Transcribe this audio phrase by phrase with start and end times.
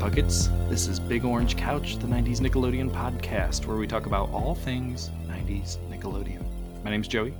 [0.00, 0.48] Happy Halloween, Gut Buckets.
[0.68, 5.10] This is Big Orange Couch, the 90s Nickelodeon podcast, where we talk about all things
[5.26, 6.44] 90s Nickelodeon.
[6.84, 7.34] My name's Joey.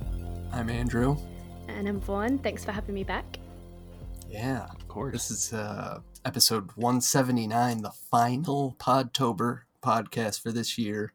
[0.51, 1.17] I'm Andrew.
[1.67, 2.37] And I'm Vaughn.
[2.39, 3.39] Thanks for having me back.
[4.29, 5.13] Yeah, Of course.
[5.13, 11.13] this is uh, episode 179, the final Podtober podcast for this year.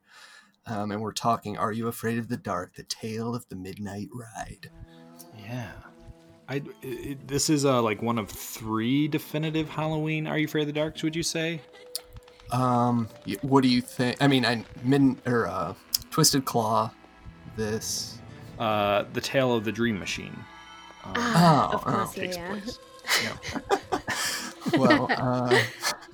[0.66, 2.74] Um, and we're talking Are You Afraid of the Dark?
[2.74, 4.70] The Tale of the Midnight Ride.
[5.38, 5.70] Yeah.
[6.48, 10.66] I, it, this is uh, like one of three definitive Halloween Are You Afraid of
[10.68, 11.60] the Darks, would you say?
[12.52, 13.08] Um,
[13.42, 14.16] what do you think?
[14.22, 15.74] I mean, I Mid or uh,
[16.10, 16.90] Twisted Claw.
[17.56, 18.18] This.
[18.58, 20.36] Uh, the Tale of the Dream Machine.
[21.04, 22.36] Um, Ah, Oh, of course, oh, yeah, takes
[23.22, 23.36] yeah.
[23.40, 24.38] place.
[24.78, 25.62] Well, uh,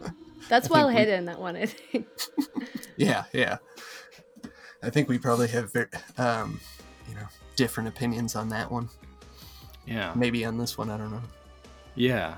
[0.48, 2.06] That's I well think we- hidden, that one, I think.
[2.96, 3.58] yeah, yeah.
[4.82, 5.88] I think we probably have, ver-
[6.18, 6.60] um,
[7.08, 7.26] you know,
[7.56, 8.88] different opinions on that one.
[9.86, 10.12] Yeah.
[10.14, 11.22] Maybe on this one, I don't know.
[11.94, 12.36] Yeah.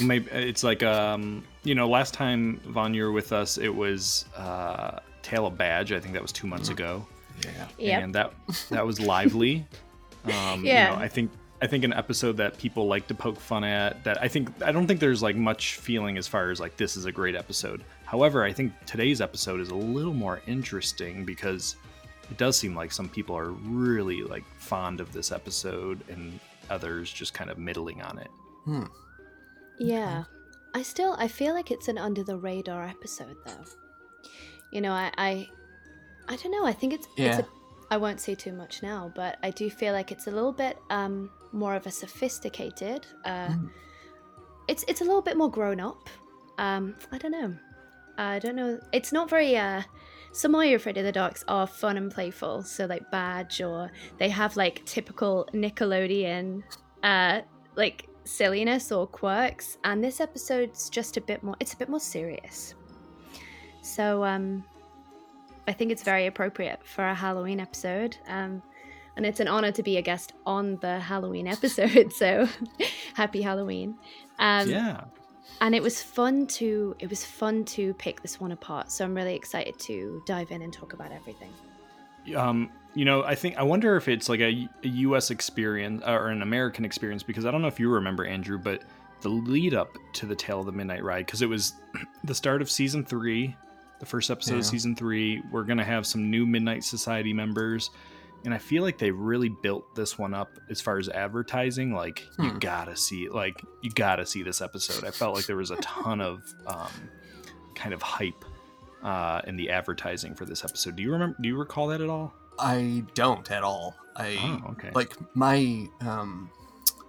[0.00, 4.26] Maybe it's like um you know last time Vaughn you were with us it was
[4.36, 7.06] uh Tale of Badge I think that was two months ago
[7.44, 7.66] Yeah.
[7.78, 8.02] Yep.
[8.02, 8.32] and that
[8.70, 9.64] that was lively.
[10.26, 10.90] Um, Yeah.
[10.90, 11.30] You know, I think
[11.62, 14.72] I think an episode that people like to poke fun at that I think I
[14.72, 17.84] don't think there's like much feeling as far as like this is a great episode.
[18.04, 21.76] However, I think today's episode is a little more interesting because
[22.30, 26.38] it does seem like some people are really like fond of this episode and
[26.70, 28.30] others just kind of middling on it.
[28.64, 28.84] Hmm.
[29.78, 30.24] Yeah.
[30.74, 33.64] I still I feel like it's an under the radar episode though.
[34.72, 35.48] You know, I I,
[36.28, 37.38] I don't know, I think it's, Yeah.
[37.38, 37.50] it's a,
[37.90, 40.76] I won't say too much now, but I do feel like it's a little bit
[40.90, 43.66] um more of a sophisticated uh Hmm.
[44.68, 46.08] it's it's a little bit more grown up.
[46.58, 47.54] Um I don't know.
[48.18, 48.80] I don't know.
[48.92, 49.82] It's not very uh
[50.36, 54.28] some Are Afraid of the Darks are fun and playful, so like Badge or they
[54.28, 56.62] have like typical Nickelodeon
[57.02, 57.40] uh
[57.76, 62.00] like silliness or quirks and this episode's just a bit more it's a bit more
[62.00, 62.74] serious
[63.82, 64.64] so um
[65.68, 68.60] i think it's very appropriate for a halloween episode um
[69.16, 72.48] and it's an honor to be a guest on the halloween episode so
[73.14, 73.96] happy halloween
[74.40, 75.04] um yeah.
[75.60, 79.14] And it was fun to it was fun to pick this one apart so i'm
[79.14, 81.50] really excited to dive in and talk about everything
[82.34, 85.30] um, you know, I think I wonder if it's like a, a U.S.
[85.30, 88.82] experience or an American experience because I don't know if you remember Andrew, but
[89.20, 91.74] the lead up to the Tale of the Midnight Ride because it was
[92.24, 93.54] the start of season three,
[94.00, 94.58] the first episode Yeah.
[94.58, 95.40] of season three.
[95.52, 97.90] We're gonna have some new Midnight Society members,
[98.44, 101.92] and I feel like they really built this one up as far as advertising.
[101.92, 102.58] Like you Hmm.
[102.58, 105.04] gotta see, like you gotta see this episode.
[105.04, 106.90] I felt like there was a ton of um,
[107.74, 108.44] kind of hype
[109.02, 110.96] uh, in the advertising for this episode.
[110.96, 111.36] Do you remember?
[111.40, 112.34] Do you recall that at all?
[112.58, 113.94] I don't at all.
[114.16, 114.90] I Oh, okay.
[114.94, 116.50] like my um,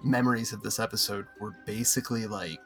[0.03, 2.59] memories of this episode were basically like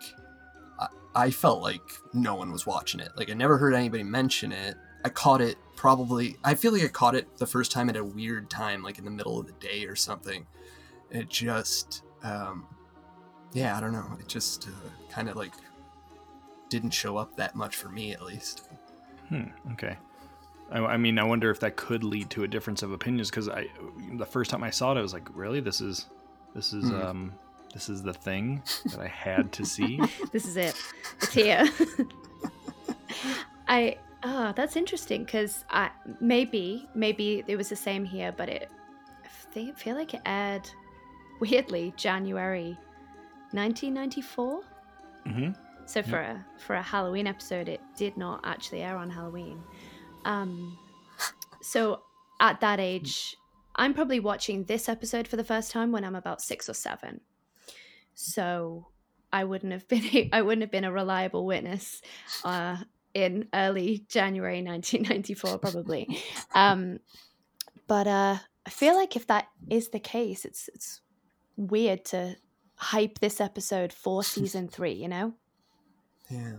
[0.79, 1.81] I, I felt like
[2.13, 3.09] no one was watching it.
[3.15, 4.75] Like I never heard anybody mention it.
[5.05, 6.37] I caught it probably.
[6.43, 9.03] I feel like I caught it the first time at a weird time, like in
[9.03, 10.45] the middle of the day or something.
[11.09, 12.67] It just, um,
[13.51, 14.15] yeah, I don't know.
[14.19, 15.53] It just uh, kind of like
[16.69, 18.69] didn't show up that much for me, at least.
[19.29, 19.97] Hmm, okay.
[20.71, 23.49] I, I mean, I wonder if that could lead to a difference of opinions because
[23.49, 23.65] I,
[24.19, 26.05] the first time I saw it, I was like, really, this is,
[26.53, 27.01] this is, Hmm.
[27.01, 27.33] um,
[27.73, 29.99] this is the thing that I had to see.
[30.31, 30.75] this is it
[31.21, 31.67] it's here
[33.67, 35.89] i ah that's interesting because i
[36.19, 38.69] maybe maybe it was the same here but it
[39.55, 40.69] I feel like it aired
[41.39, 42.77] weirdly january
[43.51, 44.61] 1994
[45.25, 45.49] hmm
[45.85, 49.61] so for a for a halloween episode it did not actually air on halloween.
[50.23, 50.77] Um
[51.61, 52.01] so
[52.39, 53.35] at that age
[53.75, 57.19] i'm probably watching this episode for the first time when i'm about six or seven.
[58.13, 58.87] So
[59.33, 62.01] i wouldn't have been i wouldn't have been a reliable witness
[62.45, 62.77] uh
[63.13, 66.07] in early january 1994 probably
[66.55, 66.99] um
[67.87, 71.01] but uh i feel like if that is the case it's it's
[71.57, 72.35] weird to
[72.75, 75.33] hype this episode for season three you know
[76.29, 76.53] Yeah.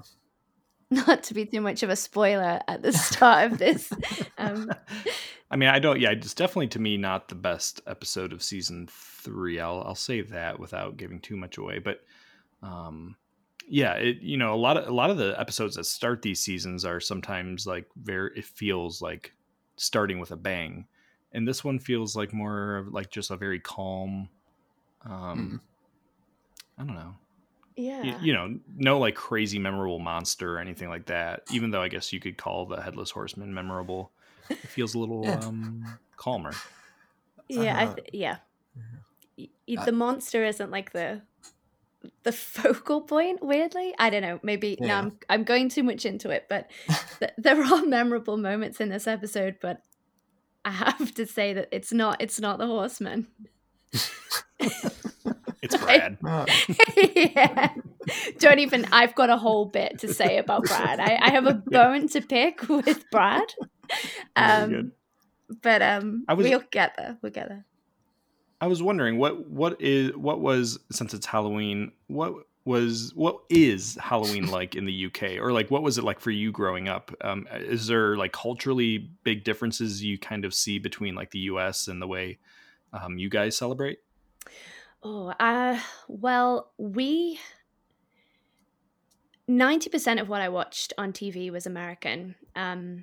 [0.91, 3.91] not to be too much of a spoiler at the start of this.
[4.37, 4.71] Um,
[5.51, 5.99] I mean, I don't.
[5.99, 9.59] Yeah, it's definitely to me not the best episode of season three.
[9.59, 11.79] I'll I'll say that without giving too much away.
[11.79, 12.01] But,
[12.63, 13.17] um,
[13.69, 16.41] yeah, it you know a lot of a lot of the episodes that start these
[16.41, 18.31] seasons are sometimes like very.
[18.37, 19.33] It feels like
[19.77, 20.87] starting with a bang,
[21.33, 24.29] and this one feels like more of like just a very calm.
[25.05, 25.61] Um,
[26.79, 27.15] I don't know.
[27.77, 28.03] yeah.
[28.03, 31.43] you, you know, no like crazy memorable monster or anything like that.
[31.51, 34.13] Even though I guess you could call the headless horseman memorable,
[34.49, 36.53] it feels a little um, calmer.
[37.49, 37.79] yeah.
[37.79, 38.37] I Uh, th- yeah.
[39.39, 41.23] Y- y- Uh, the monster isn't like the
[42.25, 43.95] the focal point weirdly.
[43.99, 44.41] I don't know.
[44.43, 44.87] Maybe Yeah.
[44.87, 46.71] now i'm i'm going too much into it but
[47.19, 49.83] th- there are memorable moments in this episode but
[50.65, 53.27] i have to say that it's not it's not the horseman.
[55.63, 56.19] It's Brad.
[57.05, 57.69] Yeah.
[58.39, 60.99] Don't even i've got a whole bit to say about brad.
[61.01, 63.45] I, I have a bone to pick with brad.
[64.37, 64.93] Um
[65.63, 67.65] but um I was- we'll get there we'll get there
[68.63, 72.33] I was wondering what what is what was since it's Halloween, what
[72.65, 76.31] was what is Halloween like in the UK or like what was it like for
[76.31, 77.13] you growing up?
[77.23, 81.89] Um, is there like culturally big differences you kind of see between like the US
[81.89, 82.39] and the way
[82.93, 83.99] um, you guys celebrate?
[85.03, 87.41] Oh, uh, well, we
[89.51, 93.03] 90% of what I watched on TV was American, um,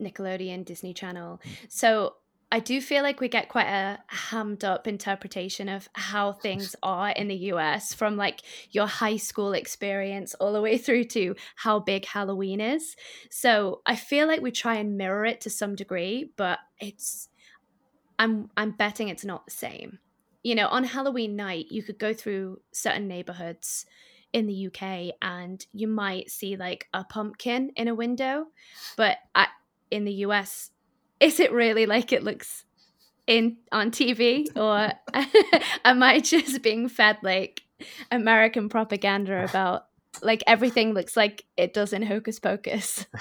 [0.00, 1.42] Nickelodeon, Disney Channel.
[1.68, 2.14] So
[2.54, 7.10] I do feel like we get quite a hammed up interpretation of how things are
[7.10, 11.80] in the US from like your high school experience all the way through to how
[11.80, 12.94] big Halloween is.
[13.28, 17.28] So I feel like we try and mirror it to some degree, but it's
[18.20, 19.98] I'm I'm betting it's not the same
[20.44, 23.86] you know, on Halloween night, you could go through certain neighborhoods
[24.32, 28.44] in the UK and you might see like a pumpkin in a window,
[28.96, 29.46] but I,
[29.90, 30.70] in the US,
[31.20, 32.64] is it really like it looks
[33.26, 34.92] in on TV, or
[35.84, 37.62] am I just being fed like
[38.10, 39.86] American propaganda about
[40.22, 43.06] like everything looks like it does in Hocus Pocus?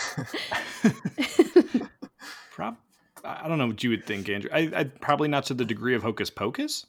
[2.51, 2.77] Prob-
[3.23, 4.49] I don't know what you would think, Andrew.
[4.53, 6.85] I, I probably not to the degree of Hocus Pocus,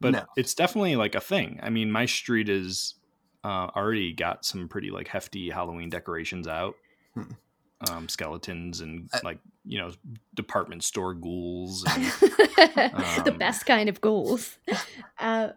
[0.00, 0.24] but No.
[0.36, 1.60] it's definitely like a thing.
[1.62, 2.94] I mean, my street is
[3.44, 6.74] uh, already got some pretty like hefty Halloween decorations out,
[7.14, 7.32] Hmm.
[7.90, 9.92] Um, skeletons and I- like you know
[10.34, 11.84] department store ghouls.
[12.66, 14.58] And, the Um, best kind of ghouls.
[15.18, 15.50] Uh,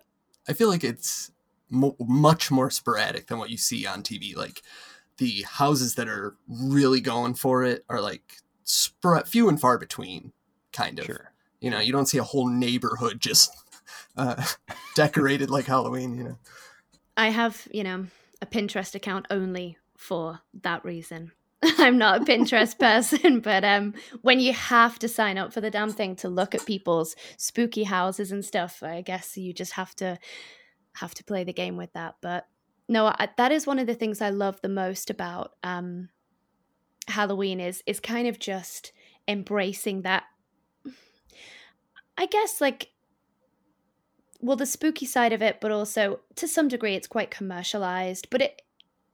[0.47, 1.31] I feel like it's
[1.69, 4.35] mo- much more sporadic than what you see on TV.
[4.35, 4.61] Like
[5.17, 10.31] the houses that are really going for it are like spread few and far between,
[10.71, 11.05] kind of.
[11.05, 11.31] sure.
[11.59, 13.51] You know, you don't see a whole neighborhood just
[14.15, 14.45] uh,
[14.95, 16.15] decorated like Halloween.
[16.17, 16.37] You know,
[17.17, 18.07] I have, you know,
[18.41, 21.31] a Pinterest account only for that reason.
[21.79, 25.71] I'm not a Pinterest person, but um when you have to sign up for the
[25.71, 29.95] damn thing to look at people's spooky houses and stuff, I guess you just have
[29.95, 30.19] to
[30.97, 32.15] have to play the game with that.
[32.21, 32.47] But
[32.87, 36.09] no, I, that is one of the things I love the most about um
[37.07, 38.91] Halloween is is kind of just
[39.27, 40.23] embracing that
[42.17, 42.89] I guess like
[44.39, 48.41] well the spooky side of it but also to some degree it's quite commercialized but
[48.41, 48.61] it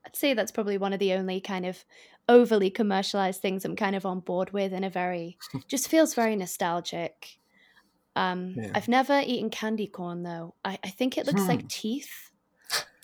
[0.05, 1.83] i'd say that's probably one of the only kind of
[2.29, 6.36] overly commercialized things i'm kind of on board with in a very just feels very
[6.36, 7.38] nostalgic
[8.15, 8.72] um Yeah.
[8.75, 11.50] i've never eaten candy corn though i, I think it looks Hmm.
[11.50, 12.29] like teeth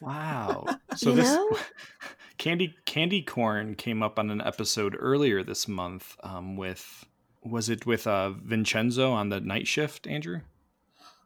[0.01, 0.65] Wow.
[0.95, 1.57] So You this know?
[2.37, 7.05] candy candy corn came up on an episode earlier this month um, with
[7.43, 10.41] was it with uh, Vincenzo on the night shift, Andrew?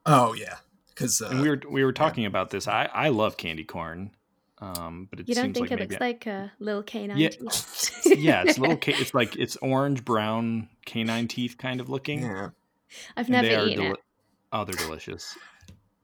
[0.06, 0.58] oh yeah,
[0.90, 2.68] because uh, and we were we were talking about this.
[2.68, 4.12] I I love candy corn,
[4.64, 7.18] um, but it you don't seems think like it maybe looks like a little canine
[7.18, 7.30] Yeah.
[7.30, 8.02] teeth?
[8.18, 8.78] yeah, it's little.
[8.78, 12.22] Ca- it's like it's orange brown canine teeth kind of looking.
[12.22, 12.50] yeah,
[13.18, 13.98] i've and never eaten deli- it
[14.54, 15.36] Oh, they're delicious.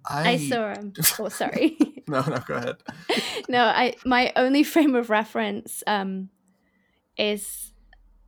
[0.10, 2.78] I, i saw them oh sorry no no go ahead.
[3.50, 6.30] no, I my only frame of reference um
[7.18, 7.74] is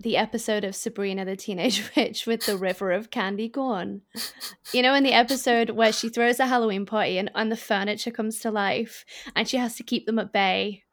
[0.02, 4.02] the episode of Sabrina the Teenage Witch with the river of candy corn.
[4.74, 8.12] You know, in the episode where she throws a Halloween party and, and the furniture
[8.12, 9.06] comes to life
[9.36, 10.84] and she has to keep them at bay.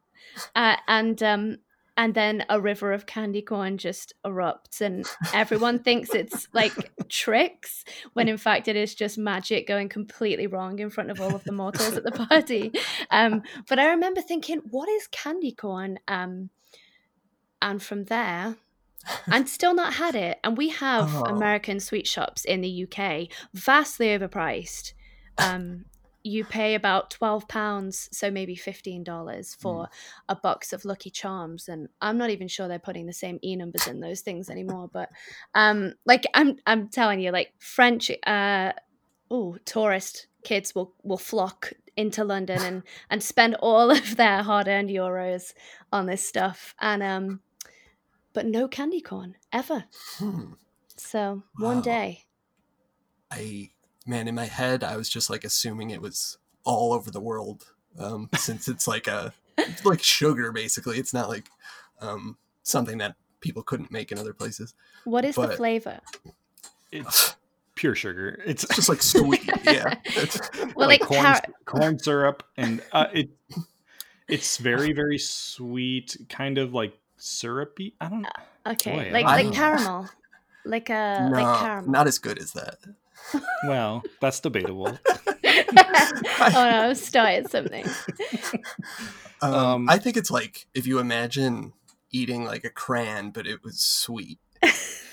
[0.54, 1.58] Uh, and um
[1.96, 6.72] and then a river of candy corn just erupts and everyone thinks it's like
[7.08, 11.34] tricks when in fact it is just magic going completely wrong in front of all
[11.34, 12.70] of the mortals at the party
[13.10, 15.98] um, but I remember thinking, what is candy corn?
[16.08, 16.50] Um,
[17.60, 18.56] and from there,
[19.26, 20.38] and still not had it.
[20.44, 21.22] And we have Oh.
[21.24, 24.92] American sweet shops in the UK, vastly overpriced.
[25.38, 25.84] Um,
[26.24, 29.88] you pay about twelve pounds, so maybe fifteen dollars for
[30.28, 33.56] a box of Lucky Charms, and I'm not even sure they're putting the same e
[33.56, 34.90] numbers in those things anymore.
[34.92, 35.08] But
[35.54, 38.72] um, like I'm, I'm telling you, like French, uh,
[39.30, 44.68] oh, tourist kids will will flock into London and and spend all of their hard
[44.68, 45.54] earned euros
[45.92, 47.40] on this stuff, and um,
[48.32, 49.84] but no candy corn ever.
[50.18, 50.52] Hmm.
[50.96, 51.82] So one Wow.
[51.82, 52.24] day,
[53.30, 53.70] I
[54.06, 57.66] man, in my head, I was just like assuming it was all over the world,
[57.98, 60.98] um, since it's like a it's like sugar basically.
[60.98, 61.48] It's not like
[62.00, 64.74] um, something that people couldn't make in other places.
[65.04, 66.00] what is the flavor?
[66.90, 67.36] It's
[67.74, 68.40] pure sugar.
[68.46, 69.48] It's It's just like sweet.
[69.64, 69.94] yeah.
[70.74, 73.30] Well, like, like, corn, car- corn syrup, and uh, it
[74.26, 77.94] it's very very sweet, kind of like syrupy.
[78.00, 78.22] I don't.
[78.22, 78.28] Know.
[78.66, 79.52] Okay, boy, like like know.
[79.52, 80.08] caramel,
[80.64, 81.90] like a no, like caramel.
[81.90, 82.78] not as good as that.
[83.64, 84.96] Well, that's debatable.
[85.08, 87.84] oh no, I've started something.
[89.42, 91.72] Um, Um, I think it's like if you imagine
[92.10, 94.38] eating like a crayon, but it was sweet.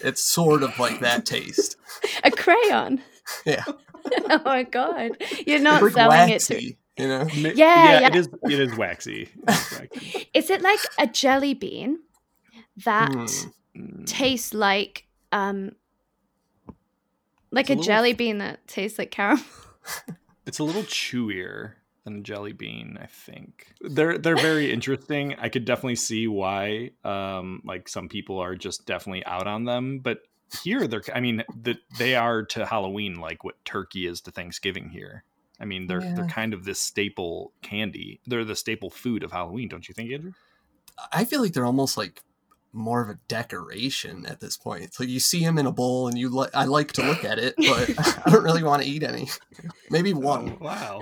[0.03, 1.77] It's sort of like that taste.
[2.23, 3.01] A crayon.
[3.45, 3.63] Yeah.
[4.29, 5.11] oh my god,
[5.45, 6.73] you're not like selling it to.
[6.97, 7.25] You know.
[7.25, 8.07] Ma- Yeah, yeah.
[8.07, 8.29] it is.
[8.43, 9.29] It is waxy.
[9.47, 10.27] Waxy.
[10.33, 11.99] Is it like a jelly bean
[12.83, 13.09] that.
[13.11, 15.75] Mm, tastes like um
[17.51, 19.43] like It's a a, little jelly bean that tastes like caramel?
[20.47, 21.73] It's a little chewier
[22.03, 23.73] than a jelly bean, I think.
[23.81, 25.35] They're they're very interesting.
[25.39, 29.99] I could definitely see why um like some people are just definitely out on them,
[29.99, 30.19] but
[30.63, 34.89] here they're I mean, that they are to Halloween like what turkey is to Thanksgiving
[34.89, 35.23] here.
[35.59, 38.19] I mean, they're they're kind of this staple candy.
[38.25, 40.33] They're the staple food of Halloween, don't you think, Andrew?
[41.11, 42.21] I feel like they're almost like
[42.75, 44.83] more of a decoration at this point.
[44.83, 46.53] It's like you see him in a bowl, and you like.
[46.53, 47.93] I like to look at it, but
[48.25, 49.29] I don't really want to eat any.
[49.89, 50.57] Maybe one.
[50.61, 51.01] Oh, wow.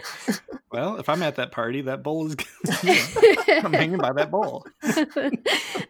[0.72, 2.36] well, if I'm at that party, that bowl is
[2.84, 2.94] you
[3.48, 4.66] know, I'm hanging by that bowl.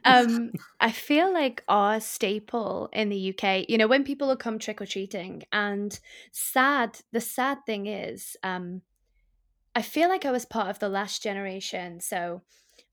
[0.06, 4.60] um, I feel like our staple in the UK, you know, when people will come
[4.60, 6.00] trick or treating, and
[6.32, 8.82] sad, the sad thing is, um,
[9.76, 12.00] I feel like I was part of the last generation.
[12.00, 12.42] So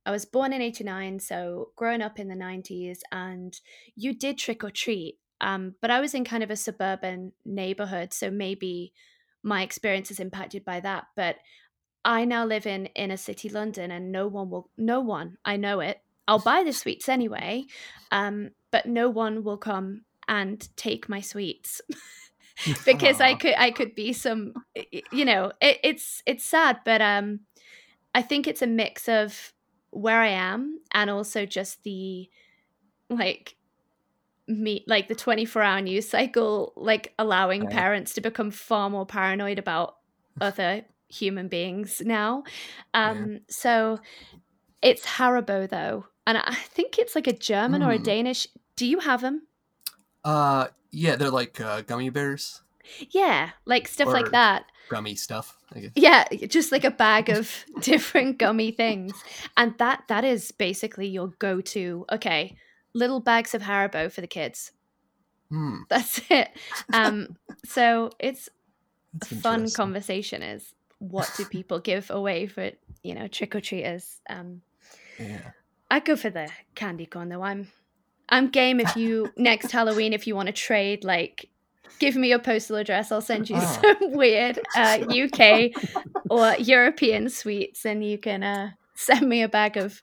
[0.07, 3.59] I was born in 89, so growing up in the 90s, and
[3.97, 5.19] you did trick or treat.
[5.41, 8.93] Um, but I was in kind of a suburban neighborhood, so maybe
[9.43, 11.05] my experience is impacted by that.
[11.17, 11.37] But
[12.05, 15.81] I now live in inner city London, and no one will, no one, I know
[15.81, 16.01] it.
[16.27, 17.65] I'll buy the sweets anyway,
[18.13, 21.81] um, but no one will come and take my sweets
[22.85, 24.55] because I could, I could be some,
[25.13, 27.41] you know, it, it's it's sad, but um,
[28.15, 29.53] I think it's a mix of
[29.91, 32.29] where I am and also just the
[33.09, 33.57] like
[34.49, 37.71] me like the 24 hour news cycle like allowing Right.
[37.71, 39.97] parents to become far more paranoid about
[40.41, 42.43] other human beings now.
[42.95, 44.01] Um so
[44.83, 48.03] it's haribo though and i think it's like a german or a Hmm.
[48.05, 49.43] danish do you have them
[50.25, 52.63] Uh, yeah, they're like uh, gummy bears,
[53.11, 55.57] yeah like stuff Or- like that gummy stuff.
[55.75, 55.93] I guess.
[55.95, 59.13] yeah just like a bag of different gummy things.
[59.57, 62.05] And that that is basically your go-to.
[62.13, 62.57] Okay
[62.93, 64.73] little bags of haribo for the kids.
[65.49, 66.49] Hmm, that's it.
[66.93, 68.49] Um so it's
[69.15, 72.71] that's a fun conversation is what do people give away for
[73.03, 74.61] you know trick-or-treaters um
[75.19, 75.53] Yeah.
[75.91, 77.43] i go for the candy corn though.
[77.43, 77.69] I'm
[78.29, 81.49] i'm game if you next halloween if you want to trade like
[81.99, 83.81] give me your postal address i'll send you Ah.
[83.83, 85.71] some weird uh uk
[86.31, 90.01] or european sweets and you can uh send me a bag of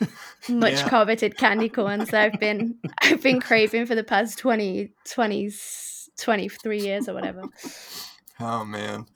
[0.48, 0.88] much Yeah.
[0.88, 5.50] coveted candy corns that i've been i've been craving for the past 20 20
[6.18, 7.48] 23 years or whatever
[8.40, 9.06] Oh man,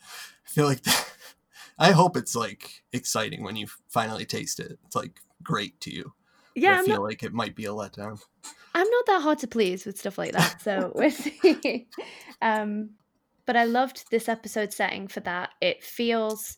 [0.46, 0.80] I feel like
[1.78, 4.78] I hope it's like exciting when you finally taste it.
[4.86, 6.12] It's like great to you.
[6.54, 8.20] Yeah I i'm feel not like it might be a letdown.
[8.74, 11.88] I'm not that hard to please with stuff like that, so we'll see.
[12.40, 12.90] Um,
[13.46, 15.50] but I loved this episode setting for that.
[15.60, 16.56] It feels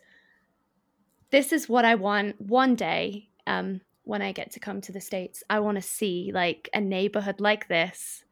[1.31, 3.29] this is what I want one day.
[3.47, 6.81] Um, when I get to come to the states, I want to see like a
[6.81, 8.25] neighborhood like this.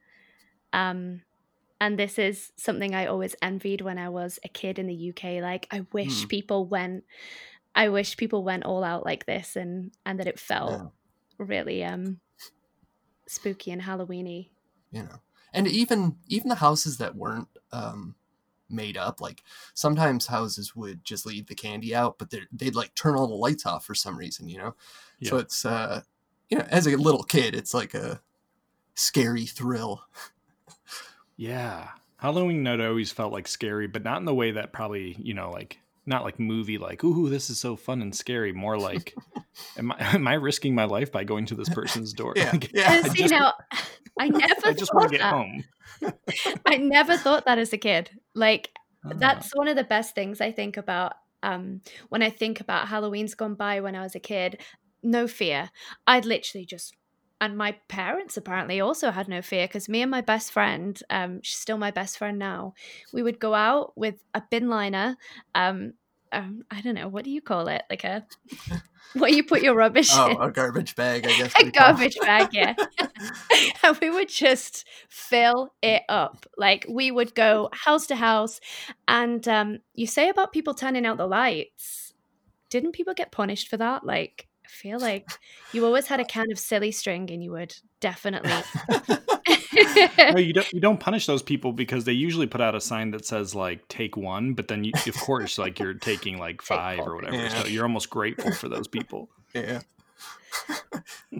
[0.73, 1.21] Um,
[1.79, 5.41] and this is something I always envied when I was a kid in the UK.
[5.41, 6.27] Like I wish Hmm.
[6.27, 7.05] people went.
[7.73, 10.87] I wish people went all out like this, and and that it felt Yeah.
[11.39, 12.19] Really um
[13.27, 14.49] spooky and Halloweeny.
[14.91, 15.19] you know
[15.53, 18.15] and even even the houses that weren't um
[18.69, 19.43] made up like
[19.73, 23.33] sometimes houses would just leave the candy out but they're- they'd like turn all the
[23.33, 24.75] lights off for some reason you know
[25.23, 26.01] so it's uh
[26.49, 28.21] you know as a little kid it's like a
[28.95, 30.03] scary thrill
[31.37, 31.89] Yeah.
[32.17, 35.51] Halloween night always felt like scary, but not in the way that probably, you know,
[35.51, 35.79] like
[36.09, 38.51] not like movie like, ooh, this is so fun and scary.
[38.51, 39.15] More like
[39.77, 42.33] am I am I risking my life by going to this person's door?
[42.37, 43.51] yeah Like, yeah I just- you know,
[44.19, 45.33] I never I just want thought to get that.
[45.33, 45.63] home.
[46.65, 48.09] I never thought that as a kid.
[48.35, 48.71] Like
[49.05, 51.13] that's one of the best things I think about
[51.43, 54.61] um when I think about Halloween's gone by when I was a kid.
[55.01, 55.69] No fear.
[56.05, 56.95] I'd literally just
[57.41, 61.39] and my parents apparently also had no fear because me and my best friend, um,
[61.41, 62.73] she's still my best friend now,
[63.13, 65.17] we would go out with a bin liner,
[65.55, 65.93] um,
[66.31, 67.83] um, I don't know, what do you call it?
[67.89, 68.25] Like a
[69.13, 70.41] what you put your rubbish Oh, in.
[70.41, 71.53] a garbage bag, I guess.
[71.59, 72.75] a garbage bag, yeah.
[73.83, 76.45] and we would just fill it up.
[76.57, 78.59] Like we would go house to house.
[79.07, 82.13] And um, you say about people turning out the lights.
[82.69, 84.05] Didn't people get punished for that?
[84.05, 85.27] Like, I feel like
[85.73, 88.51] you always had a can of silly string and you would definitely.
[90.17, 90.71] no, you don't.
[90.71, 93.87] You don't punish those people because they usually put out a sign that says like
[93.87, 97.35] "take one," but then you, of course, like you're taking like five or whatever.
[97.35, 97.63] Yeah.
[97.63, 99.29] So you're almost grateful for those people.
[99.53, 99.81] yeah.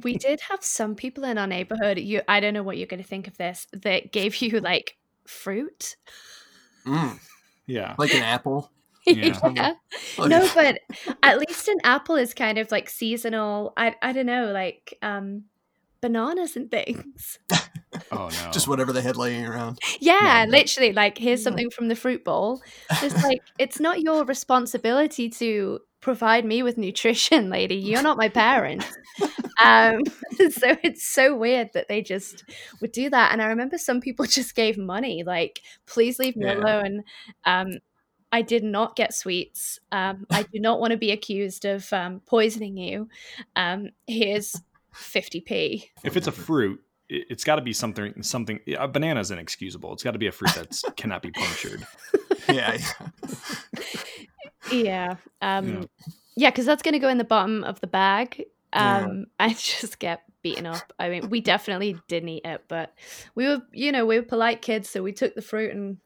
[0.04, 2.00] we did have some people in our neighborhood.
[2.00, 3.68] You, I don't know what you're going to think of this.
[3.74, 5.96] That gave you like fruit.
[6.86, 7.20] Mm,
[7.68, 8.72] Yeah, like an apple.
[9.18, 9.40] Yeah.
[9.56, 9.74] yeah.
[10.28, 10.80] No but
[11.24, 15.44] at least an apple is kind of like seasonal i i don't know like um
[16.02, 17.40] bananas and things
[18.12, 18.52] Oh no.
[18.52, 19.80] Just whatever they had laying around.
[20.00, 20.46] yeah Yeah.
[20.50, 22.62] literally like here's something from the fruit bowl
[23.02, 28.30] it's like it's not your responsibility to provide me with nutrition lady you're not my
[28.30, 28.86] parent
[29.62, 30.02] um
[30.52, 32.44] so it's so weird that they just
[32.80, 36.46] would do that and i remember some people just gave money like please leave me
[36.46, 36.56] Yeah.
[36.56, 37.04] alone
[37.46, 37.68] um
[38.32, 39.80] I did not get sweets.
[39.92, 43.10] Um, I do not want to be accused of um, poisoning you.
[43.56, 44.56] Um, here's
[44.96, 45.90] 50p.
[46.04, 48.22] if it's a fruit, it- it's got to be something.
[48.22, 48.60] Something.
[48.78, 49.94] A banana is inexcusable.
[49.94, 51.86] It's got to be a fruit that cannot be punctured.
[52.48, 52.78] Yeah.
[52.78, 53.10] yeah.
[54.72, 55.16] Yeah.
[55.42, 55.84] Um, Yeah.
[56.36, 58.46] yeah, because that's going to go in the bottom of the bag.
[58.74, 58.98] Yeah.
[59.06, 60.94] Um, I just get beaten up.
[61.00, 62.94] I mean, we definitely didn't eat it, but
[63.36, 65.98] we were, you know, we were polite kids, so we took the fruit and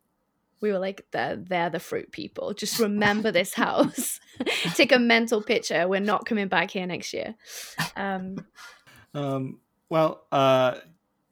[0.63, 2.53] we were like, they're, they're the fruit people.
[2.53, 4.19] Just remember this house.
[4.75, 5.87] Take a mental picture.
[5.87, 7.35] We're not coming back here next year.
[7.95, 8.37] Um,
[9.13, 10.75] Um, well, uh,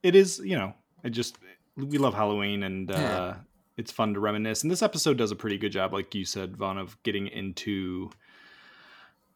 [0.03, 0.39] it is.
[0.43, 1.37] You know, it just
[1.77, 3.35] we love Halloween and uh, Yeah.
[3.77, 4.61] it's fun to reminisce.
[4.63, 8.11] And this episode does a pretty good job, like you said, Vaughn, of getting into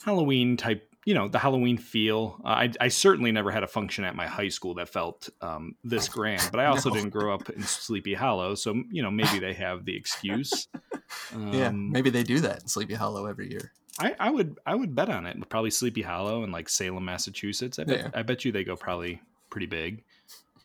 [0.04, 0.90] Halloween type.
[1.06, 2.42] You know, the Halloween feel.
[2.44, 5.76] Uh, I, I certainly never had a function at my high school that felt um,
[5.84, 6.96] this grand, but I also No.
[6.96, 10.68] didn't grow up in Sleepy Hollow, so you know maybe they have the excuse.
[11.52, 11.68] yeah.
[11.68, 13.72] Um, Maybe they do that in Sleepy Hollow every year.
[14.00, 15.38] I, I would I would bet on it.
[15.48, 17.78] Probably Sleepy Hollow and like Salem, Massachusetts.
[17.80, 18.10] I bet Yeah.
[18.14, 20.04] I bet you they go probably pretty big.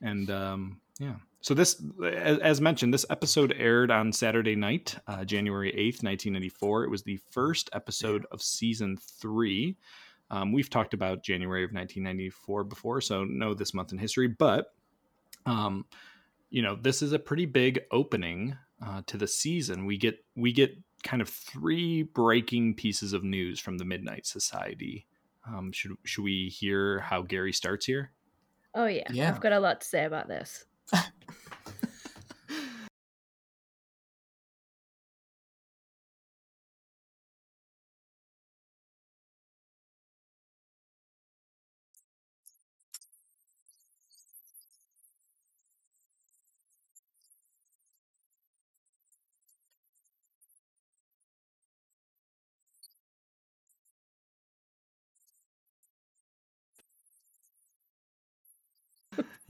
[0.03, 1.17] And um, yeah.
[1.43, 6.33] So this, as, as mentioned, this episode aired on Saturday night, uh, January eighth, nineteen
[6.33, 6.85] ninety four.
[6.85, 9.77] It was the first episode of season three.
[10.31, 13.99] Um, we've talked about January of nineteen ninety four before, so know this month in
[13.99, 14.29] history.
[14.29, 14.73] But
[15.47, 15.87] um,
[16.51, 19.87] you know, this is a pretty big opening uh, to the season.
[19.87, 25.07] We get we get kind of three breaking pieces of news from the Midnight Society.
[25.47, 28.13] Um, should should we hear how Gary starts here?
[28.75, 29.05] oh, yeah.
[29.11, 29.29] Yeah.
[29.29, 30.65] I've got a lot to say about this.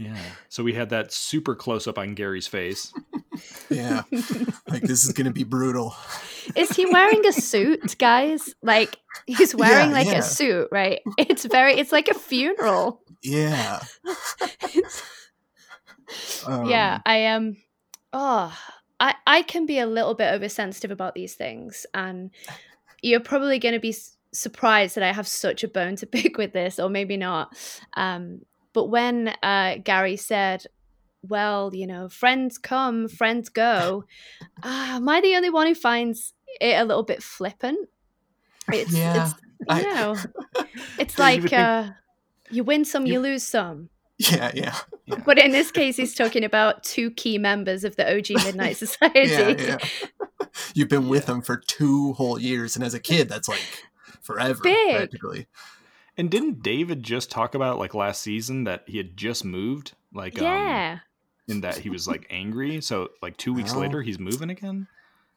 [0.00, 0.16] Yeah.
[0.48, 2.92] So we had that super close up on Gary's face.
[3.70, 4.02] Yeah.
[4.68, 5.94] like this is gonna be brutal.
[6.56, 8.54] Is he wearing a suit, guys?
[8.60, 10.18] Like he's wearing Yeah, like yeah.
[10.18, 11.00] a suit, right?
[11.16, 13.00] It's very it's like a funeral.
[13.22, 13.80] Yeah.
[16.66, 17.56] yeah, Um, I am um,
[18.12, 18.58] oh,
[18.98, 22.30] I I can be a little bit oversensitive about these things and
[23.02, 23.94] you're probably going to be
[24.32, 27.56] surprised that I have such a bone to pick with this or maybe not.
[27.96, 28.40] Um
[28.72, 30.66] but when uh Gary said
[31.22, 34.04] well, you know, friends come, friends go.
[34.62, 37.88] Uh, am I the only one who finds it a little bit flippant?
[38.72, 40.16] It's, Yeah, it's you I- know,
[40.98, 41.90] it's Yeah, you like think- uh,
[42.50, 43.90] you win some, You- you lose some.
[44.18, 44.76] Yeah, yeah.
[45.26, 49.30] But in this case, he's talking about two key members of the OG Midnight Society.
[49.30, 49.78] Yeah, yeah.
[50.74, 53.62] You've been with them for two whole years, and as a kid, that's like
[54.22, 54.96] forever, Big.
[54.96, 55.46] practically.
[56.20, 59.92] And didn't David just talk about like last season that he had just moved?
[60.12, 60.98] Like um, Yeah.
[61.48, 62.82] in that he was like angry.
[62.82, 63.78] So like two weeks Oh.
[63.80, 64.86] later he's moving again.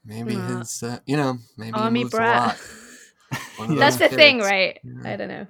[0.04, 2.60] Maybe Uh, his, uh, you know, maybe Army he moves brat.
[3.30, 3.70] a lot.
[3.80, 4.78] That's those the thing, right?
[4.84, 5.14] Yeah.
[5.14, 5.48] I don't know.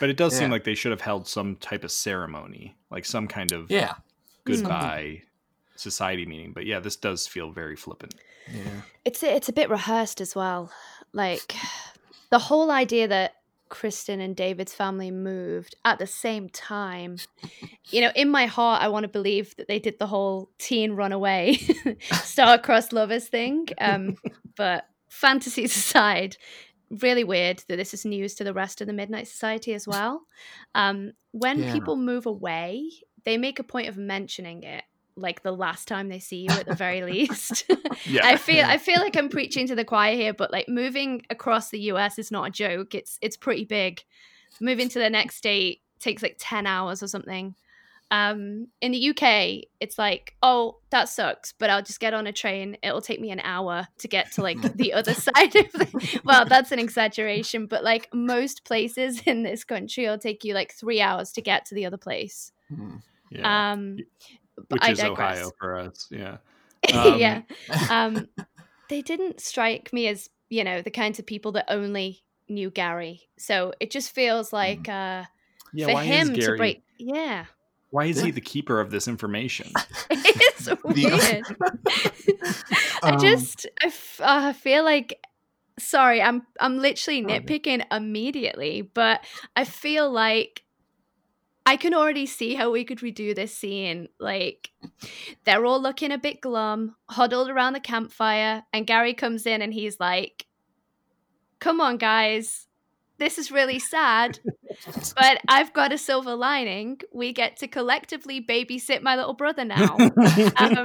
[0.00, 3.28] But it does seem like they should have held some type of ceremony, like some
[3.28, 3.94] kind of Yeah,
[4.44, 5.22] goodbye
[5.76, 6.52] society meeting.
[6.54, 8.14] But yeah, this does feel very flippant.
[8.50, 8.80] yeah.
[9.04, 10.72] It's it's a bit rehearsed as well.
[11.12, 11.54] Like
[12.30, 13.34] the whole idea that
[13.72, 17.16] Kristen and David's family moved at the same time.
[17.90, 20.92] You know, in my heart, I want to believe that they did the whole teen
[20.92, 21.56] runaway,
[22.22, 23.66] star-crossed lovers thing.
[23.80, 24.16] Um,
[24.56, 26.36] but fantasies aside,
[27.00, 30.26] really weird that this is news to the rest of the Midnight Society as well.
[30.74, 31.72] Um, when Yeah.
[31.72, 32.90] people move away,
[33.24, 34.84] they make a point of mentioning it,
[35.16, 37.64] like the last time they see you, at the very least.
[38.04, 38.26] Yeah.
[38.26, 41.70] I feel I feel like I'm preaching to the choir here, but like moving across
[41.70, 42.96] the US is not a joke.
[42.96, 44.02] It's it's pretty big.
[44.60, 47.54] Moving to the next state takes like 10 hours or something.
[48.12, 52.32] Um, in the UK, it's like, oh, that sucks, but I'll just get on a
[52.32, 52.76] train.
[52.82, 56.20] It'll take me an hour to get to like the other side of the.
[56.22, 60.74] Well, that's an exaggeration, but like most places in this country, it'll take you like
[60.74, 62.52] three hours to get to the other place.
[62.68, 62.96] Hmm.
[63.30, 63.72] yeah.
[63.72, 63.96] Um,
[64.41, 65.38] but Which I is digress.
[65.38, 66.08] Ohio for us.
[66.10, 66.36] Yeah.
[66.88, 67.42] yeah.
[67.70, 68.28] Um, Um,
[68.88, 73.22] they didn't strike me as you know the kinds of people that only knew Gary.
[73.38, 75.24] So it just feels like uh,
[75.72, 75.86] Yeah.
[75.86, 76.82] for him Gary, to break.
[76.98, 77.46] Yeah,
[77.90, 79.72] Why is he the keeper of this information?
[80.10, 81.44] it's weird.
[83.02, 85.18] I Um, just I, f- uh, I feel like
[85.78, 89.24] sorry i'm i'm literally nitpicking immediately but
[89.56, 90.61] i feel like
[91.66, 94.70] i can already see how we could redo this scene like
[95.44, 99.74] they're all looking a bit glum huddled around the campfire and gary comes in and
[99.74, 100.46] he's like
[101.60, 102.66] come on guys
[103.18, 104.38] this is really sad
[105.16, 107.00] but i've got a silver lining.
[107.12, 109.96] We get to collectively babysit my little brother now.
[110.62, 110.84] Um,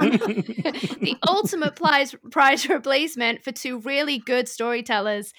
[1.00, 5.32] the ultimate prize, prize replacement for two really good storytellers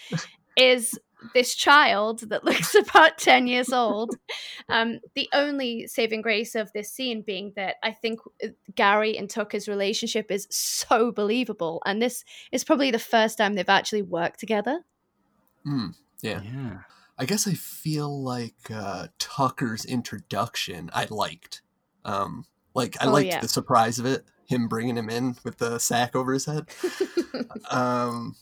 [0.56, 1.00] is
[1.34, 4.16] this child that looks about 10 years old.
[4.70, 9.30] Um, the only saving grace of this scene being that I think uh, Gary and
[9.30, 11.82] Tucker's relationship is so believable.
[11.86, 14.82] And this is probably the first time they've actually worked together.
[15.64, 15.88] hmm.
[16.22, 16.42] Yeah.
[16.42, 16.80] yeah.
[17.18, 21.62] I guess I feel like uh, Tucker's introduction I liked.
[22.06, 23.40] Um, like I Oh, liked yeah.
[23.42, 26.68] the surprise of it, him bringing him in with the sack over his head.
[27.72, 28.36] Um,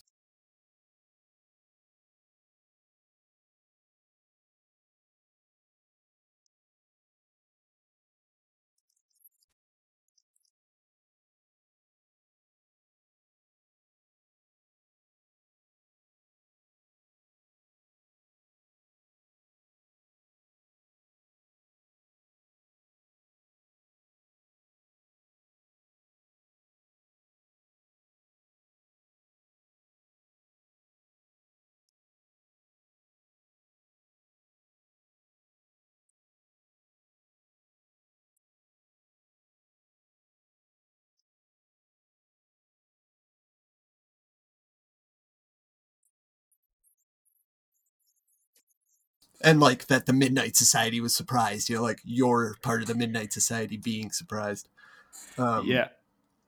[49.42, 51.68] and like that the Midnight Society was surprised.
[51.68, 54.68] You know, like you're part of the Midnight Society being surprised.
[55.36, 55.88] Um, yeah.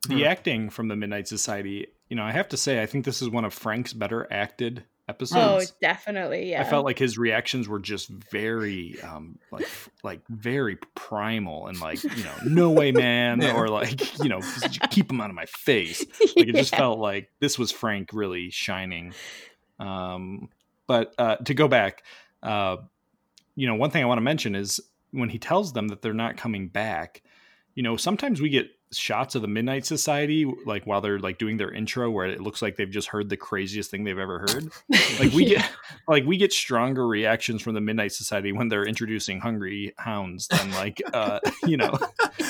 [0.08, 0.30] The huh.
[0.30, 3.28] acting from the Midnight Society, you know, I have to say, I think this is
[3.28, 5.72] one of Frank's better acted episodes.
[5.72, 6.50] oh, definitely.
[6.50, 6.62] Yeah.
[6.62, 9.68] I felt like his reactions were just very, um, like,
[10.02, 13.54] like very primal and like, you know, no way, man, Yeah.
[13.54, 14.40] or like, you know,
[14.90, 16.04] keep him out of my face.
[16.36, 19.12] Like it just felt like this was Frank really shining.
[19.78, 20.48] Um,
[20.86, 22.04] but uh, to go back,
[22.42, 22.76] uh,
[23.56, 26.14] you know, one thing I want to mention is when he tells them that they're
[26.14, 27.22] not coming back.
[27.74, 31.56] You know, sometimes we get shots of the Midnight Society, like while they're like doing
[31.56, 34.68] their intro, where it looks like they've just heard the craziest thing they've ever heard.
[35.20, 35.58] Like we Yeah.
[35.60, 35.70] get,
[36.08, 40.72] like we get stronger reactions from the Midnight Society when they're introducing hungry hounds than
[40.72, 41.96] like, uh, you know,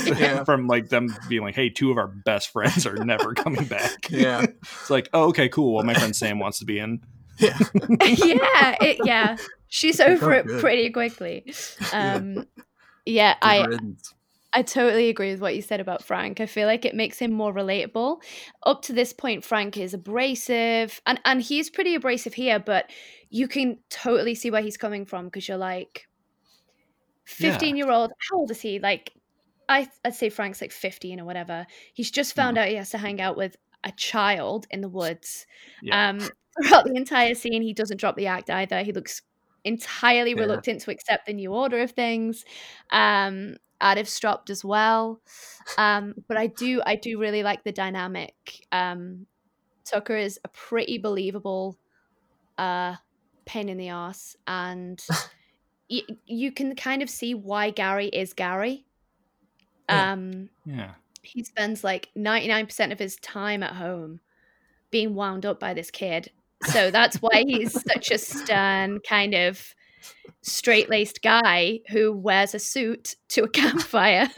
[0.06, 0.44] Yeah.
[0.44, 4.08] from like them being like, "Hey, two of our best friends are never coming back."
[4.10, 4.46] Yeah.
[4.62, 5.74] It's like, oh, okay, cool.
[5.74, 7.00] Well, my friend Sam wants to be in.
[7.38, 7.58] Yeah.
[8.00, 9.36] yeah, it, yeah.
[9.70, 10.60] She's over it good.
[10.60, 11.44] pretty quickly.
[11.92, 12.14] Yeah.
[12.14, 12.46] Um,
[13.06, 14.14] yeah, I riddance.
[14.52, 16.40] I totally agree with what you said about Frank.
[16.40, 18.20] I feel like it makes him more relatable.
[18.64, 22.90] Up to this point, Frank is abrasive, and and he's pretty abrasive here, but
[23.30, 26.08] you can totally see where he's coming from because you're like,
[27.38, 27.52] Yeah.
[27.52, 28.10] fifteen year old.
[28.28, 28.80] How old is he?
[28.80, 29.12] Like,
[29.68, 31.66] I I'd say Frank's like fifteen or whatever.
[31.94, 35.46] He's just found out he has to hang out with a child in the woods.
[35.80, 36.10] Yeah.
[36.10, 36.18] Um,
[36.66, 38.82] throughout the entire scene, he doesn't drop the act either.
[38.82, 39.22] He looks
[39.64, 40.40] entirely Yeah.
[40.40, 42.44] reluctant to accept the new order of things.
[42.90, 45.20] Um, Adif stopped as well.
[45.78, 48.34] Um, but I do, I do really like the dynamic.
[48.72, 49.26] Um,
[49.84, 51.78] Tucker is a pretty believable
[52.58, 52.96] uh,
[53.46, 55.02] pain in the ass, and
[55.90, 58.84] y- you can kind of see why Gary is Gary.
[59.88, 60.12] Yeah.
[60.12, 60.92] Um, yeah.
[61.22, 64.20] he spends like 99% of his time at home
[64.90, 66.30] being wound up by this kid.
[66.64, 69.74] So that's why he's such a stern, kind of
[70.42, 74.28] straight laced guy who wears a suit to a campfire.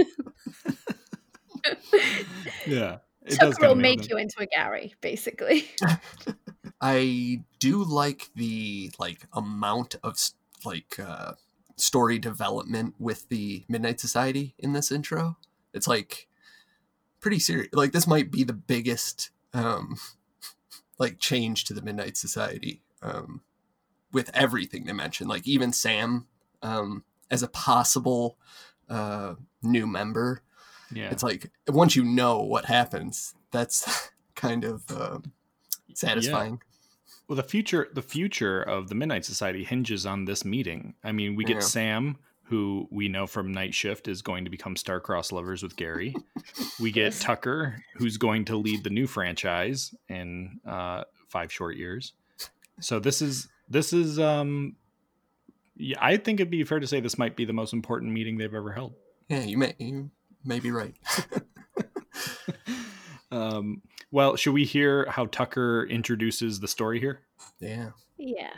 [2.66, 2.98] Yeah.
[3.24, 4.08] It does Tucker will make him.
[4.10, 5.70] you into a Gary, basically.
[6.80, 10.18] I do like the like amount of
[10.64, 11.34] like uh,
[11.76, 15.36] story development with the Midnight Society in this intro.
[15.72, 16.26] It's like
[17.20, 17.68] pretty serious.
[17.72, 19.96] Like this might be the biggest um,
[20.98, 23.42] like change to the Midnight Society um,
[24.12, 25.28] with everything they mentioned.
[25.28, 26.26] Like even Sam
[26.62, 28.36] um, as a possible
[28.88, 30.42] uh, new member.
[30.92, 31.10] Yeah.
[31.10, 35.32] It's like once you know what happens, that's kind of um,
[35.94, 36.60] satisfying.
[37.28, 40.94] Well, the future the future of the Midnight Society hinges on this meeting.
[41.02, 41.60] I mean, we get Yeah.
[41.60, 46.14] Sam, who we know from Night Shift is going to become star-crossed lovers with Gary.
[46.80, 47.20] we get Yes.
[47.20, 52.12] Tucker, who's going to lead the new franchise in uh, five short years.
[52.80, 54.76] So this is this is um,
[55.76, 58.36] yeah, I think it'd be fair to say this might be the most important meeting
[58.38, 58.94] they've ever held.
[59.28, 60.10] Yeah, you may you
[60.44, 60.94] may be right.
[63.30, 67.20] Um, well, should we hear how Tucker introduces the story here?
[67.60, 67.90] yeah.
[68.18, 68.50] Yeah.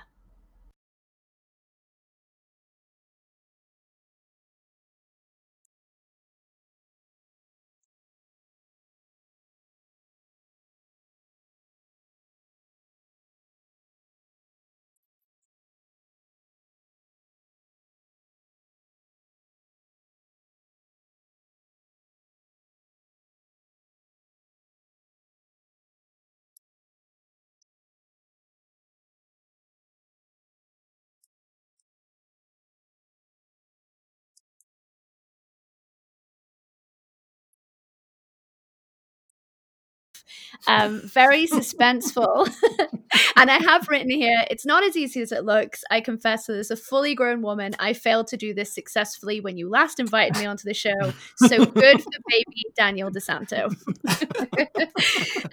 [40.67, 42.49] Um, very suspenseful.
[43.37, 45.85] and I have written here, it's not as easy as it looks.
[45.91, 49.57] I confess that as a fully grown woman, I failed to do this successfully when
[49.57, 51.13] you last invited me onto the show.
[51.37, 53.75] So good for baby Daniel DeSanto.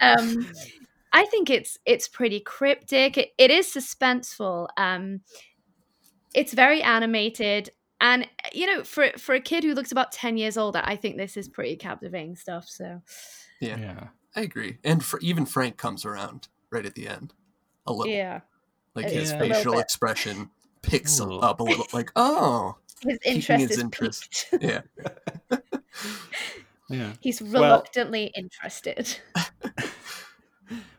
[0.00, 0.46] um,
[1.12, 3.18] I think it's it's pretty cryptic.
[3.18, 4.68] It, it is suspenseful.
[4.76, 5.20] Um,
[6.34, 7.70] it's very animated.
[8.00, 11.16] And you know, for for a kid who looks about ten years older, I think
[11.16, 12.66] this is pretty captivating stuff.
[12.68, 13.02] So,
[13.60, 14.04] Yeah, Yeah.
[14.34, 14.78] I agree.
[14.84, 17.34] And for, even Frank comes around right at the end,
[17.86, 18.12] a little.
[18.12, 18.40] yeah,
[18.94, 19.38] Like a- his Yeah.
[19.40, 20.50] facial expression
[20.82, 21.44] picks A little.
[21.44, 21.86] up a little.
[21.92, 24.46] Like, oh, his Piquing interest his is interest.
[24.50, 24.62] piqued.
[25.50, 25.58] yeah,
[26.88, 27.12] Yeah.
[27.20, 29.16] He's reluctantly interested.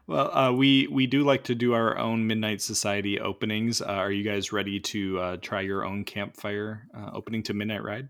[0.06, 3.82] Well, uh, we we do like to do our own Midnight Society openings.
[3.82, 7.84] Uh, are you guys ready to uh, try your own campfire uh, opening to Midnight
[7.84, 8.10] Ride?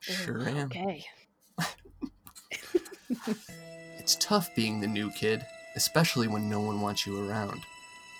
[0.00, 0.66] sure am.
[0.72, 1.04] Okay.
[4.00, 5.44] It's tough being the new kid,
[5.76, 7.60] especially when no one wants you around.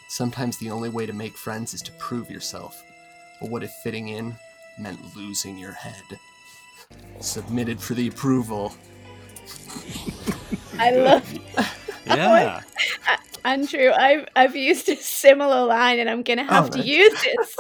[0.08, 2.84] Sometimes the only way to make friends is to prove yourself.
[3.40, 4.36] But what if fitting in
[4.78, 6.18] meant losing your head?
[7.20, 8.74] Submitted for the approval.
[10.78, 11.32] I love
[12.06, 12.60] Yeah.
[13.08, 13.90] Uh, Andrew.
[13.90, 16.86] I've I've used a similar line, and I'm gonna have Oh, to nice.
[16.86, 17.56] use this.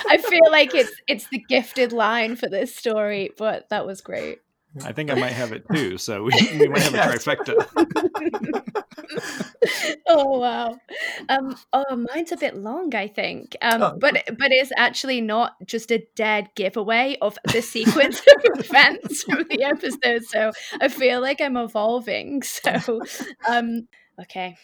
[0.08, 4.40] I feel like it's it's the gifted line for this story, but that was great.
[4.84, 5.98] I think I might have it too.
[5.98, 8.72] So we, we might have a trifecta.
[10.08, 10.78] oh wow.
[11.28, 11.56] Um.
[11.72, 12.94] Oh, mine's a bit long.
[12.94, 13.56] I think.
[13.62, 13.82] Um.
[13.82, 13.96] Oh.
[13.98, 19.44] But but it's actually not just a dead giveaway of the sequence of events from
[19.48, 20.24] the episode.
[20.24, 22.42] So I feel like I'm evolving.
[22.42, 23.02] So,
[23.48, 23.88] um.
[24.20, 24.56] Okay.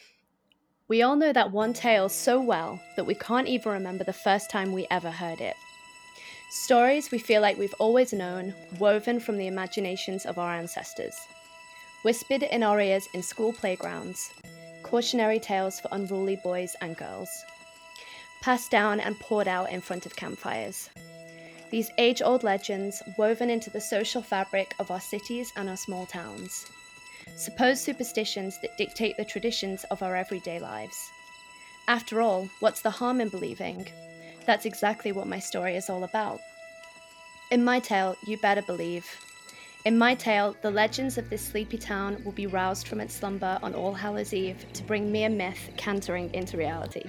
[0.89, 4.51] We all know that one tale so well that we can't even remember the first
[4.51, 5.55] time we ever heard it.
[6.55, 11.17] Stories we feel like we've always known, woven from the imaginations of our ancestors.
[12.03, 14.31] Whispered in our ears in school playgrounds,
[14.83, 17.31] cautionary tales for unruly boys and girls.
[18.43, 20.91] Passed down and poured out in front of campfires.
[21.71, 26.05] These age old legends woven into the social fabric of our cities and our small
[26.05, 26.67] towns
[27.35, 31.09] supposed superstitions that dictate the traditions of our everyday lives.
[31.89, 33.87] After all, what's the harm in believing?
[34.45, 36.41] That's exactly what my story is all about.
[37.51, 39.07] In my tale, you better believe.
[39.85, 43.59] In my tale, the legends of this sleepy town will be roused from its slumber
[43.63, 47.03] on All Hallows Eve to bring mere myth cantering into reality.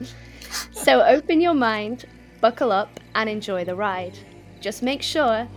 [0.72, 2.06] so open your mind,
[2.40, 4.16] buckle up, and enjoy the ride.
[4.60, 5.48] Just make sure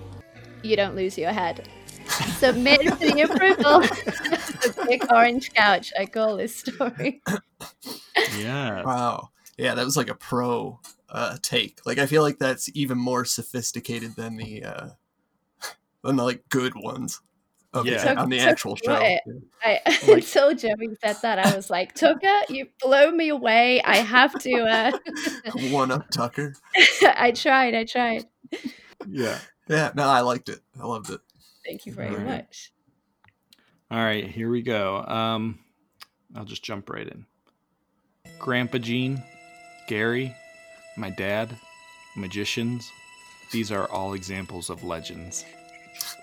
[0.63, 1.69] you don't lose your head.
[2.37, 3.79] Submit for the approval.
[3.81, 5.93] the big orange couch.
[5.97, 7.21] I call this story.
[8.37, 8.83] yeah.
[8.83, 9.29] Wow.
[9.57, 10.79] Yeah, that was like a pro
[11.13, 11.79] uh, take.
[11.85, 14.87] Like I feel like that's even more sophisticated than the uh,
[16.03, 17.21] than the like good ones.
[17.75, 18.03] Of Yeah.
[18.13, 18.93] the, on the Took- actual show.
[19.01, 19.21] it.
[19.63, 21.39] I Like- told Joey said that.
[21.39, 23.81] I was like, Tucker, you blow me away.
[23.81, 24.61] I have to.
[24.61, 24.91] Uh...
[25.71, 26.53] One up Tucker.
[27.01, 27.73] I tried.
[27.73, 28.25] I tried.
[29.07, 29.39] Yeah.
[29.67, 30.59] Yeah, no, I liked it.
[30.79, 31.21] I loved it.
[31.65, 32.25] Thank you very Alright.
[32.27, 32.71] much.
[33.89, 34.97] All right, here we go.
[34.97, 35.57] Um,
[36.35, 37.25] I'll just jump right in.
[38.37, 39.23] Grandpa Gene,
[39.87, 40.35] Gary,
[40.97, 41.55] my dad,
[42.15, 42.91] magicians,
[43.51, 45.45] these are all examples of legends.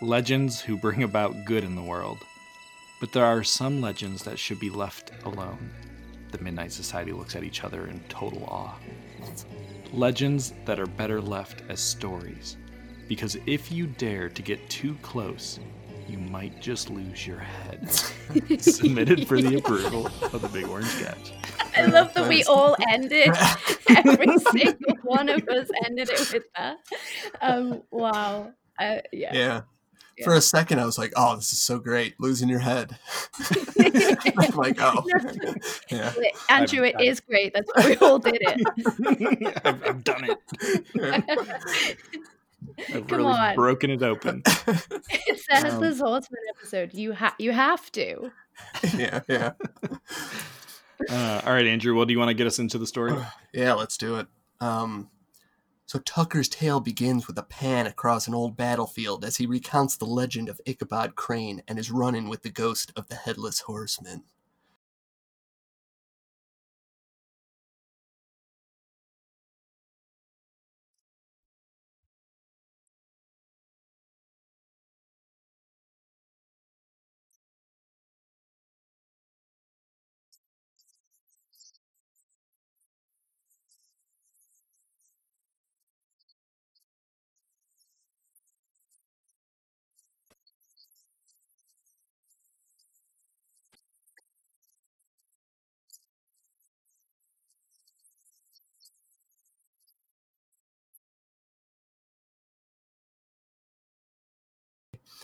[0.01, 2.19] Legends who bring about good in the world.
[3.01, 5.71] But there are some legends that should be left alone.
[6.31, 8.77] The Midnight Society looks at each other in total awe.
[9.93, 12.57] Legends that are better left as stories.
[13.09, 15.59] Because if you dare to get too close,
[16.11, 17.91] you might just lose your head.
[18.61, 21.33] Submitted for the approval of the Big Orange Sketch.
[21.77, 23.31] I love that we all ended.
[23.89, 26.79] Every single one of us ended it with that.
[27.41, 28.53] Um, wow.
[28.79, 29.35] Uh, yeah.
[29.35, 29.61] Yeah.
[30.25, 32.21] For a second, I was like, "Oh, this is so great!
[32.21, 32.99] Losing your head."
[34.37, 35.03] I'm like, "Oh,
[35.89, 36.13] yeah."
[36.51, 37.55] Andrew, it I've- is great.
[37.55, 39.61] That's why we all did it.
[39.65, 41.97] I've, I've done it.
[42.95, 43.55] I've Come really on.
[43.55, 44.43] broken it open.
[44.47, 46.95] it says Um, Headless Horseman episode.
[46.95, 48.31] You have you have to.
[48.97, 49.53] yeah, yeah,
[51.09, 51.95] Uh, all right, Andrew.
[51.95, 53.15] Well, do you want to get us into the story?
[53.55, 53.73] yeah.
[53.75, 54.27] Let's do it.
[54.61, 55.09] Um,
[55.87, 60.05] so Tucker's tale begins with a pan across an old battlefield as he recounts the
[60.05, 64.23] legend of Ichabod Crane and his run-in with the ghost of the headless horseman.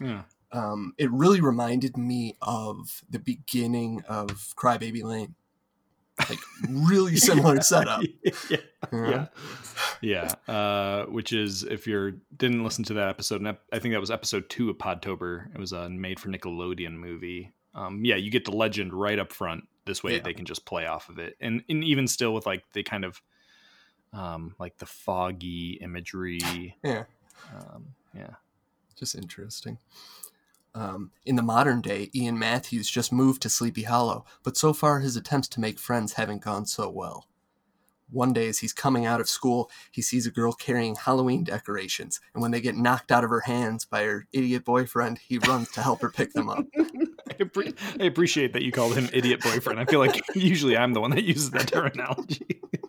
[0.01, 0.23] Yeah.
[0.53, 5.35] Um, it really reminded me of the beginning of Crybaby Lane.
[6.31, 8.03] Like really similar setup.
[8.51, 8.57] yeah.
[8.93, 9.27] Yeah.
[10.01, 10.33] Yeah.
[10.53, 14.11] Uh, which is if you didn't listen to that episode, and I think that was
[14.11, 15.53] episode two of Podtober.
[15.55, 17.53] It was a made for Nickelodeon movie.
[17.75, 19.65] Um, yeah, you get the legend right up front.
[19.85, 20.23] This way Yeah.
[20.23, 23.05] they can just play off of it, and and even still with like the kind
[23.05, 23.21] of
[24.13, 26.75] um like the foggy imagery.
[26.83, 27.05] Yeah.
[27.55, 28.31] Um, yeah.
[28.97, 29.79] Just interesting.
[30.75, 35.01] Um, in the modern day, Ian Matthews just moved to Sleepy Hollow, but so far
[35.01, 37.27] his attempts to make friends haven't gone so well.
[38.11, 42.21] One day, as he's coming out of school, he sees a girl carrying Halloween decorations,
[42.35, 45.71] and when they get knocked out of her hands by her idiot boyfriend, he runs
[45.73, 46.67] to help her pick them up.
[46.79, 49.81] I, appre- I appreciate that you called him idiot boyfriend.
[49.81, 52.61] I feel like usually I'm the one that uses that terminology.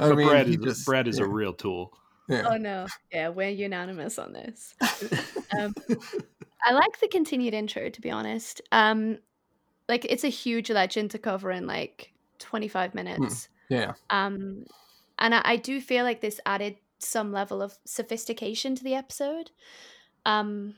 [0.00, 1.92] I but mean, Brad is just- Brad is yeah, a real tool.
[2.28, 2.48] yeah.
[2.50, 2.86] Oh no.
[3.12, 4.74] Yeah, we're unanimous on this.
[5.56, 5.72] Um,
[6.62, 8.60] I like the continued intro, to be honest.
[8.72, 9.18] Um,
[9.88, 13.48] like it's a huge legend to cover in like 25 minutes.
[13.68, 13.92] yeah.
[14.10, 14.64] Um,
[15.18, 19.52] and I, I do feel like this added some level of sophistication to the episode.
[20.26, 20.74] Um,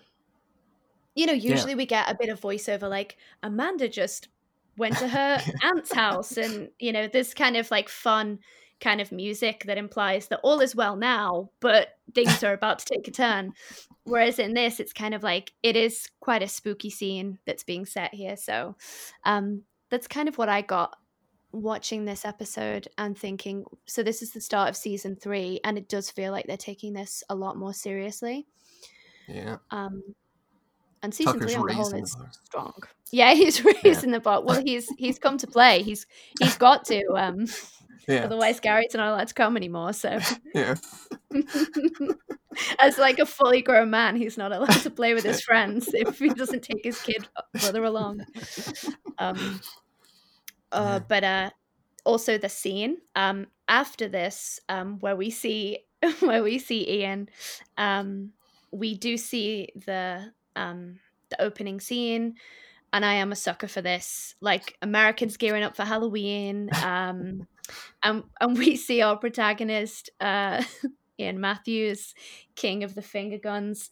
[1.14, 4.28] you know, usually we get a bit of voiceover, like Amanda just
[4.76, 8.38] went to her aunt's house, and you know, this kind of like fun
[8.80, 12.84] kind of music that implies that all is well now, but things are about to
[12.84, 13.52] take a turn.
[14.04, 17.86] Whereas in this, it's kind of like it is quite a spooky scene that's being
[17.86, 18.36] set here.
[18.36, 18.76] So
[19.24, 20.96] um, that's kind of what I got
[21.50, 25.88] watching this episode and thinking so this is the start of season three and it
[25.88, 28.46] does feel like they're taking this a lot more seriously
[29.26, 29.56] Yeah.
[29.70, 30.02] um
[31.02, 32.72] and season Tucker's three on the whole is the strong.
[33.12, 34.42] Yeah he's raising the bar.
[34.42, 35.82] Well he's he's come to play.
[35.82, 36.06] He's
[36.38, 37.46] he's got to um
[38.08, 38.24] Yeah.
[38.24, 40.18] otherwise gary's not allowed to come anymore so.
[40.54, 40.76] Yeah.
[42.80, 46.18] as like a fully grown man he's not allowed to play with his friends if
[46.18, 47.28] he doesn't take his kid
[47.60, 48.24] brother along.
[49.18, 49.60] Um
[50.72, 51.04] uh Yeah.
[51.08, 51.50] but uh
[52.04, 55.78] also the scene um after this um where we see
[56.20, 57.28] where we see ian
[57.76, 58.32] um
[58.70, 60.98] we do see the um
[61.30, 62.34] the opening scene
[62.92, 64.34] and i am a sucker for this.
[64.40, 67.46] Like americans gearing up for halloween um
[68.02, 70.62] and and we see our protagonist uh
[71.20, 72.14] ian matthews
[72.54, 73.90] king of the finger guns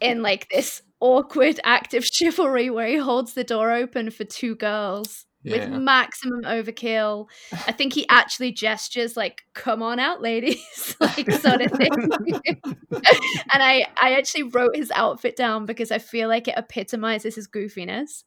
[0.00, 4.54] in like this awkward act of chivalry where he holds the door open for two
[4.54, 7.28] girls with maximum overkill.
[7.66, 11.90] I think he actually gestures like "Come on out, ladies," like sort of thing.
[12.92, 17.48] and I, I actually wrote his outfit down because I feel like it epitomizes his
[17.48, 18.24] goofiness.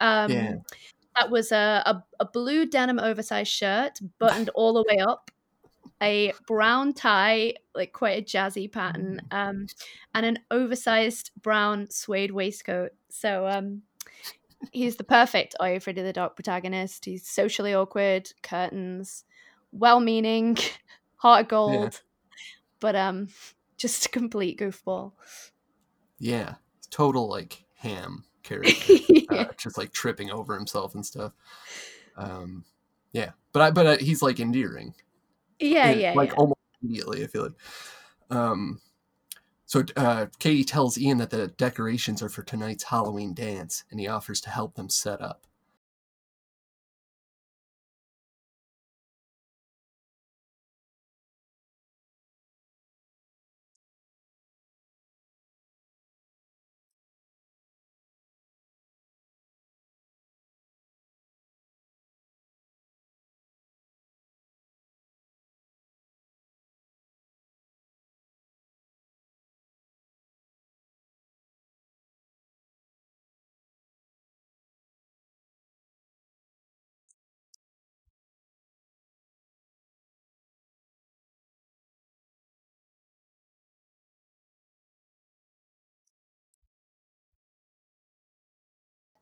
[0.00, 0.54] Um, Yeah.
[1.16, 5.32] That was a, a a blue denim oversized shirt, buttoned all the way up,
[6.00, 9.66] a brown tie, like quite a jazzy pattern, um,
[10.14, 12.92] and an oversized brown suede waistcoat.
[13.08, 13.82] So um,
[14.72, 17.04] he's the perfect Are You Afraid of the Dark protagonist.
[17.04, 19.24] He's socially awkward, curtains,
[19.72, 20.58] well-meaning,
[21.16, 22.02] heart of gold,
[22.80, 23.28] but um,
[23.76, 25.12] just a complete goofball.
[26.18, 26.54] Yeah.
[26.90, 28.94] Total like ham character.
[29.30, 31.32] uh, just like tripping over himself and stuff.
[32.16, 32.64] Um,
[33.12, 34.94] yeah, but I but uh, he's like endearing.
[35.60, 36.36] yeah, and, yeah, like yeah.
[36.36, 37.24] almost immediately.
[37.24, 37.52] I feel like.
[38.30, 38.80] Um,
[39.68, 44.08] so uh, Katie tells Ian that the decorations are for tonight's Halloween dance, and he
[44.08, 45.42] offers to help them set up.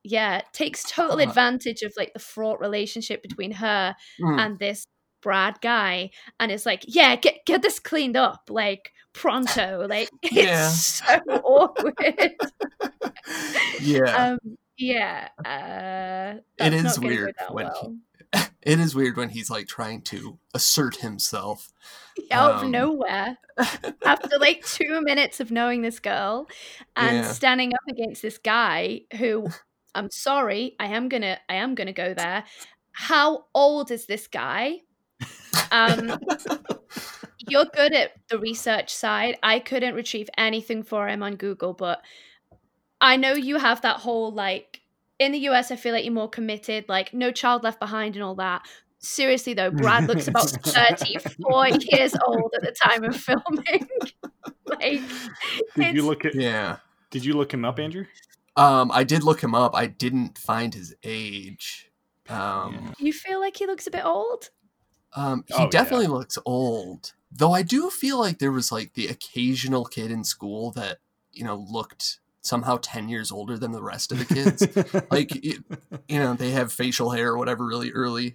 [0.06, 4.86] Yeah, takes total advantage of like the fraught relationship between her Mm, and this
[5.22, 9.86] Brad guy, and it's like, yeah, get get this cleaned up, like pronto.
[9.88, 10.68] Like it's Yeah.
[10.68, 11.04] so
[11.44, 12.34] awkward.
[13.80, 14.38] yeah, um,
[14.76, 19.48] yeah, uh, It is not gonna go weird when he- it is weird when he's
[19.50, 21.72] like trying to assert himself.
[22.30, 23.38] out of um, nowhere
[24.04, 26.46] after like two minutes of knowing this girl
[26.96, 27.32] and Yeah.
[27.32, 29.48] standing up against this guy who
[29.96, 32.44] i'm sorry i am gonna i am gonna go there
[32.92, 34.76] how old is this guy
[35.72, 36.18] um
[37.48, 42.00] you're good at the research side i couldn't retrieve anything for him on google but
[43.00, 44.80] i know you have that whole like
[45.18, 48.22] in the us i feel like you're more committed like no child left behind and
[48.22, 48.62] all that
[48.98, 53.88] seriously though brad looks about 34 years old at the time of filming
[54.80, 55.00] like
[55.76, 56.34] Did you look at?
[56.34, 56.78] yeah.
[57.10, 58.04] Did you look him up, Andrew?
[58.56, 59.74] Um, I did look him up.
[59.74, 61.90] I didn't find his age.
[62.28, 64.50] Um, you feel like he looks a bit old
[65.14, 65.68] um, he Oh, yeah.
[65.70, 67.14] definitely looks old.
[67.32, 70.98] Though I do feel like there was like the occasional kid in school that
[71.32, 74.62] you know looked somehow ten years older than the rest of the kids.
[75.10, 75.62] like it,
[76.08, 78.34] you know they have facial hair or whatever really early.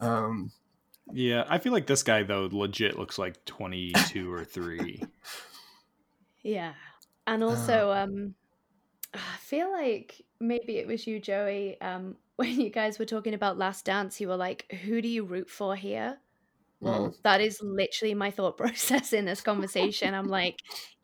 [0.00, 0.52] Um,
[1.12, 5.02] yeah, I feel like this guy though legit looks like twenty-two or three.
[6.42, 6.72] Yeah.
[7.26, 8.34] And also, um,
[9.14, 13.58] I feel like maybe it was you, Joey, um, when you guys were talking about
[13.58, 16.18] Last Dance, you were like, who do you root for here?
[16.80, 20.14] Well, that is literally my thought process in this conversation.
[20.14, 20.56] I'm like,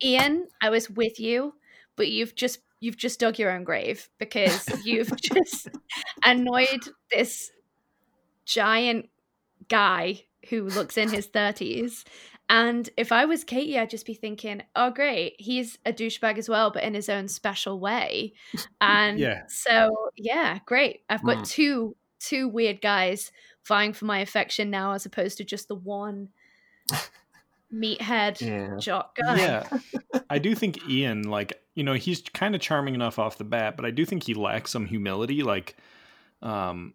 [0.03, 1.53] Ian, I was with you,
[1.95, 5.69] but you've just you've just dug your own grave because you've just
[6.23, 6.81] annoyed
[7.11, 7.51] this
[8.45, 9.09] giant
[9.69, 12.03] guy who looks in his 30s.
[12.49, 16.47] And if I was Katie, I'd just be thinking, oh, great, he's a douchebag as
[16.47, 18.33] well, but in his own special way.
[18.79, 19.41] And Yeah.
[19.47, 21.01] so, yeah, great.
[21.09, 21.49] I've got Mm.
[21.49, 23.31] two two weird guys
[23.67, 26.29] vying for my affection now, as opposed to just the one
[27.73, 29.37] meathead yeah, jock guy.
[29.37, 29.63] Yeah,
[30.29, 33.75] I do think Ian, like you know, he's kind of charming enough off the bat,
[33.75, 35.43] but I do think he lacks some humility.
[35.43, 35.75] Like,
[36.41, 36.93] um,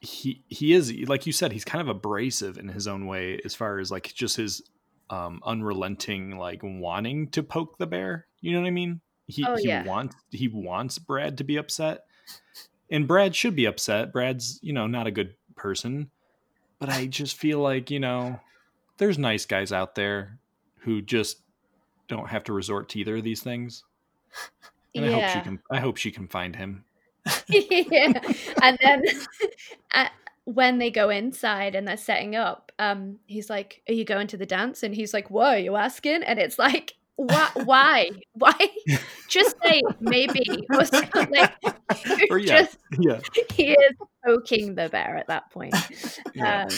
[0.00, 3.54] he he is like you said, he's kind of abrasive in his own way, as
[3.54, 4.62] far as like just his
[5.12, 8.26] um unrelenting like wanting to poke the bear.
[8.40, 9.00] You know what I mean?
[9.26, 9.84] He Oh, he yeah.
[9.84, 12.04] wants he wants Brad to be upset,
[12.90, 14.12] and Brad should be upset.
[14.12, 16.10] Brad's you know not a good person,
[16.78, 18.40] but I just feel like you know
[18.96, 20.38] there's nice guys out there
[20.80, 21.38] who just
[22.08, 23.84] don't have to resort to either of these things.
[24.94, 25.60] And I hope she can.
[25.70, 26.84] I hope she can find him.
[27.48, 28.12] yeah.
[28.62, 29.04] And then
[30.44, 34.36] when they go inside and they're setting up, um, he's like, "Are you going to
[34.36, 37.48] the dance?" And he's like, "Whoa, you asking?" And it's like, "Why?
[37.64, 38.10] Why?
[38.34, 38.54] Why?
[39.28, 40.42] Just say maybe
[40.74, 41.32] or something."
[42.30, 43.20] Or yeah, Just yeah.
[43.52, 43.92] he is
[44.24, 45.74] poking the bear at that point.
[46.34, 46.62] Yeah.
[46.62, 46.68] Um,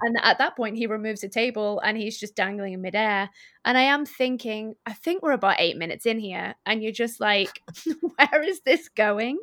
[0.00, 3.28] and at that point, he removes a table and he's just dangling in midair.
[3.64, 7.20] And I am thinking, I think we're about eight minutes in here, and you're just
[7.20, 7.60] like,
[8.16, 9.38] where is this going?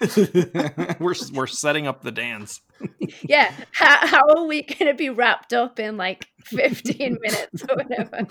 [1.00, 2.60] we're we're setting up the dance.
[3.22, 7.76] yeah, how, how are we going to be wrapped up in like 15 minutes or
[7.76, 8.26] whatever?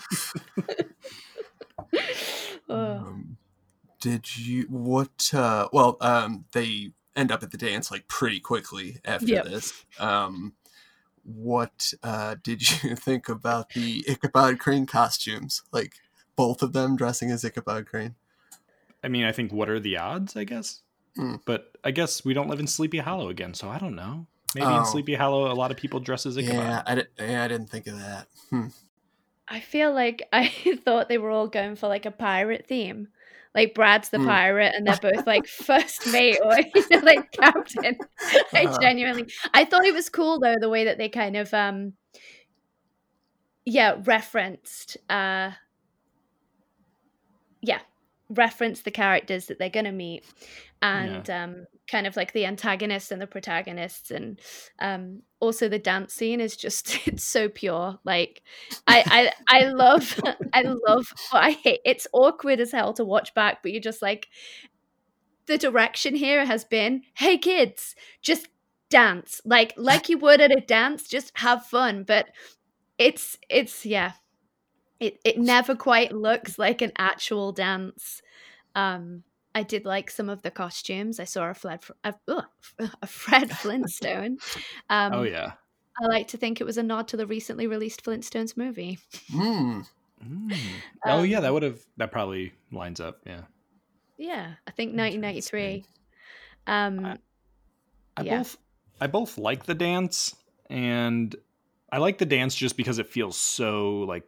[2.70, 2.92] oh.
[2.98, 3.38] Um,
[4.00, 5.34] did you what?
[5.34, 9.46] Uh, well, um, they end up at the dance like pretty quickly after Yep.
[9.46, 9.86] this.
[10.00, 10.54] Um,
[11.24, 15.64] what uh, did you think about the Ichabod Crane costumes?
[15.72, 15.94] Like
[16.36, 18.16] both of them dressing as Ichabod Crane.
[19.04, 20.36] I mean, I think what are the odds?
[20.36, 20.82] I guess,
[21.16, 21.36] Hmm.
[21.46, 24.26] but I guess we don't live in Sleepy Hollow again, so I don't know.
[24.56, 24.80] Maybe Oh.
[24.80, 26.56] in Sleepy Hollow, a lot of people dress as Ichabod.
[26.58, 28.28] Yeah, I, di- yeah, I didn't think of that.
[28.50, 28.68] Hmm.
[29.48, 30.48] I feel like I
[30.86, 33.10] thought they were all going for like a pirate theme.
[33.54, 34.26] Like Brad's the Hmm.
[34.26, 37.98] pirate and they're both like first mate or you know, like captain.
[38.54, 38.80] I Uh-huh.
[38.82, 41.94] genuinely I thought it was cool though the way that they kind of um
[43.66, 45.52] yeah, referenced uh
[47.62, 47.80] yeah,
[48.34, 50.24] referenced the characters that they're gonna meet
[50.82, 54.40] and um kind of like the antagonists and the protagonists and
[54.80, 58.42] um also the dance scene is just it's so pure like
[58.88, 60.20] i i i love
[60.54, 64.28] i love i hate it's awkward as hell to watch back but you're just like
[65.46, 68.48] the direction here has been hey kids just
[68.90, 72.28] dance like like you would at a dance just have fun but
[72.98, 74.14] it's it's yeah
[75.00, 78.22] it it never quite looks like an actual dance
[78.76, 79.24] um
[79.56, 81.20] I did like some of the costumes.
[81.20, 82.16] I saw a Fred, a,
[83.04, 84.40] a Fred Flintstone.
[84.90, 85.54] Um, oh yeah.
[86.02, 88.98] I like to think it was a nod to the recently released Flintstones movie.
[89.32, 89.86] Mm.
[90.26, 90.58] Mm.
[91.06, 93.20] oh yeah, that would have that probably lines up.
[93.28, 93.42] Yeah.
[94.18, 95.86] Yeah, I think 1993.
[96.66, 97.18] Um, I-
[98.18, 98.38] I Yeah.
[98.40, 98.58] both
[99.02, 100.36] I both like the dance
[100.70, 101.36] and
[101.92, 104.24] I like the dance just because it feels so like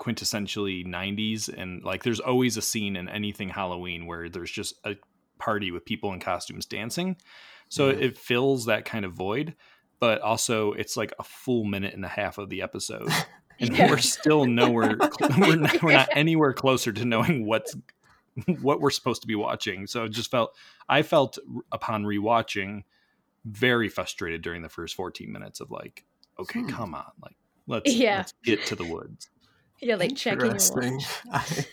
[0.00, 4.96] quintessentially 90s and like there's always a scene in anything Halloween where there's just a
[5.38, 7.16] party with people in costumes dancing.
[7.68, 9.54] So it fills that kind of void,
[10.00, 13.08] but also it's like a full minute and a half of the episode.
[13.62, 13.90] And Yeah.
[13.90, 14.96] we're still nowhere
[15.38, 17.76] we're not, we're not anywhere closer to knowing what's
[18.62, 19.86] what we're supposed to be watching.
[19.86, 20.56] So it just felt
[20.88, 21.36] I felt
[21.70, 22.84] upon rewatching
[23.44, 26.06] very frustrated during the first 14 minutes of like,
[26.38, 26.68] okay, Hmm.
[26.70, 27.36] come on, like
[27.66, 28.16] let's Yeah.
[28.16, 29.28] let's get to the woods.
[29.80, 31.06] You're like checking your watch.
[31.32, 31.66] I-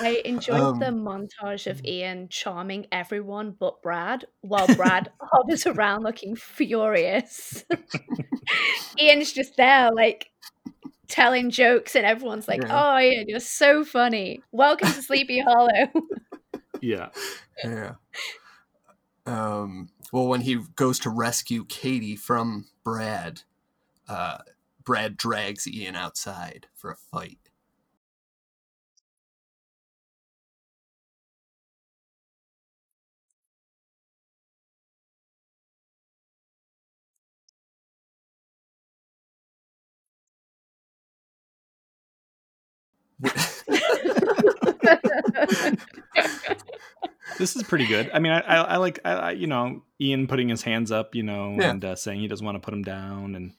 [0.00, 6.02] I enjoyed Um, the montage of Ian charming everyone but Brad, while Brad hovers around
[6.02, 7.64] looking furious.
[9.00, 10.30] Ian's just there, like
[11.06, 12.94] telling jokes, and everyone's like, Yeah.
[12.94, 14.42] "Oh, Ian, you're so funny.
[14.50, 15.92] Welcome to Sleepy Hollow."
[16.80, 17.10] Yeah.
[17.64, 17.94] yeah.
[19.26, 23.42] Um, well, when he goes to rescue Katie from Brad,
[24.08, 24.38] uh,
[24.90, 27.38] Brad drags Ian outside for a fight.
[47.38, 48.10] This is pretty good.
[48.12, 51.14] I mean, I, I, I like, I, I, you know, Ian putting his hands up,
[51.14, 51.70] you know, Yeah.
[51.70, 53.52] and uh, saying he doesn't want to put him down, and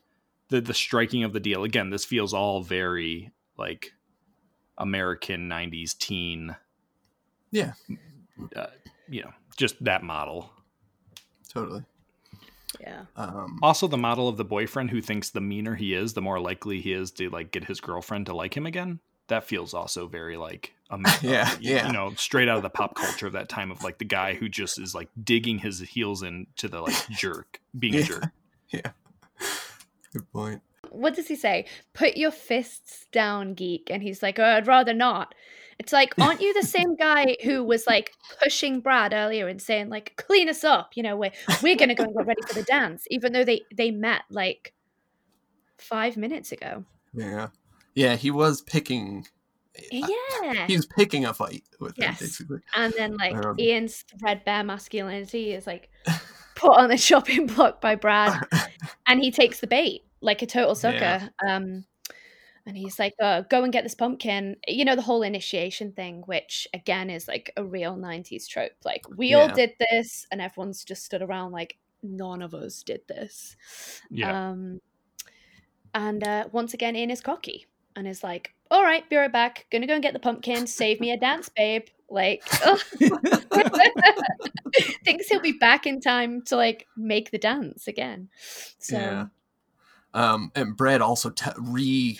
[0.52, 1.64] the the striking of the deal.
[1.64, 3.94] Again, this feels all very like
[4.78, 6.56] American '90s teen.
[7.52, 7.74] Yeah.
[8.56, 8.68] Uh,
[9.10, 10.52] you know, just that model.
[11.50, 11.84] totally.
[12.80, 13.02] yeah.
[13.18, 16.40] Um, Also, the model of the boyfriend who thinks the meaner he is, the more
[16.40, 19.00] likely he is to like get his girlfriend to like him again.
[19.28, 21.88] That feels also very like, um, Yeah, uh, y- yeah.
[21.88, 24.34] you know, straight out of the pop culture of that time of like the guy
[24.36, 28.24] who just is like digging his heels into the like jerk, being a jerk.
[28.74, 28.92] Yeah.
[30.14, 30.62] Good point.
[30.90, 31.66] What does he say?
[31.94, 33.90] Put your fists down, geek.
[33.90, 35.34] And he's like, oh, I'd rather not.
[35.80, 38.12] It's like, aren't you the same guy who was like
[38.44, 40.92] pushing Brad earlier and saying like, clean us up?
[40.96, 41.32] You know, we're
[41.64, 44.74] we're gonna go and get ready for the dance, even though they they met like
[45.78, 46.86] five minutes ago.
[47.14, 47.48] Yeah,
[47.96, 48.16] yeah.
[48.16, 49.26] He was picking.
[49.92, 50.68] Yeah.
[50.68, 52.20] He was picking a fight with Yes.
[52.20, 52.60] him, basically.
[52.76, 55.90] And then like Um, Ian's threadbare masculinity is like
[56.62, 58.46] put on the chopping block by Brad,
[59.08, 60.98] and he takes the bait like a total sucker.
[61.00, 61.30] Yeah.
[61.48, 61.86] Um,
[62.66, 66.24] and he's like, uh, "Go and get this pumpkin." You know the whole initiation thing,
[66.28, 68.74] which again is like a real '90s trope.
[68.86, 73.02] Like we all did this, and everyone's just stood around like none of us did
[73.08, 73.56] this.
[74.10, 74.52] Yeah.
[74.52, 74.80] Um,
[75.94, 79.66] and uh, once again, Ian is cocky and is like, "All right, be right back.
[79.72, 80.68] Gonna go and get the pumpkin.
[80.68, 82.44] Save me a dance, babe." Like,
[85.04, 88.30] thinks he'll be back in time to like make the dance again.
[88.80, 89.26] So Yeah.
[90.14, 92.20] Um, and Brad also te- re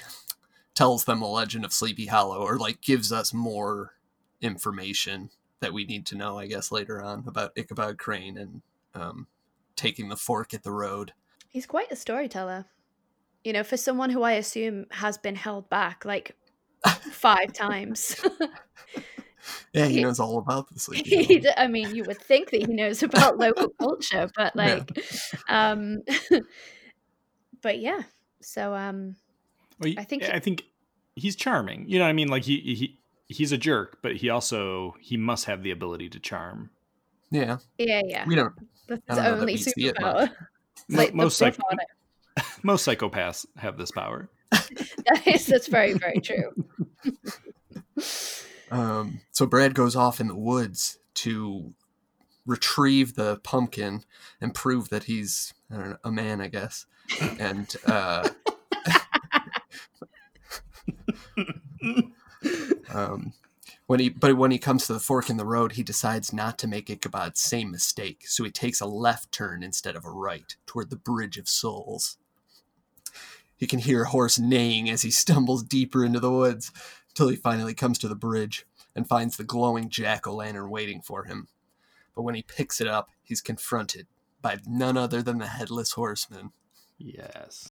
[0.74, 3.94] tells them the legend of Sleepy Hollow, or like gives us more
[4.40, 5.30] information
[5.60, 8.62] that we need to know, I guess, later on about Ichabod Crane and
[8.96, 9.28] um,
[9.76, 11.14] taking the fork at the road.
[11.50, 12.66] He's quite a storyteller.
[13.44, 16.36] You know, for someone who I assume has been held back like
[17.12, 18.16] five times.
[19.74, 20.88] Yeah, he He- knows all about this.
[20.90, 24.64] Like, he, I mean, you would think that he knows about local culture, but Yeah.
[24.86, 25.06] like,
[25.50, 26.00] um,
[27.62, 28.02] but yeah.
[28.42, 29.16] So, um,
[29.80, 30.64] Well, he- I think- I think
[31.16, 31.88] he's charming.
[31.90, 32.28] You know what I mean?
[32.30, 36.20] Like he he he's a jerk, but he also he must have the ability to
[36.20, 36.70] charm.
[37.32, 38.26] yeah, yeah, yeah.
[38.28, 38.54] we don't.
[38.88, 40.30] That's his don't only we superpower.
[40.90, 41.58] Like most psych-
[42.64, 44.30] most psychopaths have this power.
[44.52, 46.52] That is, that's very, very true.
[48.72, 51.74] Um, so Brad goes off in the woods to
[52.46, 54.04] retrieve the pumpkin
[54.40, 56.86] and prove that he's know, a man, I guess.
[57.40, 58.30] And uh,
[62.94, 63.34] um,
[63.88, 66.58] when he but when he comes to the fork in the road, he decides not
[66.60, 68.24] to make Ichabod's same mistake.
[68.26, 72.18] So he takes a left turn instead of a right toward the Bridge of Souls.
[73.58, 76.72] He can hear a horse neighing as he stumbles deeper into the woods
[77.14, 81.02] till he finally comes to the bridge and finds the glowing jack o' lantern waiting
[81.02, 81.48] for him.
[82.16, 84.08] But when he picks it up, he's confronted
[84.42, 86.52] by none other than the headless horseman.
[86.98, 87.72] Yes.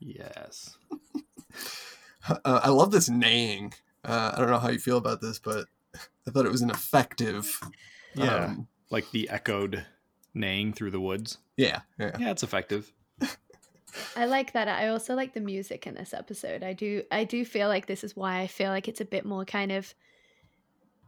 [0.00, 0.76] Yes.
[2.28, 3.72] Uh, I love this neighing.
[4.04, 5.66] Uh, I don't know how you feel about this, but
[6.26, 7.60] I thought it was an effective.
[8.14, 8.44] Yeah.
[8.46, 9.84] um, Like the echoed
[10.34, 11.38] neighing through the woods.
[11.56, 12.16] yeah, yeah.
[12.18, 12.92] Yeah, it's effective.
[14.16, 14.68] I like that.
[14.68, 16.62] I also like the music in this episode.
[16.62, 17.02] I do.
[17.10, 19.72] I do feel like this is why I feel like it's a bit more kind
[19.72, 19.92] of.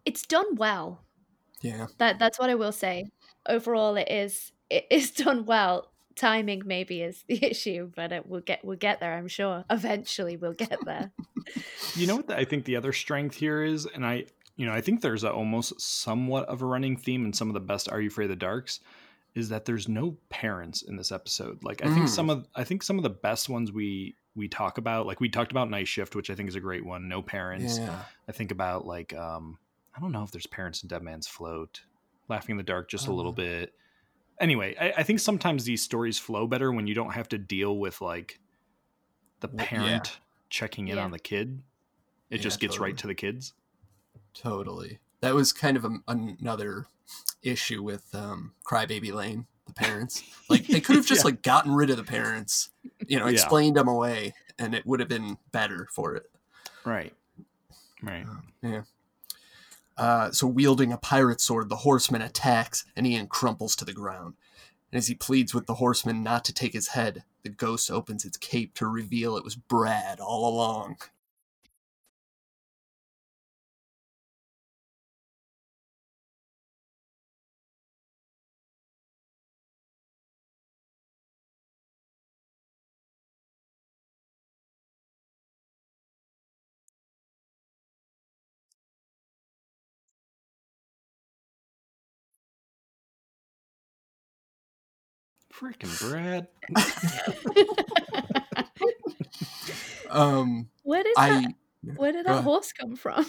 [0.04, 1.00] It's done well.
[1.60, 1.86] Yeah.
[1.98, 3.04] That that's what I will say.
[3.48, 5.91] Overall, it is it is done well.
[6.16, 9.14] Timing maybe is the issue, but it, we'll get we'll get there.
[9.14, 9.64] I'm sure.
[9.70, 11.10] Eventually, we'll get there.
[11.96, 14.72] You know what the, I think the other strength here is, and I, you know,
[14.72, 17.90] I think there's a, almost somewhat of a running theme in some of the best
[17.90, 18.78] Are You Afraid of the Darks,
[19.34, 21.64] is that there's no parents in this episode.
[21.64, 22.08] Like I think Mm.
[22.08, 25.28] some of I think some of the best ones we we talk about, like we
[25.28, 27.08] talked about Night Shift, which I think is a great one.
[27.08, 27.78] No parents.
[27.78, 28.02] Yeah.
[28.28, 29.58] I think about like um
[29.96, 31.80] I don't know if there's parents in Dead Man's Float.
[32.28, 33.34] Laughing in the Dark just a little Uh.
[33.34, 33.74] bit.
[34.40, 37.78] Anyway, I, I think sometimes these stories flow better when you don't have to deal
[37.78, 38.40] with like
[39.40, 39.68] the W- yeah.
[39.68, 40.18] parent
[40.50, 41.04] checking in Yeah.
[41.04, 41.62] on the kid.
[42.30, 42.90] It Yeah, just gets totally.
[42.90, 43.54] right to the kids.
[44.34, 44.98] Totally.
[45.20, 46.86] That was kind of a, another
[47.42, 50.22] issue with um, Crybaby Lane, the parents.
[50.48, 51.26] Like they could have just Yeah.
[51.30, 52.70] like gotten rid of the parents,
[53.06, 53.32] you know, Yeah.
[53.32, 56.24] explained them away, and it would have been better for it.
[56.84, 57.12] Right.
[58.02, 58.26] Right.
[59.96, 64.34] Uh, so, wielding a pirate sword, the horseman attacks and Ian crumples to the ground.
[64.90, 68.24] And as he pleads with the horseman not to take his head, the ghost opens
[68.24, 70.96] its cape to reveal it was Brad all along.
[95.62, 96.48] Freaking Brad.
[100.10, 101.54] Um, Where did that?
[101.96, 102.44] Where did Go that ahead.
[102.44, 103.26] horse come from?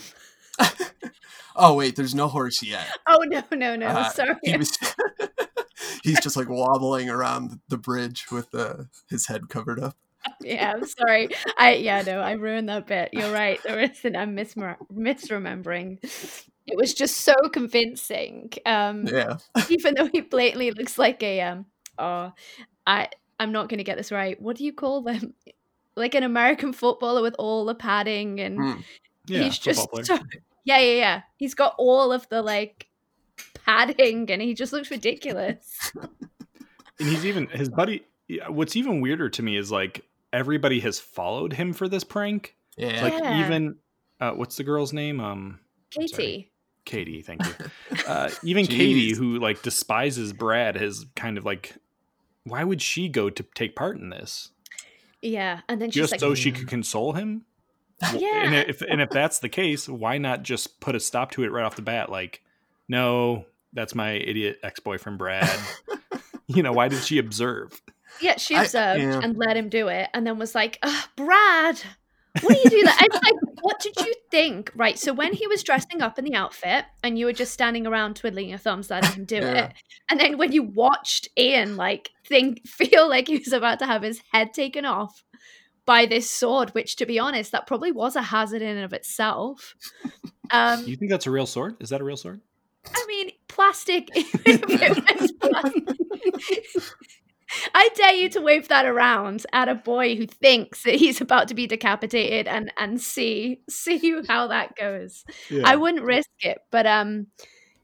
[1.55, 2.85] oh wait, there's no horse yet.
[3.07, 3.87] Oh no, no, no!
[3.87, 4.35] Uh, sorry.
[4.43, 4.77] He was.
[6.03, 9.95] he's just like wobbling around the bridge with uh, his head covered up.
[10.41, 11.29] yeah, I'm sorry.
[11.57, 13.09] I yeah, no, I ruined that bit.
[13.13, 13.59] You're right.
[13.63, 14.15] There isn't.
[14.15, 15.97] I'm mismer- misremembering.
[16.65, 18.51] It was just so convincing.
[18.65, 19.37] Um, Yeah.
[19.69, 21.65] even though he blatantly looks like a um.
[21.97, 22.31] Oh,
[22.87, 24.39] I I'm not gonna get this right.
[24.41, 25.33] What do you call them?
[25.95, 28.81] Like an American footballer with all the padding and Hmm.
[29.27, 30.17] Yeah, he's just so,
[30.65, 31.21] yeah, yeah, yeah.
[31.37, 32.87] He's got all of the like
[33.53, 35.91] padding and he just looks ridiculous.
[36.99, 38.03] and he's even his buddy
[38.47, 43.03] what's even weirder to me is like everybody has followed him for this prank Yeah.
[43.03, 43.39] like Yeah.
[43.45, 43.75] even
[44.19, 45.59] uh, what's the girl's name um
[45.91, 46.51] Katie.
[46.85, 47.53] katie thank you
[48.07, 51.75] uh, even katie who like despises brad has kind of like
[52.45, 54.49] why would she go to take part in this
[55.21, 57.45] Yeah, and then she's just like, so she "Mm." could console him
[58.01, 61.43] and yeah, if and if that's the case why not just put a stop to
[61.43, 62.41] it right off the bat like
[62.89, 65.59] no that's my idiot ex-boyfriend brad
[66.47, 67.81] you know why did she observe
[68.21, 68.37] yeah.
[68.37, 69.19] She I- observed yeah.
[69.23, 71.81] and let him do it, and then was like, Ugh, "Brad,
[72.41, 72.99] What do you do that?
[73.01, 74.71] It's like, what did you think?
[74.75, 74.97] Right.
[74.97, 78.15] So when he was dressing up in the outfit and you were just standing around
[78.15, 79.65] twiddling your thumbs letting him do Yeah.
[79.65, 79.73] it.
[80.09, 84.01] And then when you watched Ian like think feel like he was about to have
[84.01, 85.23] his head taken off
[85.85, 88.93] by this sword, which to be honest, that probably was a hazard in and of
[88.93, 89.75] itself.
[90.49, 91.75] Um You think that's a real sword?
[91.79, 92.41] Is that a real sword?
[92.93, 94.09] I mean, plastic.
[94.17, 96.83] even if it was plastic.
[97.73, 101.47] I dare you to wave that around at a boy who thinks that he's about
[101.49, 105.23] to be decapitated, and and see see how that goes.
[105.63, 107.27] I wouldn't risk it, but um,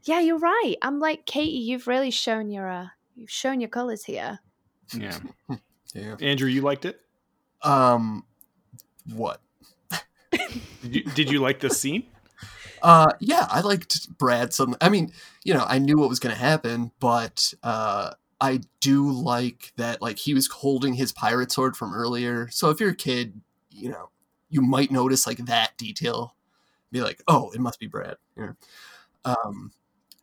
[0.04, 0.76] yeah, you're right.
[0.82, 1.58] I'm like Katie.
[1.58, 4.40] You've really shown your uh, you've shown your colors here.
[4.94, 5.18] yeah.
[5.96, 6.16] Yeah.
[6.22, 7.02] Andrew, you liked it?
[7.64, 8.24] Um,
[9.12, 9.42] what?
[10.32, 12.04] Did you, did you like this scene?
[12.82, 14.54] Uh, yeah, I liked Brad.
[14.54, 15.12] Some, I mean,
[15.44, 18.12] you know, I knew what was going to happen, but uh,
[18.42, 20.02] I do like that.
[20.02, 22.48] Like he was holding his pirate sword from earlier.
[22.50, 24.10] So if you're a kid, you know,
[24.50, 26.36] you might notice like that detail.
[26.92, 28.18] Be like, oh, it must be Brad.
[28.36, 28.56] You know?
[29.26, 29.72] Um,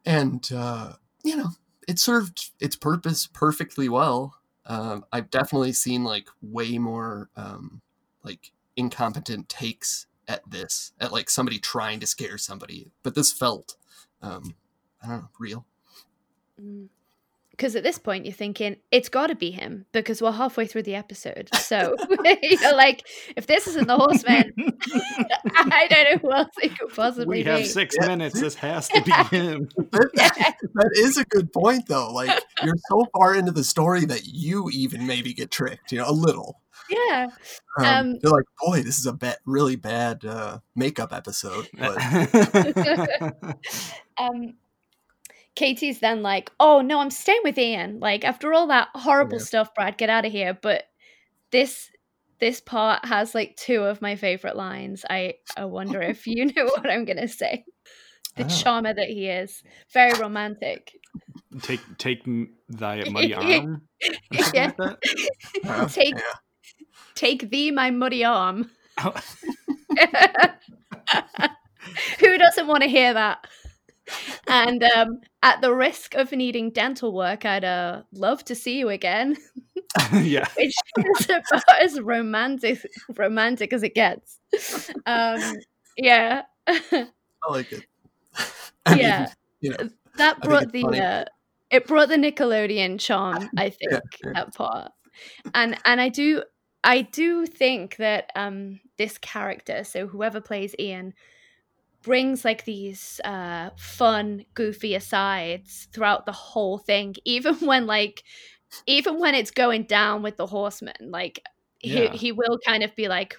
[0.05, 1.51] and uh, you know,
[1.87, 4.35] it served its purpose perfectly well.
[4.67, 7.83] Um, I've definitely seen like way more um,
[8.25, 13.77] like incompetent takes at this, at like somebody trying to scare somebody, but this felt,
[14.23, 14.57] um,
[15.03, 15.67] I don't know, real.
[17.57, 20.83] Because at this point, you're thinking it's got to be him because we're halfway through
[20.83, 21.49] the episode.
[21.57, 21.97] So
[22.43, 23.03] you're like,
[23.37, 24.53] if this isn't the horseman,
[25.57, 27.51] I don't know who else it could possibly We be.
[27.51, 28.07] have six Yeah.
[28.09, 28.39] minutes.
[28.41, 29.69] This has to be him.
[29.93, 32.13] That, that is a good point, though.
[32.13, 36.09] Like you're so far into the story that you even maybe get tricked, you know,
[36.09, 36.61] a little.
[36.91, 37.27] yeah.
[37.79, 41.69] Um, Um, you're like, boy, this is a bad, really bad uh, makeup episode.
[41.77, 41.97] But
[44.19, 44.55] um
[45.57, 47.99] Katie's then like, "Oh no, I'm staying with Ian.
[48.01, 49.45] Like after all that horrible Yeah.
[49.45, 50.85] stuff, Brad, get out of here." But
[51.51, 51.91] this
[52.39, 55.05] this part has like two of my favorite lines.
[55.09, 57.65] I I wonder if you know what I'm gonna say.
[58.37, 58.49] The Ah.
[58.49, 60.93] charmer that he is, very romantic.
[61.63, 62.23] take take
[62.69, 63.83] thy muddy arm.
[64.31, 64.41] Yeah.
[64.53, 64.99] like that?
[65.65, 66.21] uh, Take yeah.
[67.15, 68.71] take thee my muddy arm.
[68.99, 69.15] Oh,
[72.21, 73.47] Who doesn't want to hear that?
[74.47, 78.89] And um, at the risk of needing dental work, I'd uh, love to see you
[78.89, 79.37] again.
[80.13, 80.47] yeah.
[80.57, 82.87] which is about as romantic
[83.17, 84.39] romantic as it gets.
[85.07, 85.41] Um,
[85.97, 87.09] yeah, I
[87.49, 87.87] like it.
[88.87, 89.33] I mean, yeah.
[89.61, 91.25] you know, That brought the uh,
[91.71, 94.33] it brought the Nickelodeon charm, I think, yeah.
[94.35, 94.93] that part.
[95.55, 96.43] And and I do
[96.85, 101.15] I do think that um this character, so whoever plays Ian,
[102.07, 108.23] brings like these uh fun, goofy asides throughout the whole thing, even when like
[108.87, 111.43] even when it's going down with the horseman, like
[111.81, 112.13] he Yeah.
[112.13, 113.37] he will kind of be like,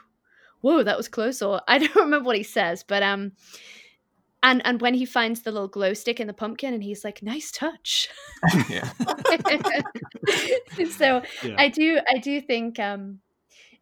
[0.61, 3.31] Whoa, that was close, or I don't remember what he says, but um
[4.43, 7.23] and and when he finds the little glow stick in the pumpkin and he's like,
[7.23, 8.09] Nice touch.
[8.69, 8.91] yeah.
[10.97, 11.55] so Yeah.
[11.57, 13.19] I do I do think um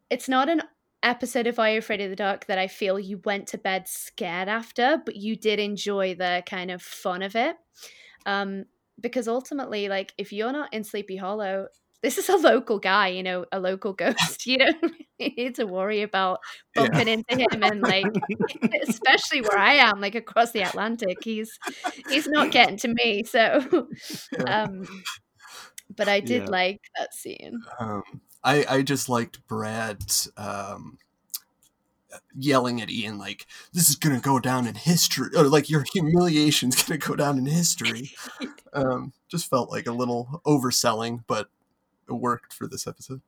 [0.09, 0.61] it's not an
[1.05, 3.87] episode of Are You Afraid of the Dark that I feel you went to bed
[3.87, 7.57] scared after, but you did enjoy the kind of fun of it.
[8.25, 8.65] Um
[9.01, 11.67] because ultimately, like if you're not in Sleepy Hollow,
[12.01, 14.45] this is a local guy, you know, a local ghost.
[14.45, 16.39] You don't really need to worry about
[16.75, 16.89] Yeah.
[16.95, 18.13] bumping into him and like
[18.83, 21.19] especially where I am, like across the Atlantic.
[21.23, 21.59] He's
[22.07, 23.23] he's not getting to me.
[23.25, 23.87] So
[24.47, 25.05] um
[25.95, 26.49] but I did Yeah.
[26.49, 27.65] like that scene.
[27.79, 28.03] Um,
[28.45, 30.05] I I just liked Brad
[30.37, 30.97] um,
[32.37, 36.81] yelling at Ian like, "This is gonna go down in history," or like your humiliation's
[36.83, 38.11] gonna go down in history.
[38.73, 41.47] Um, just felt like a little overselling, but
[42.09, 43.21] it worked for this episode.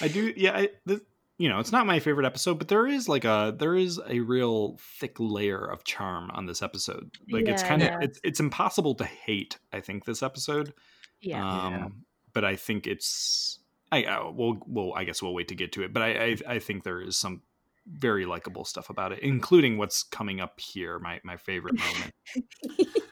[0.00, 0.32] I do.
[0.36, 0.56] Yeah.
[0.56, 1.00] I, the,
[1.38, 4.18] you know, it's not my favorite episode, but there is like a there is a
[4.18, 7.10] real thick layer of charm on this episode.
[7.30, 7.98] Like it's kind of yeah.
[8.02, 9.58] it's it's impossible to hate.
[9.72, 10.72] I think this episode.
[11.20, 11.48] Yeah.
[11.48, 11.88] Um, Yeah.
[12.32, 13.60] But I think it's.
[13.94, 15.92] I uh, we'll we'll I guess we'll wait to get to it.
[15.92, 17.42] But I I, I think there is some
[17.86, 20.98] very likable stuff about it, including what's coming up here.
[20.98, 22.12] My my favorite moment.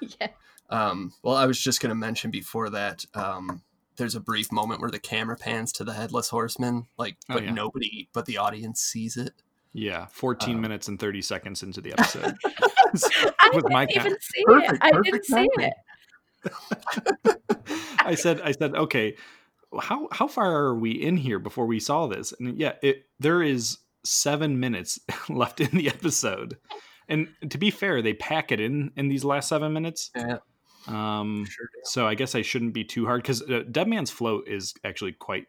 [0.20, 0.28] yeah.
[0.70, 3.04] Um, well, I was just gonna mention before that.
[3.14, 3.62] Um,
[3.96, 7.44] there's a brief moment where the camera pans to the headless horseman, like, Oh, but
[7.44, 7.52] yeah.
[7.52, 9.34] nobody but the audience sees it.
[9.74, 12.34] Yeah, 14 Um, minutes and 30 seconds into the episode.
[12.44, 14.22] I With didn't even count.
[14.22, 14.46] see it.
[14.46, 15.72] Perfect, I didn't perfect see it.
[18.04, 19.16] I said, I said, okay,
[19.80, 22.32] how how far are we in here before we saw this?
[22.38, 24.98] And yeah, it there is seven minutes
[25.28, 26.56] left in the episode,
[27.08, 30.10] and to be fair, they pack it in in these last seven minutes.
[30.16, 30.38] Yeah,
[30.88, 31.68] Um, sure.
[31.84, 35.12] so I guess I shouldn't be too hard because uh, Dead Man's Float is actually
[35.12, 35.46] quite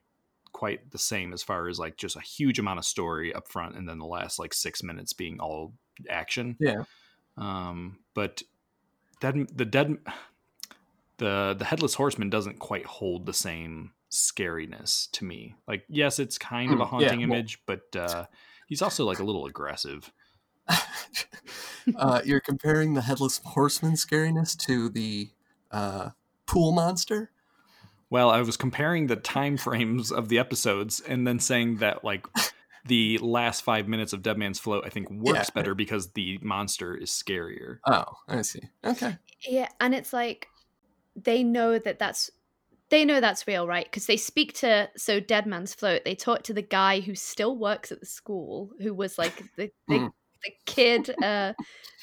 [0.52, 3.76] quite the same as far as like just a huge amount of story up front
[3.76, 5.74] and then the last like six minutes being all
[6.10, 6.56] action.
[6.60, 6.84] Yeah.
[7.38, 8.44] Um, but
[9.20, 9.98] dead the dead
[11.18, 15.56] the the headless horseman doesn't quite hold the same scariness to me.
[15.68, 18.26] Like, yes, it's kind of a Mm, haunting yeah, well- image, but uh,
[18.68, 20.12] he's also like a little aggressive.
[21.98, 25.30] uh, you're comparing the headless horseman scariness to the
[25.72, 26.10] uh,
[26.46, 27.32] pool monster.
[28.10, 32.26] Well, I was comparing the time frames of the episodes and then saying that like
[32.86, 35.54] the last five minutes of Dead Man's Float I think works Yeah.
[35.56, 37.80] better because the monster is scarier.
[37.88, 38.62] Oh, I see.
[38.86, 39.18] Okay.
[39.48, 40.48] Yeah, and it's like
[41.16, 42.30] they know that that's
[42.94, 43.86] they know that's real, right?
[43.86, 46.06] Because they speak to so Dead Man's Float.
[46.06, 49.72] They talk to the guy who still works at the school, who was like the
[49.88, 50.08] the, Hmm.
[50.44, 51.54] the kid uh,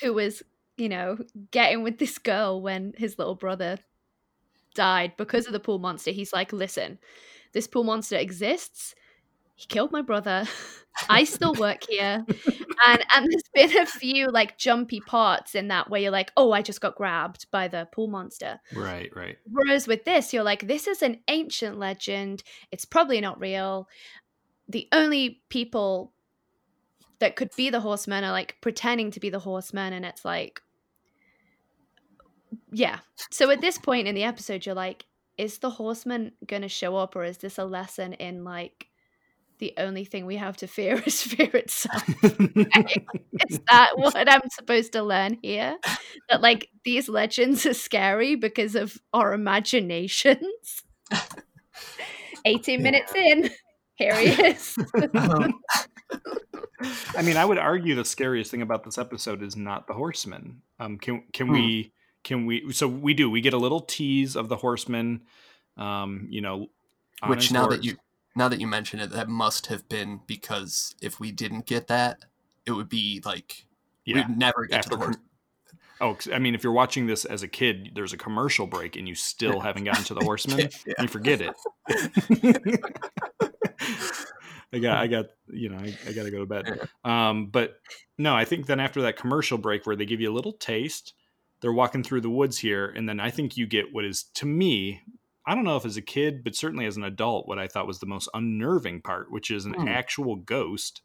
[0.02, 0.42] who was
[0.76, 1.16] you know
[1.52, 3.78] getting with this girl when his little brother
[4.74, 6.10] died because of the pool monster.
[6.10, 6.98] He's like, listen,
[7.52, 8.96] this pool monster exists.
[9.60, 10.44] He killed my brother.
[11.10, 12.24] I still work here.
[12.86, 16.50] And and there's been a few like jumpy parts in that where you're like, oh,
[16.52, 18.58] I just got grabbed by the pool monster.
[18.74, 19.36] Right, right.
[19.44, 22.42] Whereas with this, you're like, this is an ancient legend.
[22.72, 23.86] It's probably not real.
[24.66, 26.14] The only people
[27.18, 30.62] that could be the horsemen are like pretending to be the horsemen, and it's like,
[32.72, 33.00] yeah.
[33.30, 35.04] So at this point in the episode, you're like,
[35.36, 38.89] is the horseman gonna show up, or is this a lesson in like
[39.60, 42.02] the only thing we have to fear is fear itself?
[43.48, 45.76] is that what I'm supposed to learn here?
[46.28, 50.82] That like these legends are scary because of our imaginations.
[52.44, 53.50] 18 minutes in,
[53.94, 54.76] here he is.
[55.14, 55.60] Um,
[57.14, 60.62] I mean, I would argue the scariest thing about this episode is not the horseman.
[60.78, 61.52] Um, can can Hmm.
[61.52, 61.92] we
[62.24, 62.72] can we?
[62.72, 63.30] So we do.
[63.30, 65.22] We get a little tease of the horseman.
[65.76, 66.68] Um, you know,
[67.26, 67.76] which now horse.
[67.76, 67.96] that you
[68.36, 72.24] now that you mention it, that must have been because if we didn't get that,
[72.66, 73.66] it would be like
[74.04, 74.16] yeah.
[74.16, 75.16] we'd never get After to the horse.
[76.02, 79.06] Oh, I mean, if you're watching this as a kid, there's a commercial break, and
[79.06, 80.70] you still haven't gotten to the horseman.
[80.86, 80.94] Yeah.
[81.00, 81.54] You forget it.
[84.72, 86.88] I got, I got, you know, I, I got to go to bed.
[87.04, 87.80] Um, but
[88.18, 91.12] no, I think then after that commercial break where they give you a little taste,
[91.60, 94.46] they're walking through the woods here, and then I think you get what is to
[94.46, 95.00] me,
[95.50, 97.86] I don't know if as a kid, but certainly as an adult, what I thought
[97.88, 99.88] was the most unnerving part, which is an Hmm.
[99.88, 101.02] actual ghost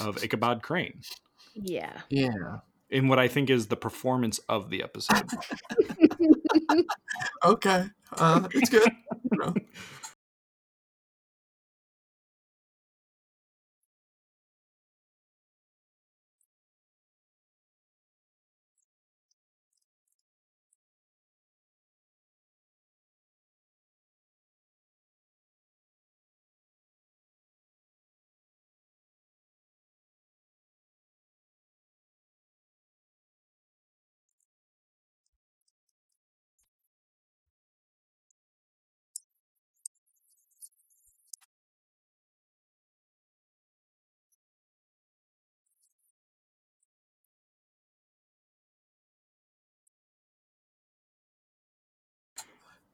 [0.00, 1.02] of Ichabod Crane,
[1.54, 2.00] Yeah.
[2.08, 2.60] Yeah.
[2.88, 5.28] in what I think is the performance of the episode.
[7.44, 7.86] Okay.
[8.12, 8.90] Uh, it's good.
[9.32, 9.54] You know.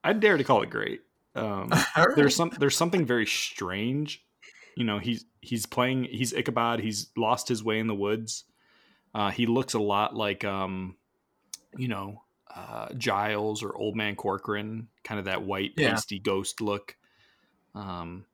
[0.05, 1.01] I dare to call it great.
[1.35, 2.15] Um, All right.
[2.15, 4.23] there's some there's something very strange.
[4.77, 8.45] You know, he's he's playing he's Ichabod, he's lost his way in the woods.
[9.13, 10.97] Uh, he looks a lot like um,
[11.77, 15.89] you know, uh, Giles or Old Man Corcoran, kind of that white Yeah.
[15.89, 16.95] pasty ghost look.
[17.73, 18.25] Um,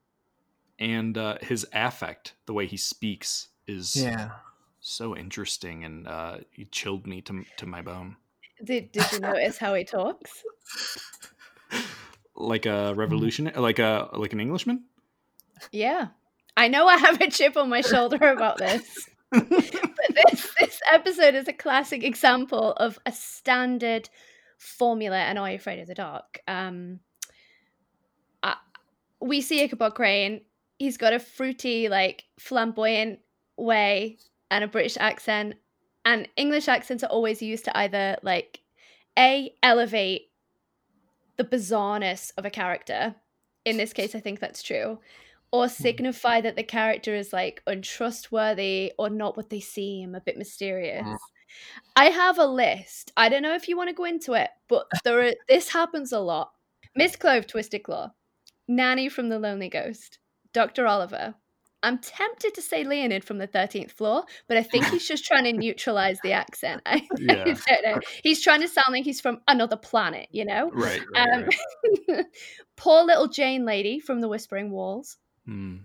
[0.80, 4.32] and uh, his affect, the way he speaks, is Yeah.
[4.80, 8.18] so interesting, and uh, he chilled me to to my bone,
[8.64, 10.44] Did, did you notice how he talks?
[12.36, 14.86] like a revolution, like a like an Englishman.
[15.72, 16.08] Yeah.
[16.58, 19.10] I know I have a chip on my shoulder about this.
[19.32, 24.10] but this this episode is a classic example of a standard
[24.58, 26.42] formula and Are You Afraid of the Dark?
[26.48, 27.00] Um
[28.44, 28.56] uh,
[29.22, 30.42] we see Ichabod Crane.
[30.80, 33.20] He's got a fruity, like flamboyant
[33.56, 34.18] way
[34.50, 35.56] and a British accent.
[36.04, 38.60] And English accents are always used to either like
[39.18, 40.31] A elevate
[41.42, 43.16] the bizarreness of a character.
[43.66, 45.00] In this case, I think that's true
[45.52, 50.38] or signify that the character is like untrustworthy or not what they seem, a bit
[50.38, 51.06] mysterious.
[51.06, 51.18] Mhm.
[51.98, 53.12] I have a list.
[53.18, 56.14] I don't know if you want to go into it, but there are, this happens
[56.14, 56.54] a lot.
[56.96, 58.12] Miss Clove, Twisted Claw,
[58.68, 60.20] Nanny from The Lonely Ghost,
[60.54, 60.88] Dr.
[60.88, 61.36] Oliver.
[61.84, 65.46] I'm tempted to say Leonid from the 13th floor, but I think he's just trying
[65.46, 66.82] to neutralize the accent.
[66.86, 67.44] I Yeah.
[67.46, 68.00] don't know.
[68.24, 70.70] He's trying to sound like he's from another planet, you know?
[70.72, 71.02] Right.
[71.16, 71.50] right, Um,
[72.10, 72.26] right.
[72.76, 75.18] poor little Jane lady from the Whispering Walls.
[75.46, 75.78] Hmm.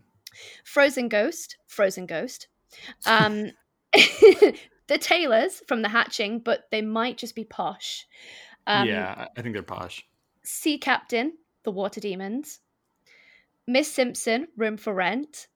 [0.65, 2.49] Frozen Ghost, Frozen Ghost.
[3.07, 3.53] Um,
[4.89, 8.07] the Taylors from the Hatching, but they might just be posh.
[8.67, 10.05] Um, yeah, I- I think they're posh.
[10.43, 11.33] Sea Captain,
[11.63, 12.61] the Water Demons.
[13.67, 15.49] Miss Simpson, Room for Rent.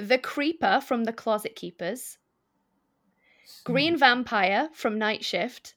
[0.00, 2.18] The Creeper from the Closet Keepers.
[3.64, 5.74] Green Vampire from Night Shift.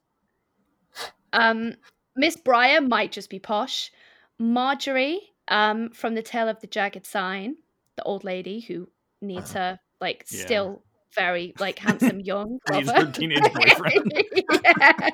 [1.34, 1.76] Um,
[2.16, 3.92] Miss Briar might just be posh.
[4.38, 7.56] Marjorie um, from The Tale of the Jagged Sign,
[7.96, 8.90] the old lady who
[9.22, 10.42] needs her like Yeah.
[10.46, 10.84] still
[11.16, 12.94] very like handsome young lover.
[13.06, 14.14] her teenage boyfriend.
[14.66, 15.10] yeah.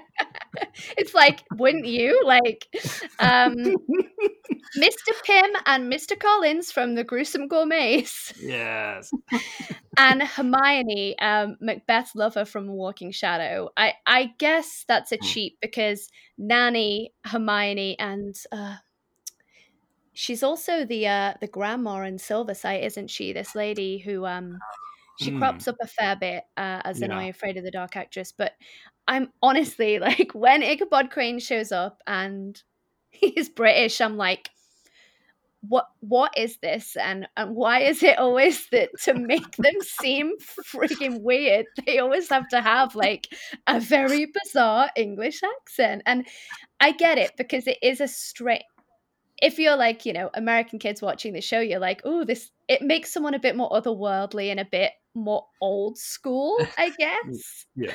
[0.98, 2.24] It's like, wouldn't you?
[2.26, 2.68] Like,
[3.20, 3.78] um,
[4.76, 5.14] Mr.
[5.24, 6.16] Pym and Mr.
[6.20, 9.14] Collins from the Gruesome Gourmets, yes.
[9.98, 13.70] and Hermione, um, Macbeth's lover from Walking Shadow.
[13.76, 15.34] I, I guess that's a Hmm.
[15.34, 18.76] cheat because Nanny, Hermione, and uh,
[20.14, 23.34] she's also the uh, the grandma in Silversight, isn't she?
[23.34, 24.60] This lady who um
[25.16, 25.40] she Hmm.
[25.40, 27.22] crops up a fair bit uh, as an Yeah.
[27.24, 28.54] You Afraid of the Dark actress, but
[29.08, 32.62] I'm honestly like when Ichabod Crane shows up and
[33.10, 34.50] he's British, I'm like,
[35.62, 36.96] what what is this?
[36.96, 42.30] And and why is it always that to make them seem freaking weird they always
[42.30, 43.28] have to have like
[43.66, 46.04] a very bizarre english accent.
[46.06, 46.28] And
[46.80, 48.64] i get it because it is a straight
[49.42, 52.82] if you're like you know american kids watching the show you're like oh this it
[52.84, 57.66] makes someone a bit more otherworldly and a bit more old school i guess.
[57.76, 57.94] Yeah.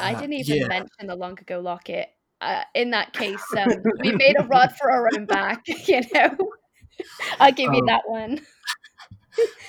[0.00, 0.66] I Uh, didn't even yeah.
[0.68, 2.08] mention the long ago locket.
[2.40, 3.70] Uh, in that case, um,
[4.00, 5.62] we made a rod for our own back.
[5.86, 6.36] You know,
[7.40, 8.40] I'll give you Um, that one.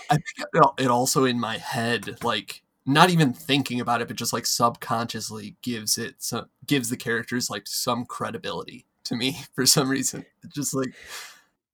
[0.09, 4.33] I think it, also in my head, like not even thinking about it, but just
[4.33, 9.87] like subconsciously gives it some gives the characters like some credibility to me for some
[9.89, 10.25] reason.
[10.53, 10.93] Just like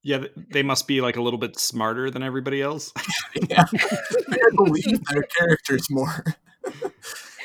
[0.04, 2.92] Yeah, they must be like a little bit smarter than everybody else.
[3.50, 6.24] yeah, I believe their characters more.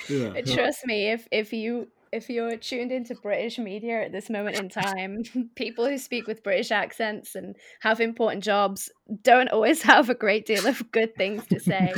[0.09, 0.41] Yeah.
[0.43, 4.69] Trust me, if if you if you're tuned into British media at this moment in
[4.69, 5.23] time,
[5.57, 8.91] people who speak with British accents and have important jobs
[9.23, 11.93] don't always have a great deal of good things to say.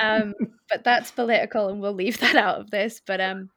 [0.00, 0.34] um,
[0.68, 3.00] but that's political, and we'll leave that out of this.
[3.06, 3.50] But um,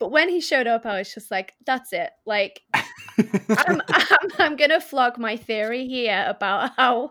[0.00, 4.56] but when he showed up, I was just like, "That's it!" Like, I'm, I'm, I'm
[4.56, 7.10] gonna flog my theory here about how,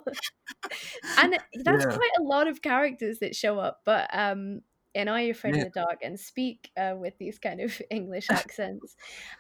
[1.18, 1.96] and that's Yeah.
[1.96, 3.80] quite a lot of characters that show up.
[3.86, 4.62] But um,
[4.94, 5.64] in Are You Afraid Yeah.
[5.64, 8.96] of the Dark and speak uh, with these kind of English accents.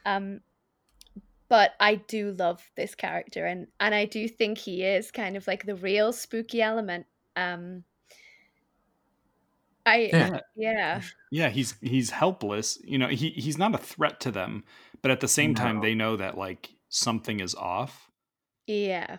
[0.05, 0.41] Um,
[1.49, 5.45] but I do love this character, and and I do think he is kind of
[5.47, 7.05] like the real spooky element.
[7.35, 7.83] Um,
[9.85, 10.39] I Yeah.
[10.55, 11.01] yeah.
[11.31, 12.79] yeah, he's he's helpless.
[12.83, 14.63] You know, he he's not a threat to them,
[15.01, 18.09] but at the same time they know that like something is off.
[18.65, 19.17] Yeah.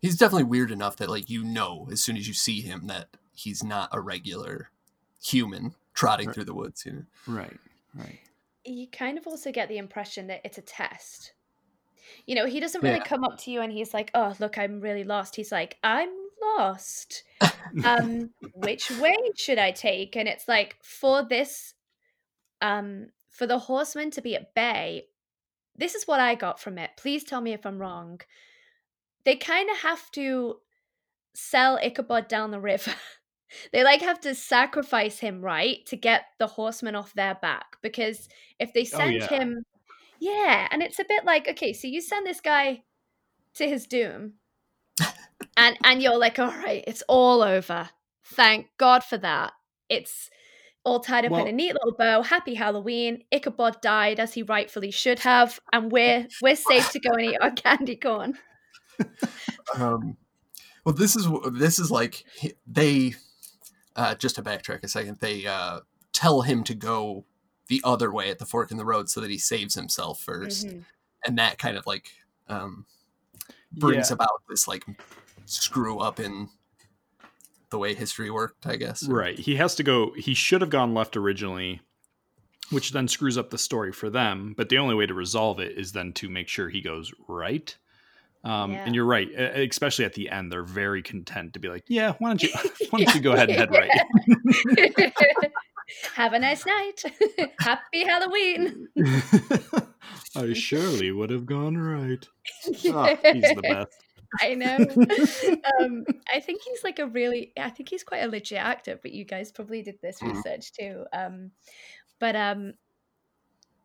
[0.00, 3.08] He's definitely weird enough that like you know as soon as you see him that
[3.32, 4.70] he's not a regular
[5.26, 6.34] human trotting Right.
[6.34, 6.84] through the woods.
[6.86, 7.04] You know?
[7.26, 7.58] Right.
[7.94, 8.18] Right.
[8.64, 11.32] You kind of also get the impression that it's a test.
[12.26, 13.04] You know, he doesn't really Yeah.
[13.04, 16.10] come up to you and he's like, "Oh, look, I'm really lost." He's like, "I'm
[16.42, 17.22] lost.
[17.84, 21.74] Um, which way should I take?" And it's like for this
[22.62, 25.08] um for the horseman to be at bay,
[25.76, 26.90] this is what I got from it.
[26.96, 28.20] Please tell me if I'm wrong.
[29.24, 30.60] They kind of have to
[31.34, 32.94] sell Ichabod down the river.
[33.72, 37.76] they like have to sacrifice him, right, to get the horseman off their back.
[37.82, 38.28] Because
[38.58, 39.28] if they Oh, send yeah.
[39.28, 39.64] him,
[40.18, 42.82] yeah, and it's a bit like, okay, so you send this guy
[43.54, 44.34] to his doom,
[45.56, 47.90] and and you're like, all right, it's all over.
[48.24, 49.52] Thank God for that.
[49.88, 50.30] It's
[50.84, 52.22] all tied up in a neat little bow.
[52.22, 53.24] Happy Halloween.
[53.32, 57.38] Ichabod died as he rightfully should have, and we're we're safe to go and eat
[57.40, 58.38] our candy corn.
[59.74, 60.16] Um,
[60.84, 62.24] well, this is this is like
[62.66, 63.14] they
[63.96, 65.18] uh, just to backtrack a second.
[65.20, 65.80] They uh,
[66.12, 67.24] tell him to go
[67.68, 70.66] the other way at the fork in the road so that he saves himself 1st
[70.66, 70.84] Mhm.
[71.26, 72.10] and that kind of like
[72.48, 72.86] um,
[73.72, 74.14] brings Yeah.
[74.14, 74.84] about this like
[75.46, 76.48] screw up in
[77.70, 78.66] the way history worked.
[78.66, 79.02] I guess.
[79.08, 79.36] Right.
[79.38, 80.12] He has to go.
[80.12, 81.80] He should have gone left originally,
[82.70, 84.54] which then screws up the story for them.
[84.56, 87.76] But the only way to resolve it is then to make sure he goes right.
[88.46, 88.84] Um, Yeah.
[88.86, 92.28] And you're right, especially at the end, they're very content to be like, "Yeah, why
[92.30, 92.50] don't you,
[92.90, 93.90] why don't you go ahead and head right?"
[96.14, 97.02] Have a nice night.
[97.60, 98.88] Happy Halloween.
[100.36, 102.26] I surely would have gone right.
[102.92, 103.96] Ah, he's the best.
[104.40, 104.76] I know.
[105.80, 107.52] um, I think he's like a really.
[107.56, 108.98] I think he's quite a legit actor.
[109.00, 110.34] But you guys probably did this Mhm.
[110.34, 111.04] research too.
[111.12, 111.52] Um,
[112.18, 112.74] but um,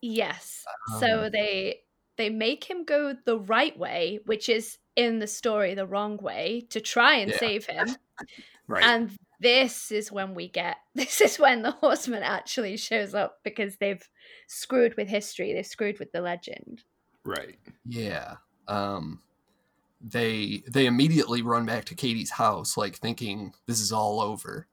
[0.01, 0.65] yes.
[0.99, 1.81] So Um, they
[2.17, 6.67] they make him go the right way, which is in the story the wrong way,
[6.69, 7.37] to try and Yeah.
[7.37, 7.87] save him.
[8.67, 8.83] Right.
[8.85, 13.75] And this is when we get this is when the horseman actually shows up because
[13.77, 14.07] they've
[14.47, 16.83] screwed with history, they've screwed with the legend.
[17.25, 17.57] right.
[17.85, 18.35] Yeah.
[18.67, 19.21] Um
[19.99, 24.67] they they immediately run back to Katie's house like thinking this is all over.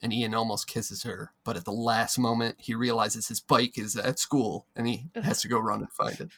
[0.00, 3.96] And Ian almost kisses her, but at the last moment he realizes his bike is
[3.96, 6.30] at school and he has to go run and find it.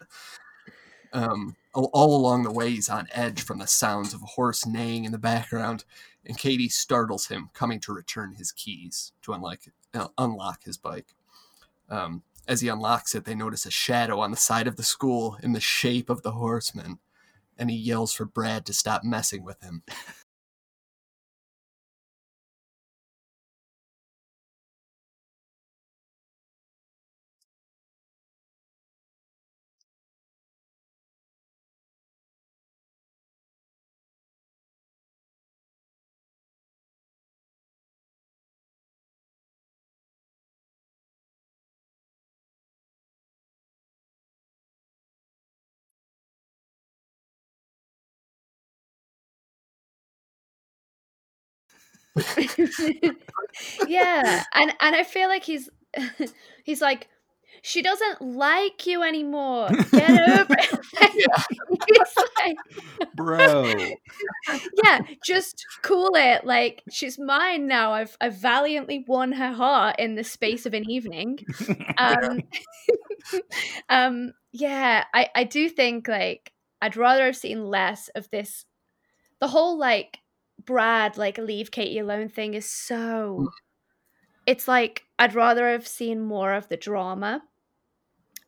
[1.13, 5.05] Um, all, along the way, he's on edge from the sounds of a horse neighing
[5.05, 5.85] in the background,
[6.25, 9.61] and Katie startles him, coming to return his keys to unlock,
[9.95, 11.15] uh, unlock his bike.
[11.89, 15.37] Um, as he unlocks it, they notice a shadow on the side of the school
[15.43, 16.99] in the shape of the horseman,
[17.59, 19.83] and he yells for Brad to stop messing with him.
[53.87, 55.69] yeah, and and I feel like he's
[56.65, 57.09] he's like
[57.63, 59.69] she doesn't like you anymore.
[59.91, 62.09] Get over it.
[62.39, 62.57] Like,
[63.15, 63.75] Bro.
[64.83, 66.45] yeah, just cool it.
[66.45, 67.93] Like she's mine now.
[67.93, 71.39] I've I've valiantly won her heart in the space of an evening.
[71.99, 72.41] Um,
[73.89, 78.65] um, yeah, I I do think like I'd rather have seen less of this.
[79.41, 80.19] The whole like
[80.71, 83.51] Brad like leave Katie alone thing is so.
[84.47, 87.43] It's like I'd rather have seen more of the drama,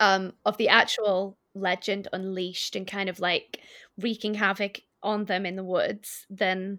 [0.01, 3.61] um, of the actual legend unleashed and kind of like
[3.99, 6.79] wreaking havoc on them in the woods than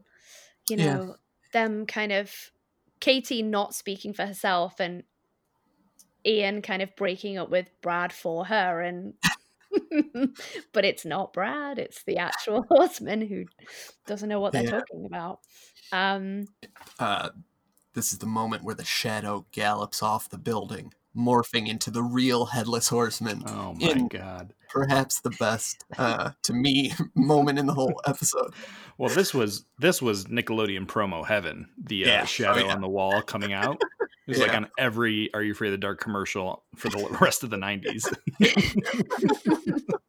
[0.69, 0.99] you Yeah.
[0.99, 1.17] know
[1.53, 2.51] them kind of
[3.01, 5.03] Katie not speaking for herself and
[6.25, 9.13] Ian kind of breaking up with Brad for her and
[10.73, 13.45] but it's not Brad, it's the actual horseman who
[14.07, 14.69] doesn't know what they're Yeah.
[14.71, 15.39] talking about.
[15.91, 16.45] Um
[16.99, 17.29] Uh,
[17.93, 22.45] this is the moment where the shadow gallops off the building, morphing into the real
[22.47, 23.43] headless horseman.
[23.47, 24.53] Oh my In- god.
[24.69, 28.55] Perhaps the best, uh, to me, moment in the whole episode.
[28.97, 31.69] Well, this was this was Nickelodeon promo heaven.
[31.77, 32.21] The uh, Yeah.
[32.23, 32.73] Oh, shadow yeah.
[32.73, 33.79] on the wall coming out.
[34.27, 37.43] It was like on every "Are You Afraid of the Dark" commercial for the rest
[37.43, 38.05] of the '90s.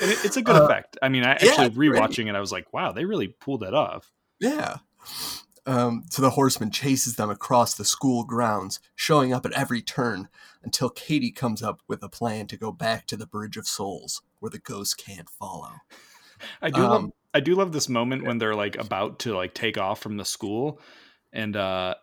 [0.00, 0.96] And it, it's a good Uh, effect.
[1.02, 2.02] I mean, I yeah, actually it's great.
[2.02, 4.78] rewatching it, I was like, "Wow, they really pulled that off." Yeah.
[5.66, 10.28] Um, so the horseman chases them across the school grounds, showing up at every turn
[10.62, 14.20] until Katie comes up with a plan to go back to the Bridge of Souls,
[14.40, 15.70] where the ghosts can't follow.
[16.60, 19.54] I do love Um, I do love this moment when they're like about to like
[19.54, 20.80] take off from the school,
[21.32, 21.94] and uh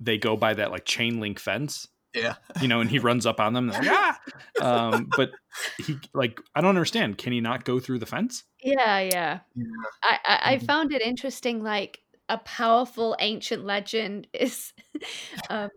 [0.00, 2.34] they go by that like chain link fence, Yeah.
[2.60, 3.70] you know, and he runs up on them.
[3.70, 4.18] And like, ah!
[4.60, 5.30] Um, but
[5.78, 7.18] he like I don't understand.
[7.18, 8.44] Can he not go through the fence?
[8.62, 9.40] yeah, yeah.
[9.54, 9.64] Yeah.
[10.04, 10.66] I, I, I Mhm.
[10.66, 11.98] found it interesting like
[12.28, 14.72] a powerful ancient legend is
[15.50, 15.68] um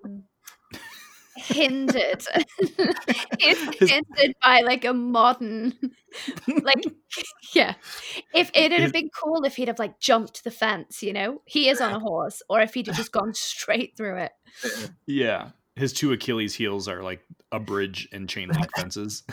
[1.38, 2.24] hindered
[3.40, 5.74] it's hindered by like a modern
[6.64, 6.86] like
[7.54, 7.74] yeah
[8.34, 11.42] if it'd His- have been cool if he'd have like jumped the fence you know
[11.46, 14.32] he is on a horse or if he'd have just gone straight through it
[15.08, 17.22] Yeah, his two Achilles heels are like
[17.52, 19.24] a bridge and chain link fences.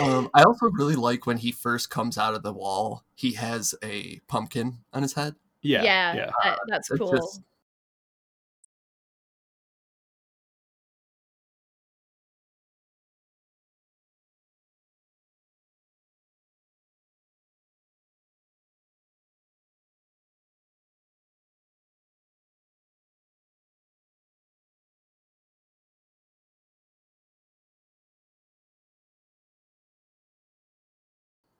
[0.00, 3.74] Um, I also really like when he first comes out of the wall, he has
[3.82, 5.34] a pumpkin on his head.
[5.62, 6.30] Yeah, yeah, yeah.
[6.42, 7.40] that- that's It's cool just-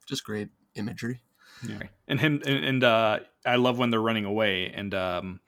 [0.07, 1.21] just great imagery.
[1.67, 1.83] Yeah.
[2.07, 5.39] And him and, and uh I love when they're running away and um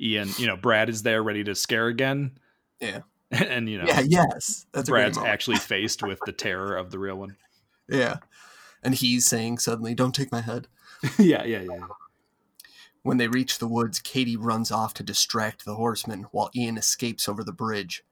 [0.00, 2.38] Ian, you know, Brad is there ready to scare again.
[2.80, 3.00] Yeah.
[3.30, 7.16] And you know, Yeah, yes, that's Brad's actually faced with the terror of the real
[7.16, 7.36] one.
[7.86, 8.18] Yeah,
[8.82, 10.66] and he's saying suddenly, "Don't take my head."
[11.18, 11.88] yeah, yeah, yeah.
[13.02, 17.28] When they reach the woods, Katie runs off to distract the horsemen while Ian escapes
[17.28, 18.02] over the bridge.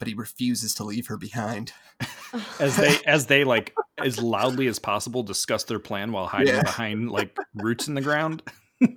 [0.00, 1.72] But he refuses to leave her behind.
[2.58, 6.62] As they as they like as loudly as possible discuss their plan while hiding Yeah.
[6.62, 8.42] behind like roots in the ground.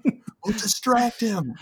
[0.45, 1.53] We'll distract him.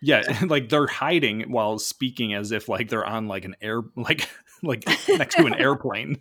[0.00, 4.30] Yeah, like they're hiding while speaking as if like they're on like an air like
[4.62, 6.18] like next to an airplane.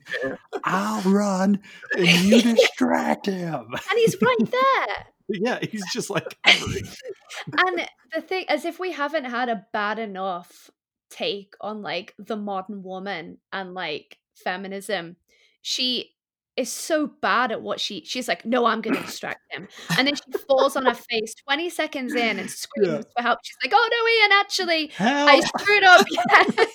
[0.65, 1.61] I'll run
[1.97, 3.67] and you distract him.
[3.71, 5.05] and he's right there.
[5.29, 10.69] Yeah, he's just like and the thing as if we haven't had a bad enough
[11.09, 15.15] take on like the modern woman and like feminism
[15.61, 16.11] she
[16.55, 19.67] is so bad at what she she's like no i'm gonna distract him
[19.97, 23.57] and then she falls on her face 20 seconds in and screams for help she's
[23.63, 26.65] like oh no ian actually i screwed up yeah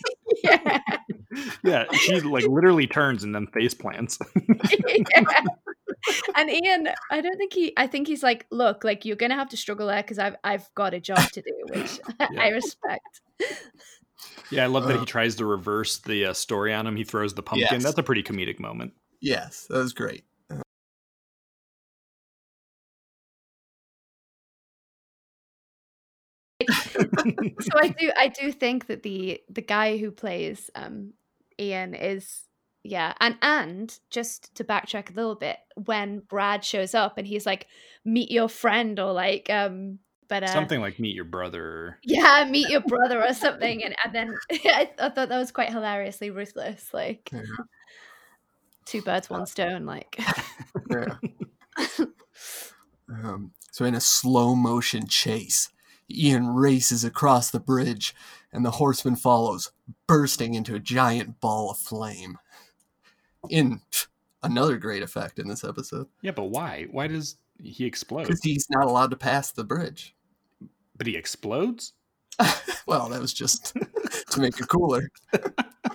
[0.44, 0.98] yeah
[1.64, 4.18] Yeah, she like literally turns and then face plants.
[4.70, 5.24] yeah.
[6.36, 7.72] And Ian, I don't think he.
[7.76, 10.68] I think he's like, look, like you're gonna have to struggle there because I've I've
[10.74, 12.00] got a job to do, which
[12.38, 13.20] I respect.
[14.50, 15.00] Yeah, I love that Uh.
[15.00, 16.96] he tries to reverse the uh, story on him.
[16.96, 17.68] He throws the pumpkin.
[17.70, 17.82] Yes.
[17.82, 18.92] That's a pretty comedic moment.
[19.20, 20.24] Yes, that was great.
[27.60, 31.12] So I do, I do think that the the guy who plays um
[31.58, 32.42] Ian is
[32.84, 37.46] yeah, and and just to backtrack a little bit, when Brad shows up and he's
[37.46, 37.68] like,
[38.04, 40.00] meet your friend or like um,
[40.32, 41.98] but uh, Something like meet your brother.
[42.02, 45.70] yeah, meet your brother or something, and and then I, I thought that was quite
[45.70, 47.28] hilariously ruthless, like.
[47.32, 47.42] Yeah.
[48.86, 49.84] Two birds, one stone.
[49.86, 50.18] Like,
[50.90, 51.14] Yeah.
[53.09, 55.68] um, so, in a slow motion chase,
[56.10, 58.14] Ian races across the bridge,
[58.52, 59.70] and the horseman follows,
[60.06, 62.38] bursting into a giant ball of flame.
[63.50, 63.80] In
[64.42, 66.86] another great effect in this episode, Yeah, but why?
[66.90, 68.22] Why does he explode?
[68.26, 70.14] because he's not allowed to pass the bridge.
[71.02, 71.94] But he explodes?
[72.86, 73.74] Well, that was just
[74.30, 75.08] to make it cooler.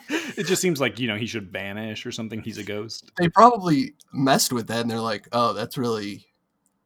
[0.09, 2.41] it just seems like, you know, he should vanish or something.
[2.41, 3.11] He's a ghost.
[3.17, 6.27] They probably messed with that, and they're like, "Oh, that's really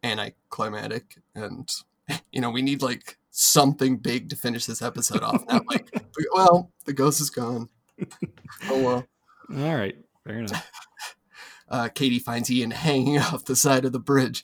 [0.04, 1.70] anticlimactic," and
[2.32, 5.46] you know, we need like something big to finish this episode off.
[5.48, 5.90] Not like,
[6.34, 7.70] well, the ghost is gone.
[8.70, 9.06] Oh well.
[9.56, 9.98] All right.
[10.26, 10.72] Fair enough.
[11.70, 14.44] Uh, Katie finds Ian hanging off the side of the bridge.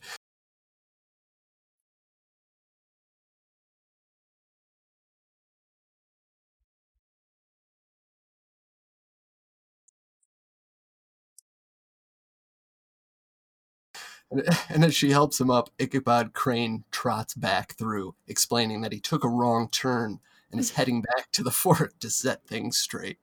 [14.31, 14.43] And-
[14.83, 19.29] as she helps him up, Ichabod Crane trots back through, explaining that he took a
[19.29, 20.19] wrong turn
[20.51, 23.19] and is heading back to the fort to set things straight.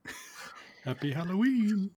[0.83, 1.91] Happy Halloween.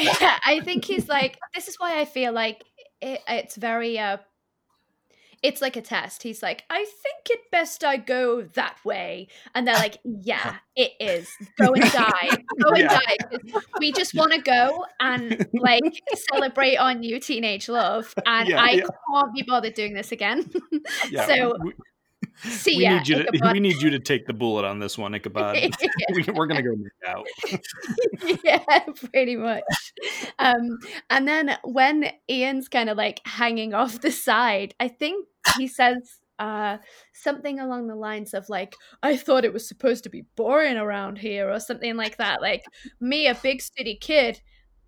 [0.00, 1.38] Yeah, I think he's like.
[1.54, 2.64] This is why I feel like
[3.00, 3.98] it, it's very.
[3.98, 4.18] uh
[5.42, 6.22] It's like a test.
[6.22, 10.92] He's like, I think it best I go that way, and they're like, Yeah, it
[11.00, 11.28] is.
[11.58, 12.28] Go and die.
[12.62, 12.98] Go and Yeah.
[13.00, 13.16] die.
[13.78, 15.82] We just want to go and like
[16.30, 18.84] celebrate our new teenage love, and Yeah, I yeah.
[19.14, 20.50] can't be bothered doing this again.
[21.26, 21.72] So, we,
[22.42, 22.98] See we ya.
[22.98, 25.56] need you to we need you to take the bullet on this one, Ichabod.
[26.14, 27.26] we, we're gonna go make out.
[28.44, 29.62] yeah, pretty much.
[30.38, 30.78] Um,
[31.10, 35.26] and then when Ian's kind of like hanging off the side, I think
[35.58, 36.78] he says uh,
[37.12, 41.18] something along the lines of like, "I thought it was supposed to be boring around
[41.18, 42.40] here," or something like that.
[42.40, 42.62] Like
[43.00, 44.40] me, a big city kid.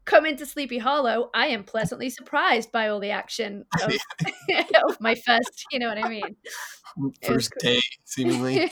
[0.05, 3.93] Come into Sleepy Hollow, I am pleasantly surprised by all the action of,
[4.89, 6.37] of my first, you know what I mean?
[7.23, 8.71] First day, seemingly.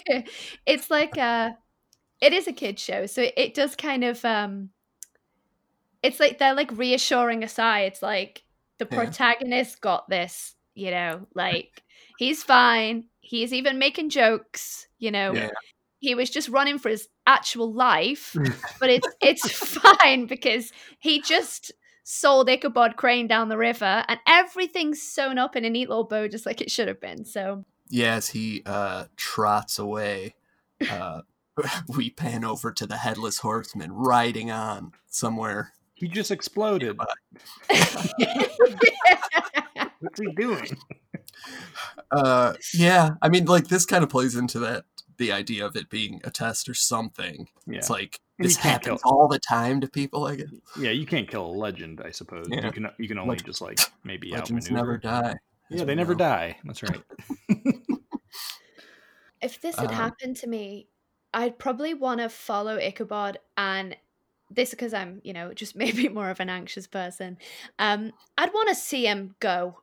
[0.66, 1.56] it's like a
[2.20, 4.68] it is a kid show so it does kind of um
[6.02, 8.42] it's like they're like reassuring aside it's like
[8.78, 8.96] The Yeah.
[8.96, 11.82] protagonist got this, you know, like
[12.16, 13.04] he's fine.
[13.20, 15.34] He's even making jokes, you know.
[15.34, 15.50] Yeah.
[16.00, 18.34] He was just running for his actual life,
[18.80, 21.72] but it's it's fine because he just
[22.02, 26.26] sold Ichabod Crane down the river and everything's sewn up in a neat little bow
[26.26, 27.24] just like it should have been.
[27.24, 30.34] So Yeah, as he uh, trots away,
[30.90, 31.20] uh,
[31.88, 35.72] we pan over to the headless horseman riding on somewhere.
[35.94, 36.98] He just exploded.
[37.68, 38.12] What's
[40.18, 40.78] he doing?
[42.10, 44.86] Uh, yeah, I mean, like this kind of plays into that
[45.20, 47.46] the idea of it being a test or something.
[47.66, 47.78] Yeah.
[47.78, 50.26] It's like this happens kill- all the time to people.
[50.26, 50.48] I guess
[50.78, 52.46] yeah, you can't kill a legend, I suppose.
[52.50, 52.66] Yeah.
[52.66, 55.36] You can you can only Leg- just like maybe legends never die.
[55.68, 56.18] Yeah, they never know.
[56.18, 56.56] die.
[56.64, 57.00] That's right.
[59.40, 60.88] if this had Um, happened to me,
[61.32, 63.96] I'd probably want to follow Ichabod and
[64.50, 67.38] this because I'm, you know, just maybe more of an anxious person.
[67.78, 69.78] Um, I'd want to see him go.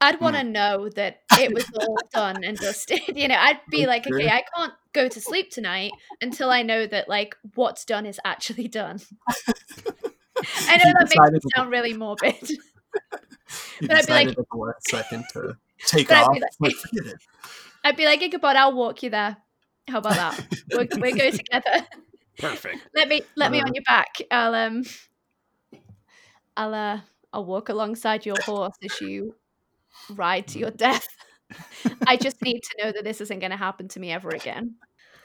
[0.00, 3.00] I'd want to know that it was all done and dusted.
[3.16, 6.86] You know, I'd be like, okay, I can't go to sleep tonight until I know
[6.86, 9.00] that like what's done is actually done.
[10.68, 12.34] I know He that makes it sound really morbid.
[13.80, 15.56] But I'd be like- decided at the last second to
[15.86, 16.34] take But I'd off.
[16.34, 17.18] be like- Like, forget it.
[17.84, 19.36] I'd be like, Ichabod, I'll walk you there.
[19.88, 20.46] How about that?
[20.72, 21.86] We'll, we'll go together.
[22.38, 22.78] Perfect.
[22.94, 24.14] let me let me Uh, on your back.
[24.30, 24.84] I'll um
[26.56, 27.00] I'll uh
[27.32, 29.34] I'll walk alongside your horse as you
[30.10, 30.76] ride to your mm.
[30.76, 31.06] death.
[32.06, 34.74] I just need to know that this isn't going to happen to me ever again.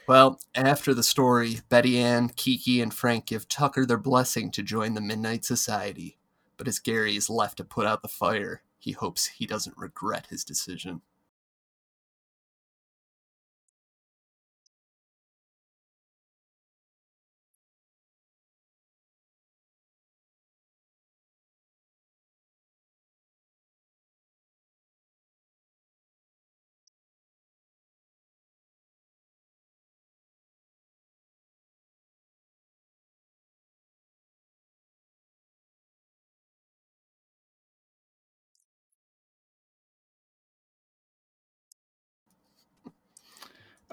[0.06, 4.94] Well, after the story, Betty Ann, Kiki, and Frank give Tucker their blessing to join
[4.94, 6.18] the Midnight Society.
[6.56, 10.26] But as Gary is left to put out the fire, he hopes he doesn't regret
[10.28, 11.00] his decision.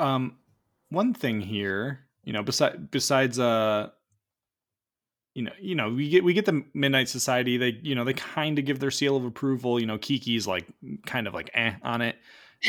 [0.02, 0.38] Um,
[0.90, 3.90] one thing here, you know, besides besides uh,
[5.34, 7.57] you know, you know, we get we get the Midnight Society.
[7.57, 9.80] They, you know, they kind of give their seal of approval.
[9.80, 10.65] You know, Kiki's like
[11.06, 12.18] kind of like eh on it.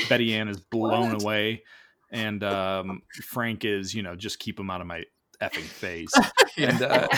[0.09, 1.65] Betty Ann is blown away,
[2.11, 5.05] and um, Frank is, you know, just keep him out of my
[5.43, 6.13] effing face.
[6.57, 7.09] and uh,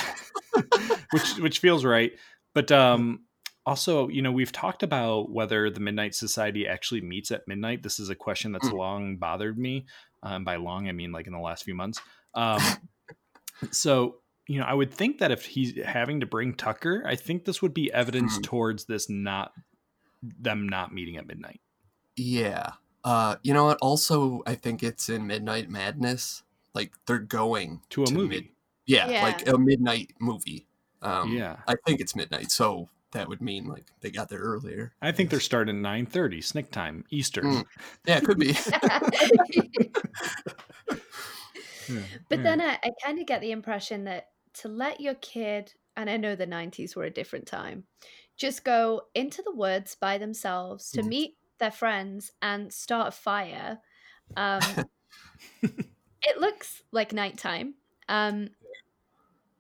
[1.10, 2.12] which which feels right.
[2.54, 3.20] But um,
[3.66, 7.82] also, you know, we've talked about whether the Midnight Society actually meets at midnight.
[7.82, 8.76] This is a question that's Mm.
[8.78, 9.86] long bothered me.
[10.22, 12.00] Um, by long, I mean like in the last few months.
[12.36, 12.60] Um,
[13.70, 14.16] so
[14.46, 17.62] you know, I would think that if he's having to bring Tucker, I think this
[17.62, 18.42] would be evidence Mhm.
[18.42, 19.52] towards this not
[20.20, 21.60] them not meeting at midnight.
[22.16, 22.72] Yeah.
[23.04, 23.78] Uh, you know what?
[23.80, 26.42] Also, I think it's in Midnight Madness.
[26.74, 28.28] Like they're going To a movie.
[28.36, 28.48] mid-
[28.86, 29.22] yeah, Yeah.
[29.22, 30.66] like a midnight movie.
[31.00, 34.92] Um, yeah, I think it's midnight, so that would mean like they got there earlier.
[35.02, 37.44] I think they're starting at nine thirty, SNICK time, Eastern.
[37.46, 37.64] Mm.
[38.06, 38.56] Yeah, it could be.
[41.88, 42.00] Yeah.
[42.28, 42.42] But Yeah.
[42.42, 46.16] then I, I kind of get the impression that to let your kid, and I
[46.16, 47.84] know the 90s were a different time,
[48.36, 51.08] just go into the woods by themselves to Mm.
[51.08, 53.78] meet their friends and start a fire.
[54.36, 54.62] Um,
[56.22, 57.74] it looks like nighttime.
[58.08, 58.50] Um,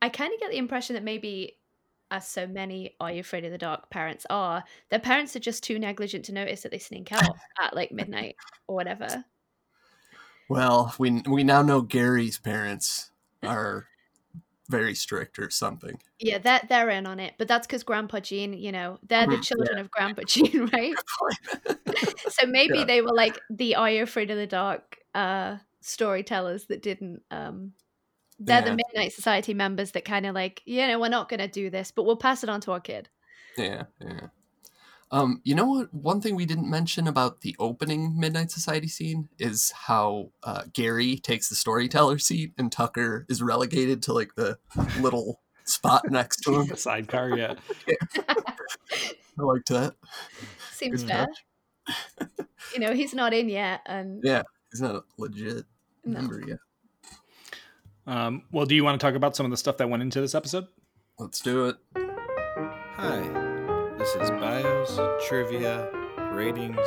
[0.02, 1.58] I kind of get the impression that maybe,
[2.14, 5.64] as so many Are You Afraid of the Dark parents are, their parents are just
[5.64, 8.36] too negligent to notice that they sneak out at like midnight
[8.68, 9.24] or whatever.
[10.48, 13.10] well, we we now know Gary's parents
[13.42, 13.86] are
[14.70, 15.98] very strict or something.
[16.20, 19.38] Yeah, they're, they're in on it, but that's because Grandpa Gene, you know, they're the
[19.42, 20.94] children of Grandpa Gene, right?
[22.28, 22.84] so maybe Yeah.
[22.84, 27.22] they were like the Are You Afraid of the Dark uh, storytellers that didn't.
[27.30, 27.72] Um,
[28.38, 31.48] they're the Midnight Society members that kind of like, you know, we're not going to
[31.48, 33.08] do this, but we'll pass it on to our kid.
[33.56, 34.28] Yeah, yeah.
[35.10, 35.94] Um, you know what?
[35.94, 41.16] One thing we didn't mention about the opening Midnight Society scene is how uh, Gary
[41.18, 44.58] takes the storyteller seat and Tucker is relegated to like the
[44.98, 46.66] little spot next to him.
[46.66, 47.54] The sidecar, yeah.
[48.28, 49.94] I liked that.
[50.72, 51.26] Seems Good fair.
[52.72, 54.42] You know, he's not in yet, and Yeah,
[54.72, 55.64] he's not a legit
[56.04, 56.18] No.
[56.18, 56.58] member yet.
[58.06, 60.20] Um, well, do you want to talk about some of the stuff that went into
[60.20, 60.66] this episode?
[61.18, 61.76] Let's do it.
[61.96, 63.20] Hi,
[63.98, 65.88] this is bios, trivia,
[66.32, 66.86] ratings,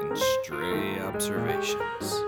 [0.00, 2.22] and stray observations.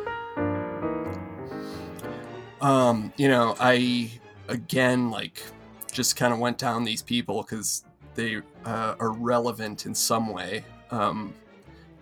[2.60, 4.12] Um, you know, I
[4.48, 5.42] again like
[5.90, 7.84] just kind of went down these people because
[8.14, 10.64] they uh, are relevant in some way.
[10.90, 11.34] Um,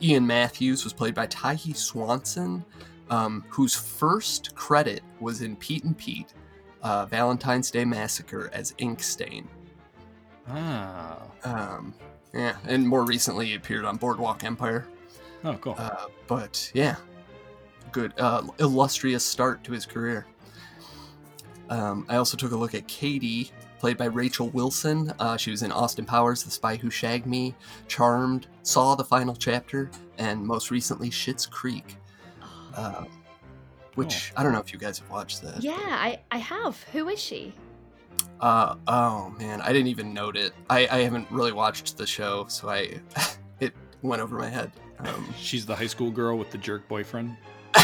[0.03, 2.65] Ian Matthews was played by Tahi Swanson,
[3.11, 6.35] um, whose first credit was in Pete and Pete,
[6.83, 9.47] uh, Valentine's Day Massacre as Inkstain.
[10.49, 11.23] Ah.
[11.45, 11.95] Um,
[12.35, 14.87] yeah, and more recently he appeared on Boardwalk Empire.
[15.45, 15.75] Oh, cool.
[15.77, 16.97] Uh, but yeah,
[17.91, 20.27] good, uh, illustrious start to his career.
[21.69, 25.13] Um, I also took a look at Katie, played by Rachel Wilson.
[25.19, 27.55] Uh, she was in Austin Powers, The Spy Who Shagged Me,
[27.89, 31.97] Charmed, Saw the Final Chapter, and most recently Schitt's Creek.
[32.75, 33.05] Uh,
[33.95, 35.63] which I don't know if you guys have watched that.
[35.63, 36.83] Yeah, I, I have.
[36.93, 37.53] Who is she?
[38.41, 40.53] Uh, oh man, I didn't even note it.
[40.71, 43.01] I, I haven't really watched the show, so I
[43.61, 43.73] it
[44.03, 44.73] went over my head.
[45.01, 47.37] Um, She's the high school girl with the jerk boyfriend.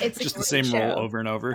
[0.00, 0.78] it's Just the same show.
[0.78, 1.54] role over and over.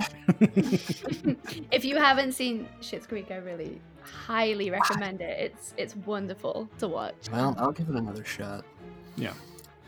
[1.72, 5.40] if you haven't seen Schitt's Creek, I really highly recommend it.
[5.40, 7.16] It's it's wonderful to watch.
[7.32, 8.64] well, I'll give it another shot.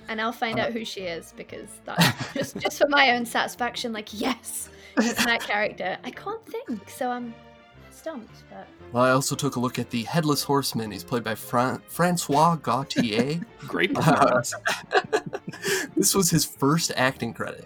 [0.10, 3.26] And I'll find Uh, out who she is because that's just just for my own
[3.26, 3.94] satisfaction.
[3.94, 5.98] Like, yes, it's that character.
[6.04, 7.34] I can't think, so I'm
[7.90, 8.44] stumped.
[8.50, 10.92] But Well, I also took a look at the Headless Horseman.
[10.92, 13.40] He's played by Fran- Francois Gautier.
[13.60, 14.54] Great performance.
[15.96, 17.66] this was his first acting credit,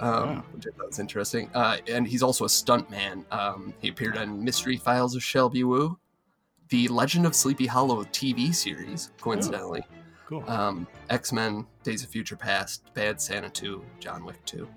[0.00, 0.44] um, Wow.
[0.52, 1.50] which I thought was interesting.
[1.54, 3.24] Uh, and he's also a stuntman.
[3.32, 5.98] Um, he appeared on Mystery Files of Shelby Woo,
[6.70, 9.82] the Legend of Sleepy Hollow TV series, coincidentally.
[10.28, 10.44] Cool.
[10.48, 14.68] Um, X Men, Days of Future Past, Bad Santa 2, John Wick 2.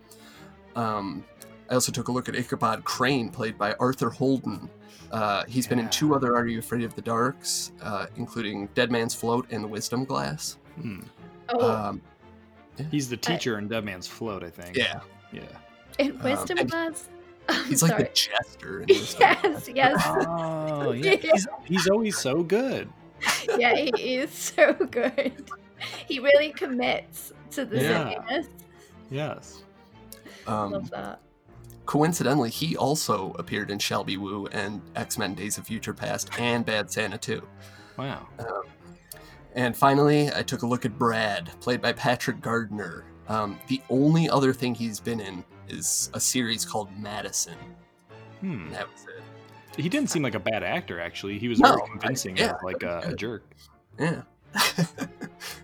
[0.76, 1.24] Um,
[1.70, 4.70] I also took a look at Ichabod Crane, played by Arthur Holden.
[5.12, 8.90] Uh, he's been in two other Are You Afraid of the Darks, uh, including Dead
[8.92, 10.58] Man's Float and The Wisdom Glass.
[10.80, 11.02] Hmm.
[11.50, 12.02] oh, Um,
[12.90, 14.76] He's the teacher in Dead Man's Float, I think.
[14.78, 15.02] yeah,
[15.34, 15.42] Yeah.
[16.00, 17.10] in um, Wisdom and Class.
[17.50, 18.04] I'm he's like sorry.
[18.04, 19.44] the jester in Wisdom Glass.
[19.44, 21.16] yes, yes, Oh, yeah.
[21.16, 22.88] He's, he's always so good.
[23.58, 23.76] Yeah.
[23.76, 25.44] He is so good.
[26.08, 28.10] He really commits to the Yeah.
[28.12, 28.48] silliness.
[29.10, 29.64] Yes.
[30.48, 31.20] Um, Love that.
[31.86, 36.66] coincidentally, he also appeared in Shelby Woo and X Men Days of Future Past and
[36.66, 37.42] Bad Santa 2.
[37.98, 38.28] Wow.
[39.54, 43.04] And finally, I took a look at Brad, played by Patrick Gardner.
[43.28, 47.58] Um, the only other thing he's been in is a series called Madison.
[48.40, 48.70] Hmm.
[48.72, 49.24] That was it.
[49.78, 51.40] He didn't seem like a bad actor, actually.
[51.40, 53.44] He was No, very I- convincing yeah, as like a, a jerk.
[54.00, 54.22] Yeah.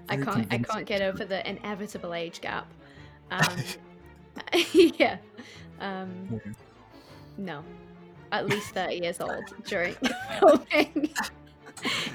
[0.09, 0.47] I can't.
[0.53, 2.67] I can't get over the inevitable age gap.
[3.31, 3.57] Um,
[4.97, 5.17] yeah.
[5.81, 6.39] Um,
[7.38, 7.63] no.
[8.31, 9.95] At least thirty years old during
[10.39, 11.09] filming.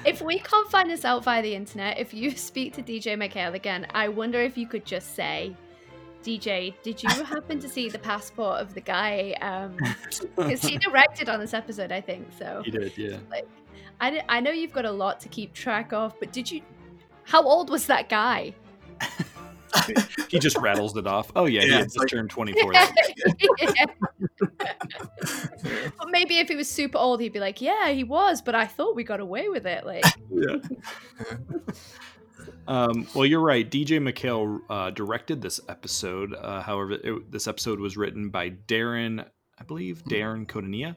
[0.05, 3.53] if we can't find this out via the internet, if you speak to DJ MacHale
[3.55, 5.55] again, I wonder if you could just say,
[6.23, 9.35] DJ, did you happen to see the passport of the guy?
[9.41, 9.77] Um,
[10.35, 12.27] because he directed on this episode, I think.
[12.37, 13.17] So He did, yeah.
[13.29, 13.47] like,
[14.01, 16.61] I, I know you've got a lot to keep track of, but did you?
[17.25, 18.53] How old was that guy?
[20.29, 21.31] He just rattles it off.
[21.35, 22.73] Oh, yeah, he had it's just like- turned 24.
[22.73, 22.91] Yeah.
[25.97, 28.67] but maybe if he was super old, he'd be like, "Yeah, he was, but I
[28.67, 30.57] thought we got away with it." Like, yeah.
[32.67, 33.69] Um, well, you're right.
[33.69, 36.33] DJ MacHale uh, directed this episode.
[36.33, 39.25] Uh, however, it, this episode was written by Darren,
[39.59, 40.95] I believe, Darren Codania.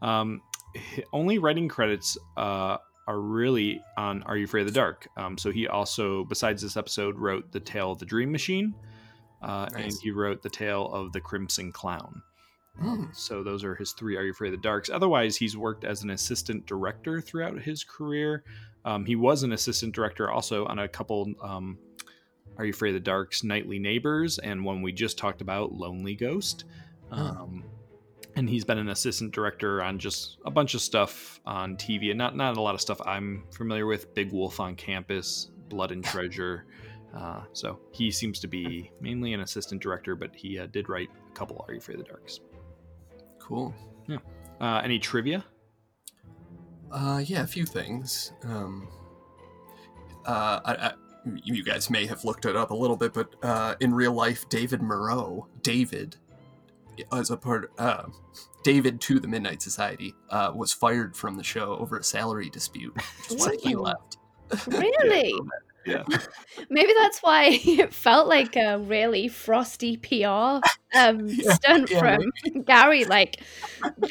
[0.00, 0.42] Um,
[1.12, 5.08] only writing credits uh, are really on Are You Afraid of the Dark?
[5.16, 8.74] Um, so he also, besides this episode, wrote The Tale of the Dream Machine,
[9.42, 12.22] uh, and he wrote The Tale of the Crimson Clown.
[12.80, 13.04] Hmm.
[13.12, 14.90] So those are his three Are You Afraid of the Darks.
[14.90, 18.44] Otherwise, he's worked as an assistant director throughout his career.
[18.84, 21.78] Um, he was an assistant director also on a couple um,
[22.56, 26.14] Are You Afraid of the Dark's Nightly Neighbors and one we just talked about, Lonely
[26.14, 26.64] Ghost.
[27.10, 27.64] Um,
[28.36, 32.18] and he's been an assistant director on just a bunch of stuff on TV and
[32.18, 34.14] not not a lot of stuff I'm familiar with.
[34.14, 36.66] Big Wolf on Campus, Blood and Treasure.
[37.14, 41.10] Uh, so he seems to be mainly an assistant director, but he uh, did write
[41.28, 42.40] a couple Are You Afraid of the Darks.
[43.42, 43.74] Cool.
[44.60, 45.44] Uh, any trivia?
[46.92, 48.32] Uh, yeah, a few things.
[48.44, 48.86] Um,
[50.24, 50.92] uh, I, I,
[51.42, 54.48] you guys may have looked it up a little bit, but uh, in real life,
[54.48, 56.16] David Moreau, David,
[57.12, 58.04] as a part, uh,
[58.62, 62.94] David to the Midnight Society, uh, was fired from the show over a salary dispute,
[62.94, 64.18] which is why he left.
[64.68, 65.34] really?
[65.84, 66.04] Yeah.
[66.70, 70.64] Maybe that's why it felt like a really frosty PR
[70.94, 73.04] um, Yeah, stunt yeah, from Gary.
[73.04, 73.40] Like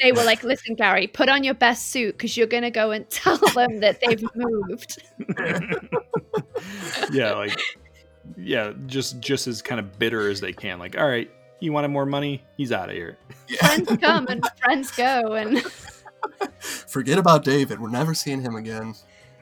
[0.00, 3.08] they were like, "Listen, Gary, put on your best suit because you're gonna go and
[3.10, 5.02] tell them that they've moved."
[7.12, 7.58] yeah, like
[8.36, 10.78] yeah, just just as kind of bitter as they can.
[10.78, 11.30] Like, all right,
[11.60, 12.42] you wanted more money?
[12.56, 13.18] He's out of here.
[13.58, 15.62] Friends come and friends go, and
[16.60, 17.80] forget about David.
[17.80, 18.94] We're never seeing him again.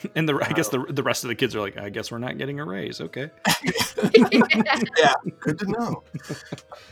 [0.14, 2.18] And the I guess the the rest of the kids are like, I guess we're
[2.18, 3.00] not getting a raise.
[3.00, 3.30] Okay.
[4.98, 6.02] yeah, good to know.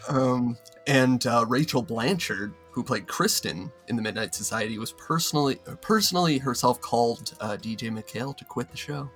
[0.08, 0.56] Um,
[0.86, 6.80] and uh, Rachel Blanchard, who played Kristen in the Midnight Society, was personally personally herself
[6.80, 9.10] called uh, DJ MacHale to quit the show.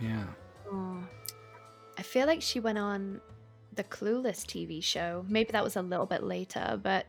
[0.00, 0.24] Yeah.
[0.70, 0.98] Oh.
[1.98, 3.20] I feel like she went on
[3.74, 5.24] the Clueless TV show.
[5.28, 7.06] Maybe that was a little bit later, but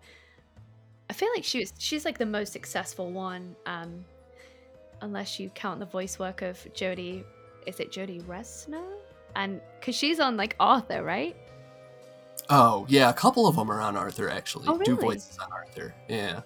[1.10, 3.56] I feel like she was she's like the most successful one.
[3.66, 4.06] Um,
[5.04, 7.24] unless you count the voice work of Jodie.
[7.68, 8.84] Is it Jodie Resner?
[9.36, 11.36] And because she's on like Arthur, right?
[12.50, 14.66] Oh yeah, a couple of them are on Arthur actually.
[14.68, 14.86] Oh, really?
[14.86, 15.94] Do voices on Arthur.
[16.10, 16.42] Yeah.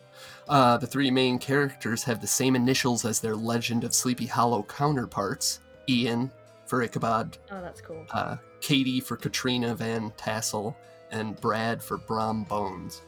[0.48, 4.64] Uh, the three main characters have the same initials as their Legend of Sleepy Hollow
[4.64, 5.60] counterparts:
[5.90, 6.32] Ian
[6.66, 8.06] for Ichabod, Oh, that's cool.
[8.12, 10.76] uh, Katie for Katrina Van Tassel,
[11.12, 13.02] and Brad for Brom Bones.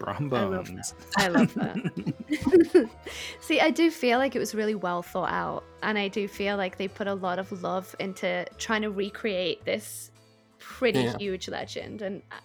[0.00, 0.94] Brom I love bones.
[1.16, 2.88] I love that.
[3.40, 6.56] See, I do feel like it was really well thought out, and I do feel
[6.56, 10.10] like they put a lot of love into trying to recreate this
[10.58, 11.16] pretty Yeah.
[11.18, 12.02] huge legend.
[12.02, 12.36] And uh,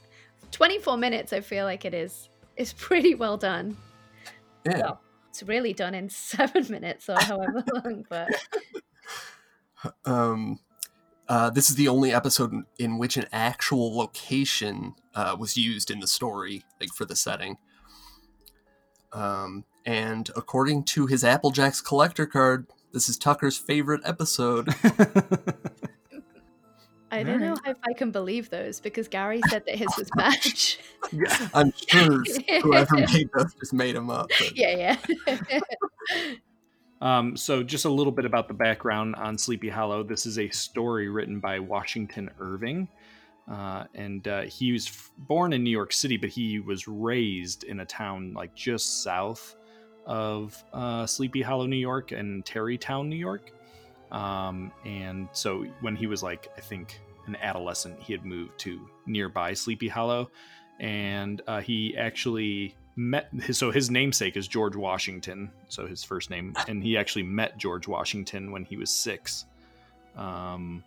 [0.52, 3.76] 24 minutes, I feel like it is is pretty well done.
[4.65, 4.77] Yeah.
[4.80, 8.30] Well, it's really done in seven minutes or however long, but
[10.06, 10.60] Um,
[11.27, 15.90] uh, this is the only episode in, in which an actual location uh, was used
[15.90, 17.58] in the story, like for the setting.
[19.14, 24.70] Um, and according to his Applejacks collector card, this is Tucker's favorite episode.
[27.12, 30.80] I don't know if I can believe those because Gary said that his was match.
[31.54, 32.24] I'm sure
[32.62, 34.30] whoever made those just made them up.
[34.38, 34.98] But yeah,
[35.28, 35.62] yeah.
[37.02, 40.04] Um, so, just a little bit about the background on Sleepy Hollow.
[40.04, 42.90] This is a story written by Washington Irving.
[43.49, 47.63] Uh, and uh, he was f- born in New York City, but he was raised
[47.63, 49.55] in a town like just south
[50.05, 53.51] of uh, Sleepy Hollow, New York, and Tarrytown, New York.
[54.11, 58.80] Um, and so, when he was like, I think, an adolescent, he had moved to
[59.05, 60.30] nearby Sleepy Hollow.
[60.80, 66.30] And uh, he actually met his so his namesake is George Washington, so his first
[66.30, 69.45] name, and he actually met George Washington when he was six.
[70.15, 70.84] Um,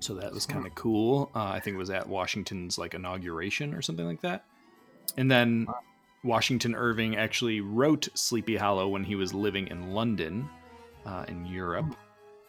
[0.00, 1.30] so that was kind of cool.
[1.34, 4.44] Uh, I think it was at Washington's like inauguration or something like that.
[5.16, 5.66] And then
[6.24, 10.48] Washington Irving actually wrote Sleepy Hollow when he was living in London,
[11.06, 11.94] uh, in Europe,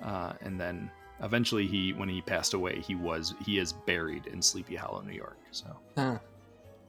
[0.01, 0.89] uh, and then
[1.21, 5.13] eventually he, when he passed away, he was he is buried in Sleepy Hollow, New
[5.13, 5.37] York.
[5.51, 5.67] So
[5.97, 6.19] ah,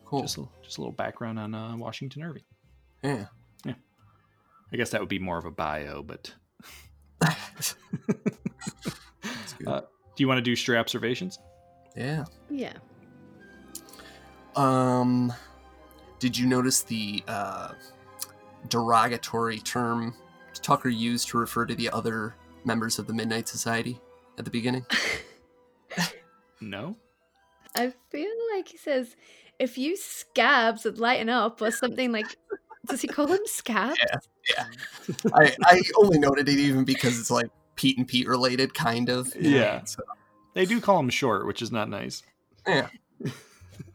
[0.04, 0.22] cool.
[0.22, 2.44] just a, just a little background on uh, Washington Irving.
[3.02, 3.26] Yeah,
[3.64, 3.74] yeah.
[4.72, 6.34] I guess that would be more of a bio, but
[7.20, 7.74] That's
[9.58, 9.82] good.
[10.14, 11.38] Do you want to do stray observations?
[11.96, 12.24] yeah.
[12.50, 12.74] yeah.
[14.54, 15.32] Um,
[16.18, 17.72] did you notice the uh,
[18.68, 20.14] derogatory term
[20.60, 22.34] Tucker used to refer to the other
[22.64, 24.00] members of the Midnight Society
[24.38, 24.86] at the beginning?
[26.62, 26.96] No.
[27.74, 29.16] I feel like he says,
[29.58, 32.26] if you scabs would lighten up or something like.
[32.86, 33.96] Does he call them scabs?
[34.56, 34.64] Yeah.
[35.34, 37.48] I, I only noted it even because it's like
[37.82, 39.34] Pete and Pete related, kind of.
[39.34, 39.82] Yeah.
[39.84, 40.02] So,
[40.54, 42.22] They do call him short, which is not nice.
[42.66, 42.88] yeah.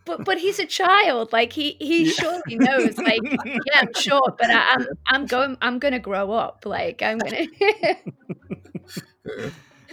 [0.04, 1.32] But but he's a child.
[1.34, 2.12] Like he he Yeah.
[2.12, 2.98] surely knows.
[2.98, 6.64] Like yeah, I'm short, but I, I'm I'm going I'm gonna grow up.
[6.66, 7.48] Like I'm gonna.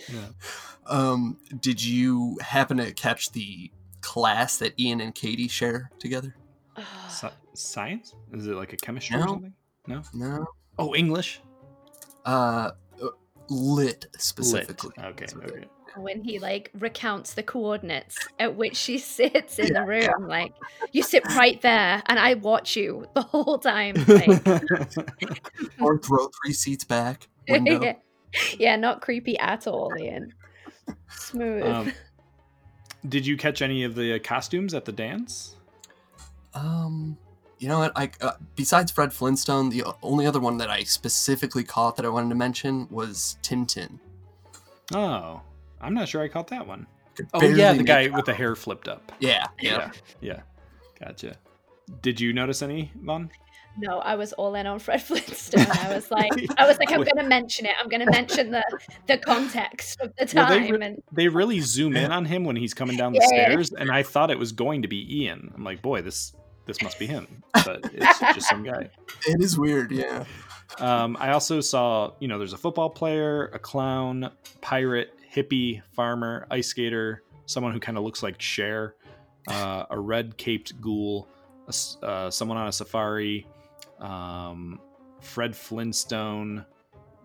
[0.08, 0.26] Yeah.
[0.86, 3.70] Um, did you happen to catch the
[4.02, 6.34] class that Ian and Katie share together?
[7.08, 8.14] Sci- science?
[8.32, 9.54] Is it like a chemistry or something?
[9.86, 10.02] No.
[10.12, 10.46] No.
[10.78, 11.40] Oh, English.
[12.24, 12.72] Uh,
[13.48, 14.90] lit specifically.
[14.96, 15.06] Lit.
[15.06, 15.26] Okay.
[15.36, 15.66] Okay.
[15.96, 20.52] when he like recounts the coordinates at which she sits in Yeah, the room, like
[20.92, 23.94] you sit right there, and I watch you the whole time.
[24.08, 25.40] Like,
[25.80, 27.28] Or throw three seats back.
[27.46, 27.94] Yeah.
[28.58, 30.32] yeah, not creepy at all, Ian.
[31.08, 31.62] Smooth.
[31.64, 31.92] um,
[33.08, 35.56] did you catch any of the costumes at the dance?
[36.54, 37.16] Um,
[37.58, 37.92] you know what?
[37.96, 42.08] I uh, besides Fred Flintstone, the only other one that I specifically caught that I
[42.08, 43.98] wanted to mention was Tintin.
[44.92, 45.40] Oh,
[45.80, 46.86] I'm not sure I caught that one.
[47.14, 49.12] Could Oh yeah, the guy make with the hair flipped up.
[49.20, 49.90] Yeah, yeah.
[50.20, 50.40] Yeah.
[51.00, 51.36] Gotcha.
[52.02, 53.30] Did you notice any, Vaughn?
[53.76, 55.66] no, I was all in on Fred Flintstone.
[55.68, 57.72] I was like, I was like, I'm gonna mention it.
[57.80, 58.62] I'm gonna mention the
[59.06, 60.70] the context of the Well, they time.
[60.70, 63.44] re- and They really zoom in on him when he's coming down the Yeah.
[63.46, 65.52] stairs, and I thought it was going to be Ian.
[65.54, 66.34] I'm like, boy, this
[66.66, 68.90] this must be him, but it's just some guy.
[69.26, 69.90] It is weird.
[69.92, 70.24] Yeah.
[70.78, 74.30] Um, I also saw, you know, there's a football player, a clown,
[74.60, 78.94] pirate, hippie, farmer, ice skater, someone who kind of looks like Cher,
[79.48, 81.28] uh, a red caped ghoul,
[81.66, 83.46] a s uh, someone on a safari,
[84.00, 84.80] um,
[85.20, 86.64] Fred Flintstone,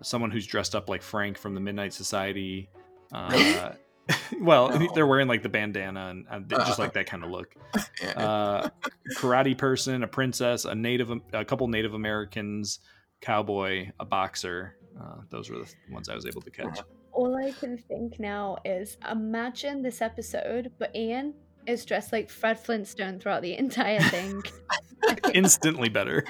[0.02, 2.70] someone who's dressed up like Frank from the Midnight Society.
[3.11, 3.74] Uh,
[4.41, 4.88] well, No.
[4.95, 6.84] they're wearing like the bandana and uh, they just Uh.
[6.84, 7.53] like that kind of look.
[8.15, 8.69] Uh,
[9.18, 12.80] karate person, a princess, a native, a couple Native Americans,
[13.22, 14.76] cowboy, a boxer.
[14.99, 16.80] Uh, those were the ones I was able to catch.
[17.11, 21.34] All I can think now is imagine this episode, but Ian
[21.68, 24.41] is dressed like Fred Flintstone throughout the entire thing.
[25.34, 26.26] Instantly better.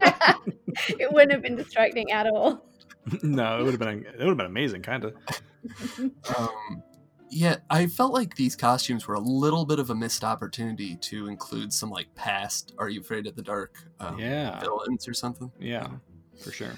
[0.00, 2.64] it wouldn't have been distracting at all.
[3.22, 5.14] no, it would have been it would have been amazing, kind of.
[6.36, 6.82] Um,
[7.30, 11.28] yeah, I felt like these costumes were a little bit of a missed opportunity to
[11.28, 15.50] include some like past "Are You Afraid of the Dark" um, Yeah, villains or something.
[15.58, 15.88] yeah,
[16.42, 16.72] for sure.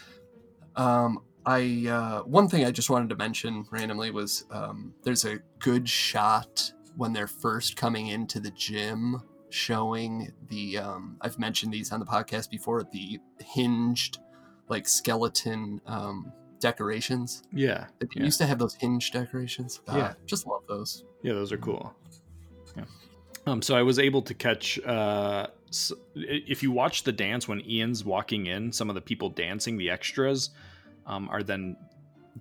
[0.77, 5.39] Um, I uh, one thing I just wanted to mention randomly was um, there's a
[5.59, 11.93] good shot when they're first coming into the gym, showing the um, I've mentioned these
[11.93, 14.18] on the podcast before the hinged
[14.68, 17.42] like skeleton um, decorations.
[17.52, 18.24] Yeah, They Yeah.
[18.24, 19.80] used to have those hinge decorations.
[19.88, 20.14] Uh, Yeah.
[20.26, 21.04] just love those.
[21.22, 21.94] yeah, those are cool.
[22.76, 22.84] Yeah.
[23.46, 24.78] Um, so I was able to catch.
[24.80, 29.00] Uh, s- i- if you watch the dance when Ian's walking in, some of the
[29.00, 30.50] people dancing, the extras,
[31.06, 31.76] um, are then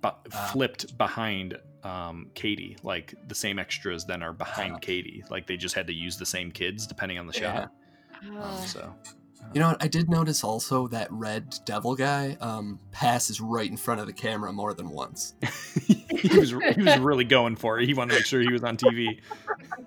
[0.02, 0.50] bu- Ah.
[0.54, 2.76] flipped behind um, Katie.
[2.84, 4.80] Like the same extras then are behind Ah.
[4.80, 5.24] Katie.
[5.30, 7.40] Like they just had to use the same kids depending on the Yeah.
[7.62, 7.72] shot.
[8.34, 8.60] Ah.
[8.60, 8.96] Um, so
[9.54, 9.84] You know what?
[9.84, 14.14] I did notice also that red devil guy um, passes right in front of the
[14.14, 15.34] camera more than once.
[15.88, 17.88] he was he was really going for it.
[17.88, 19.20] He wanted to make sure he was on TV.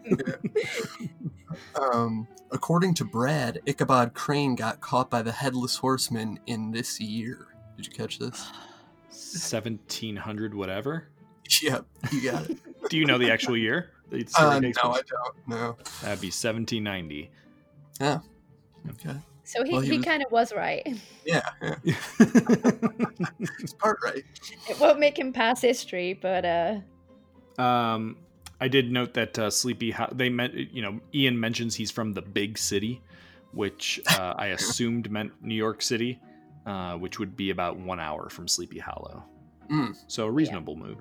[1.75, 7.49] Um, according to Brad, Ichabod Crane got caught by the headless horseman in this year.
[7.77, 8.51] Did you catch this?
[9.11, 11.09] Seventeen hundred whatever.
[11.63, 12.59] Yep, you got it.
[12.89, 13.91] Do you know the actual year?
[14.09, 14.71] The uh, no.
[14.85, 15.37] I don't.
[15.47, 15.77] No.
[16.01, 17.31] That'd be seventeen ninety.
[18.01, 18.21] Yeah.
[18.91, 19.17] Okay.
[19.45, 20.87] So he, Well, he he was- kind of was right.
[21.25, 21.75] Yeah, yeah.
[23.61, 24.25] It's part right.
[24.69, 28.17] It won't make him pass history, but uh, um,
[28.61, 29.91] I did note that uh, Sleepy.
[29.91, 33.03] Ho- they meant you know Ian mentions he's from the big city,
[33.53, 36.21] which uh, I assumed meant New York City,
[36.67, 39.25] uh, which would be about one hour from Sleepy Hollow.
[39.71, 39.97] Mm.
[40.07, 40.99] So a reasonable move.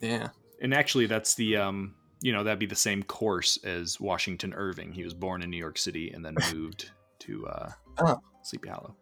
[0.00, 0.28] Yeah.
[0.60, 4.92] And actually, that's the um, you know that'd be the same course as Washington Irving.
[4.92, 6.90] He was born in New York City and then moved
[7.28, 8.18] to uh, Oh.
[8.42, 8.94] Sleepy Hollow.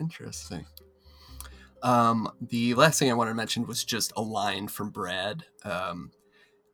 [0.00, 0.64] Interesting.
[1.82, 5.44] Um, the last thing I wanted to mention was just a line from Brad.
[5.64, 6.10] Um,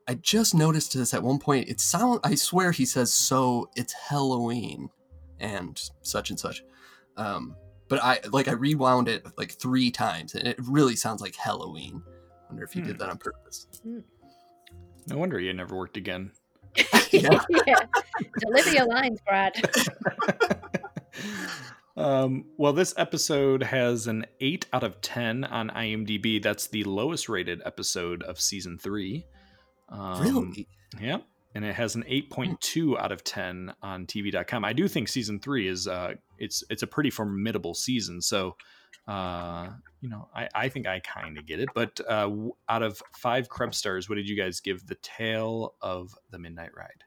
[0.07, 1.69] I just noticed this at one point.
[1.69, 4.91] It sound I swear he says so it's Halloween
[5.41, 6.63] and such and such.
[7.17, 7.57] Um,
[7.89, 12.03] but I like I rewound it like three times and it really sounds like Halloween.
[12.49, 12.99] Wonder if he did Hmm.
[12.99, 13.67] that on purpose.
[13.85, 16.33] No wonder he never worked again.
[17.11, 17.41] Yeah.
[17.67, 17.75] yeah.
[18.39, 19.55] Deliver your lines, Brad.
[21.97, 26.43] um, well, this episode has an 8 out of 10 on IMDb.
[26.43, 29.25] That's the lowest rated episode of season 3.
[29.89, 30.69] Um, really?
[31.01, 31.19] Yeah.
[31.55, 34.65] And it has an 8.2 out of 10 on TV.com.
[34.65, 38.21] I do think season 3 is uh it's it's a pretty formidable season.
[38.21, 38.55] So
[39.09, 39.71] uh
[40.01, 41.69] you know, I, I think I kind of get it.
[41.75, 42.31] But uh,
[42.69, 46.71] out of five Krebs stars, what did you guys give the Tale of the Midnight
[46.77, 47.05] Ride?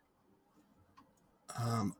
[1.59, 1.95] Um,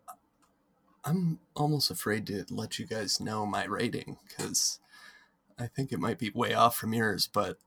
[1.04, 4.80] I'm almost afraid to let you guys know my rating because
[5.60, 7.58] I think it might be way off from yours, but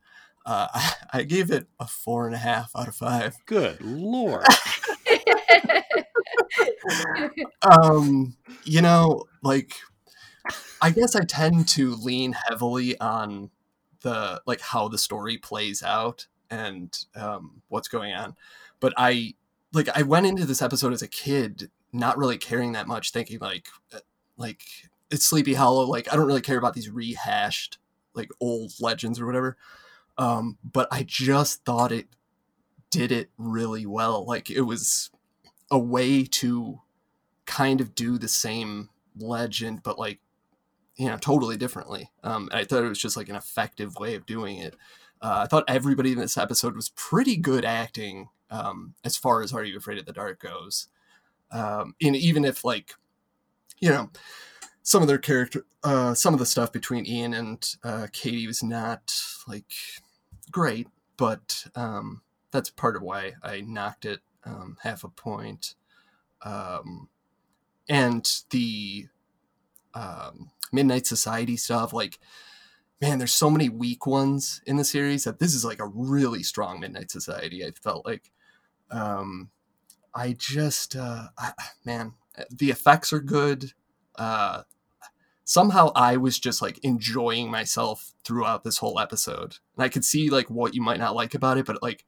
[0.46, 3.36] uh, I, I gave it a four and a half out of five.
[3.46, 4.46] Good lord.
[7.62, 9.72] Um, you know, like
[10.80, 13.50] I guess I tend to lean heavily on
[14.02, 18.36] the like how the story plays out and um, what's going on,
[18.80, 19.34] but I
[19.72, 23.38] like I went into this episode as a kid not really caring that much, thinking
[23.40, 24.00] like uh,
[24.36, 24.62] like
[25.10, 25.86] it's Sleepy Hollow.
[25.86, 27.78] Like I don't really care about these rehashed
[28.14, 29.56] like old legends or whatever.
[30.18, 32.08] Um, but I just thought it
[32.90, 34.24] did it really well.
[34.24, 35.10] Like it was
[35.70, 36.80] a way to
[37.46, 40.20] kind of do the same legend, but like
[40.96, 42.10] you know totally differently.
[42.22, 44.74] Um, and I thought it was just like an effective way of doing it.
[45.20, 49.52] Uh, I thought everybody in this episode was pretty good acting um, as far as
[49.52, 50.88] Are You Afraid of the Dark goes.
[51.54, 52.94] Um, and even if like
[53.80, 54.10] you know
[54.82, 58.62] some of their character, uh, some of the stuff between Ian and uh, Katie was
[58.62, 59.14] not
[59.48, 59.72] like
[60.50, 62.20] great, but um,
[62.50, 65.74] that's part of why I knocked it um, half a point.
[66.42, 67.08] Um,
[67.88, 69.08] and the
[69.94, 72.18] um, Midnight Society stuff, like,
[73.00, 76.42] man, there's so many weak ones in the series that this is like a really
[76.42, 77.64] strong Midnight Society.
[77.64, 78.30] I felt like,
[78.90, 79.50] um,
[80.14, 81.52] I just, uh, I,
[81.84, 82.14] man,
[82.50, 83.72] the effects are good.
[84.16, 84.62] Uh,
[85.44, 89.58] somehow I was just like enjoying myself throughout this whole episode.
[89.76, 92.04] And I could see like what you might not like about it, but like,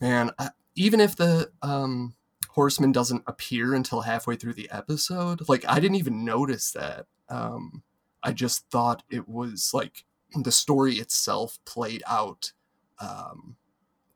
[0.00, 2.14] man, I, even if the um,
[2.50, 7.06] horseman doesn't appear until halfway through the episode, like I didn't even notice that.
[7.28, 7.82] Um,
[8.22, 10.04] I just thought it was like
[10.34, 12.52] the story itself played out
[12.98, 13.56] um,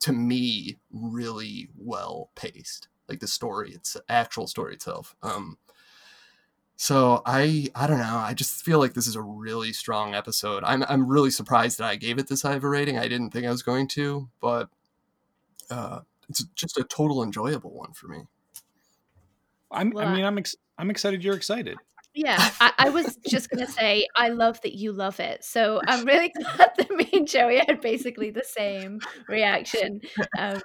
[0.00, 5.58] to me really well paced like the story it's actual story itself um
[6.76, 10.62] so i i don't know i just feel like this is a really strong episode
[10.64, 13.30] i'm i'm really surprised that i gave it this high of a rating i didn't
[13.30, 14.68] think i was going to but
[15.70, 18.20] uh it's just a total enjoyable one for me
[19.72, 21.22] I'm, Well, I I- mean, I'm ex- I'm excited.
[21.22, 21.76] You're excited.
[22.12, 25.44] Yeah, I, I was just gonna say I love that you love it.
[25.44, 30.00] So I'm really glad that me and Joey had basically the same reaction.
[30.36, 30.60] Um,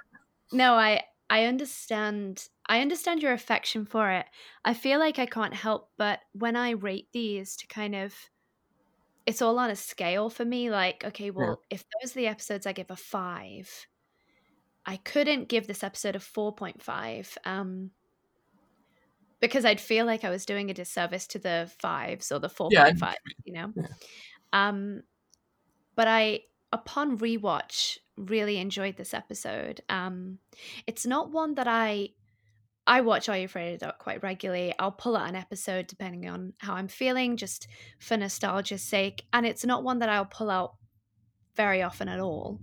[0.52, 2.46] no, I I understand.
[2.68, 4.26] I understand your affection for it.
[4.64, 8.14] I feel like I can't help but when I rate these to kind of,
[9.24, 10.70] it's all on a scale for me.
[10.70, 13.68] Like, okay, well, if those are the episodes I give a five,
[14.84, 17.36] I couldn't give this episode a four point five.
[17.44, 17.90] Um,
[19.40, 22.68] because I'd feel like I was doing a disservice to the fives or the four
[22.70, 23.72] Yeah, I point know five, you know.
[23.76, 23.86] Yeah.
[24.52, 25.02] Um,
[25.94, 26.40] but I,
[26.72, 29.80] upon rewatch, really enjoyed this episode.
[29.88, 30.38] Um,
[30.86, 32.10] it's not one that I,
[32.86, 34.74] I watch Are You Afraid of Dark quite regularly.
[34.78, 37.68] I'll pull out an episode depending on how I'm feeling, just
[37.98, 40.74] for nostalgia's sake, and it's not one that I'll pull out
[41.54, 42.60] very often at all.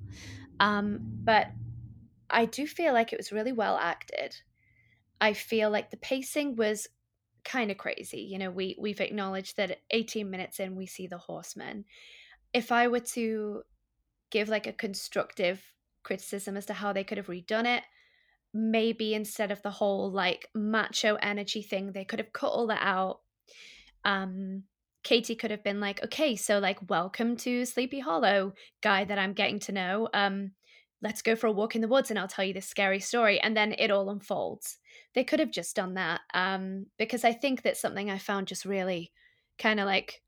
[0.60, 1.48] Um, but
[2.30, 4.36] I do feel like it was really well acted.
[5.20, 6.88] I feel like the pacing was
[7.44, 8.22] kind of crazy.
[8.22, 11.86] You know, we we've acknowledged that 18 minutes in we see the horsemen.
[12.54, 13.64] If I were to
[14.34, 15.62] give like a constructive
[16.04, 17.84] criticism as to how they could have redone it,
[18.54, 22.82] maybe instead of the whole like macho energy thing, they could have cut all that
[22.82, 23.22] out.
[24.04, 24.64] Um
[25.04, 29.34] Katie could have been like, okay, so like welcome to Sleepy Hollow, guy that I'm
[29.34, 30.10] getting to know.
[30.14, 30.52] Um
[31.04, 33.40] let's go for a walk in the woods and I'll tell you this scary story.
[33.40, 34.78] And then it all unfolds.
[35.14, 36.22] They could have just done that.
[36.34, 39.12] Um, because I think that something I found just really
[39.60, 40.22] kind of like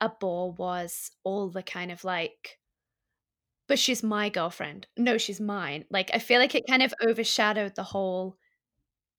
[0.00, 2.58] a bore was all the kind of like,
[3.66, 4.86] but she's my girlfriend.
[4.96, 5.84] No, she's mine.
[5.90, 8.36] Like I feel like it kind of overshadowed the whole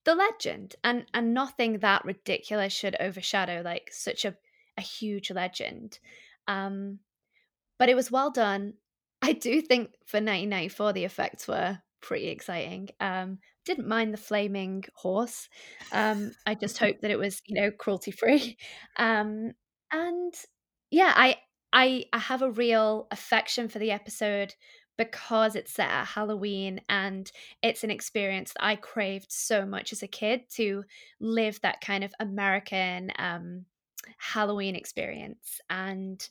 [0.05, 0.75] the legend.
[0.83, 4.35] And and nothing that ridiculous should overshadow like such a,
[4.77, 5.99] a huge legend.
[6.47, 6.99] Um
[7.79, 8.73] but it was well done.
[9.21, 12.89] I do think for 1994 the effects were pretty exciting.
[12.99, 15.49] Um, didn't mind the flaming horse.
[15.91, 18.57] Um, I just hope that it was you know cruelty free.
[18.97, 19.53] Um,
[19.91, 20.33] and
[20.91, 21.37] yeah, I
[21.75, 24.55] I I have a real affection for the episode
[24.97, 27.29] because it's set at Halloween and
[27.61, 30.85] it's an experience that I craved so much as a kid to
[31.19, 33.65] live that kind of American um,
[34.17, 35.59] Halloween experience.
[35.69, 36.27] And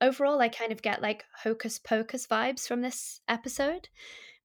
[0.00, 3.88] overall i kind of get like hocus pocus vibes from this episode.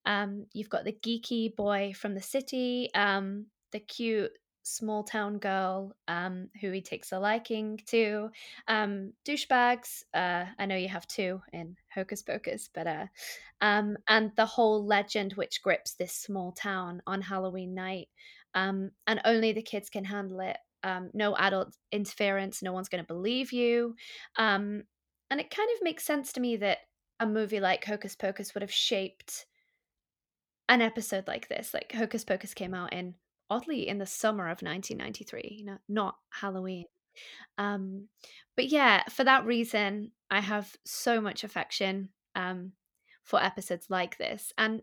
[0.04, 4.32] Um you've got the geeky boy from the city um the cute
[4.70, 8.30] small town girl um who he takes a liking to
[8.68, 13.06] um douchebags uh i know you have two in hocus pocus but uh
[13.60, 18.08] um and the whole legend which grips this small town on halloween night
[18.54, 23.02] um and only the kids can handle it um no adult interference no one's going
[23.02, 23.94] to believe you
[24.36, 24.82] um
[25.30, 26.78] and it kind of makes sense to me that
[27.20, 29.46] a movie like Hocus Pocus would have shaped
[30.68, 31.72] an episode like this.
[31.72, 33.14] Like Hocus Pocus came out in
[33.50, 36.84] oddly in the summer of 1993, you know, not Halloween.
[37.58, 38.08] Um,
[38.56, 42.72] but yeah, for that reason, I have so much affection um,
[43.24, 44.52] for episodes like this.
[44.56, 44.82] And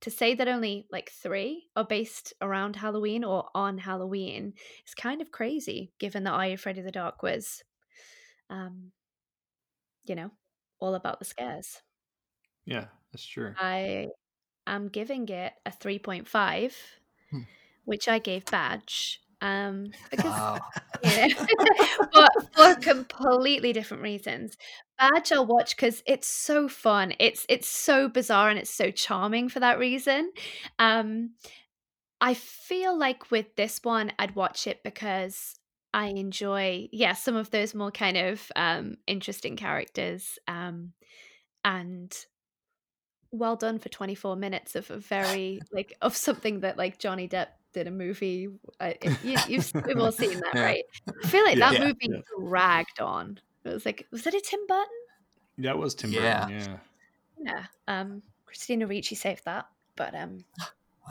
[0.00, 4.54] to say that only like three are based around Halloween or on Halloween
[4.86, 7.62] is kind of crazy, given that You Afraid of the Dark was,
[8.50, 8.92] um,
[10.04, 10.30] you know,
[10.80, 11.82] all about the scares.
[12.64, 13.54] Yeah, that's true.
[13.58, 14.08] I
[14.66, 16.74] am giving it a 3.5,
[17.30, 17.42] Hmm.
[17.84, 19.20] Which I gave Badge.
[19.40, 20.60] Um, because wow
[21.04, 24.56] you know, but for completely different reasons.
[24.98, 27.14] Badge I'll watch because it's so fun.
[27.18, 30.32] It's it's so bizarre and it's so charming for that reason.
[30.78, 31.30] Um,
[32.20, 35.56] I feel like with this one, I'd watch it because
[35.92, 40.38] I enjoy, yeah, some of those more kind of um, interesting characters.
[40.46, 40.92] Um,
[41.64, 42.16] and
[43.32, 47.48] well done for 24 minutes of a very like of something that like Johnny Depp
[47.72, 48.48] did a movie.
[48.80, 48.92] Uh,
[49.22, 50.62] you, you've we've all seen that, Yeah.
[50.64, 50.84] right?
[51.24, 51.70] I feel like Yeah.
[51.70, 51.84] that Yeah.
[51.86, 52.18] movie Yeah.
[52.38, 53.40] dragged on.
[53.64, 54.86] It was like, was that a Tim Burton?
[55.58, 56.46] That was Tim Yeah.
[56.46, 56.60] Burton.
[56.60, 56.76] Yeah,
[57.38, 57.64] Yeah.
[58.00, 59.66] Um, Christina Ricci saved that,
[59.96, 60.44] but um,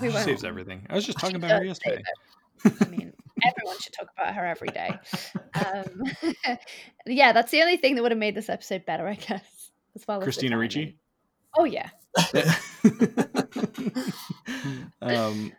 [0.01, 0.25] we she won't.
[0.25, 0.85] saves everything.
[0.89, 2.83] I was just She talking about her does save yesterday.
[2.85, 3.13] I mean,
[3.43, 4.91] everyone everyone should talk about her every day.
[5.55, 6.03] Um,
[7.07, 9.71] yeah, that's the only thing that would have made this episode better, I guess.
[9.95, 10.61] As well Christina timing.
[10.61, 10.97] Ricci.
[11.57, 11.89] Oh yeah.
[15.01, 15.51] um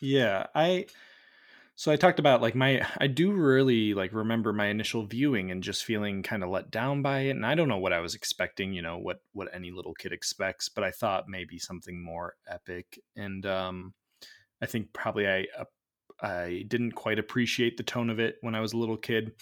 [0.00, 0.84] yeah i
[1.74, 5.62] so i talked about like my i do really like remember my initial viewing and
[5.62, 8.14] just feeling kind of let down by it and i don't know what i was
[8.14, 12.34] expecting you know what what any little kid expects but i thought maybe something more
[12.48, 13.94] epic and um
[14.60, 15.64] i think probably i uh,
[16.20, 19.32] i didn't quite appreciate the tone of it when i was a little kid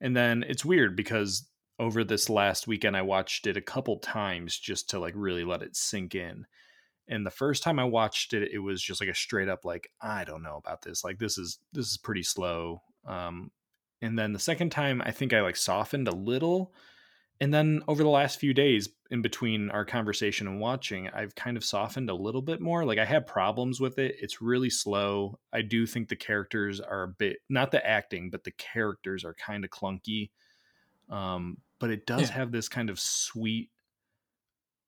[0.00, 1.48] and then it's weird because
[1.80, 5.62] over this last weekend i watched it a couple times just to like really let
[5.62, 6.46] it sink in
[7.10, 9.90] and the first time i watched it it was just like a straight up like
[10.00, 13.50] i don't know about this like this is this is pretty slow um
[14.00, 16.72] and then the second time i think i like softened a little
[17.42, 21.56] and then over the last few days in between our conversation and watching i've kind
[21.56, 25.38] of softened a little bit more like i had problems with it it's really slow
[25.52, 29.34] i do think the characters are a bit not the acting but the characters are
[29.34, 30.30] kind of clunky
[31.08, 32.36] um but it does Yeah.
[32.36, 33.70] have this kind of sweet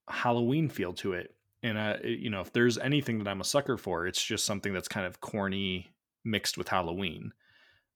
[0.09, 3.44] halloween feel to it and uh, it- you know if there's anything that i'm a
[3.44, 5.93] sucker for it's just something that's kind of corny
[6.24, 7.32] mixed with halloween.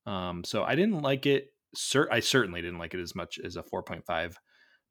[0.06, 1.52] Um so i didn't like it.
[1.74, 4.34] Cer- i certainly didn't like it as much as a 4.5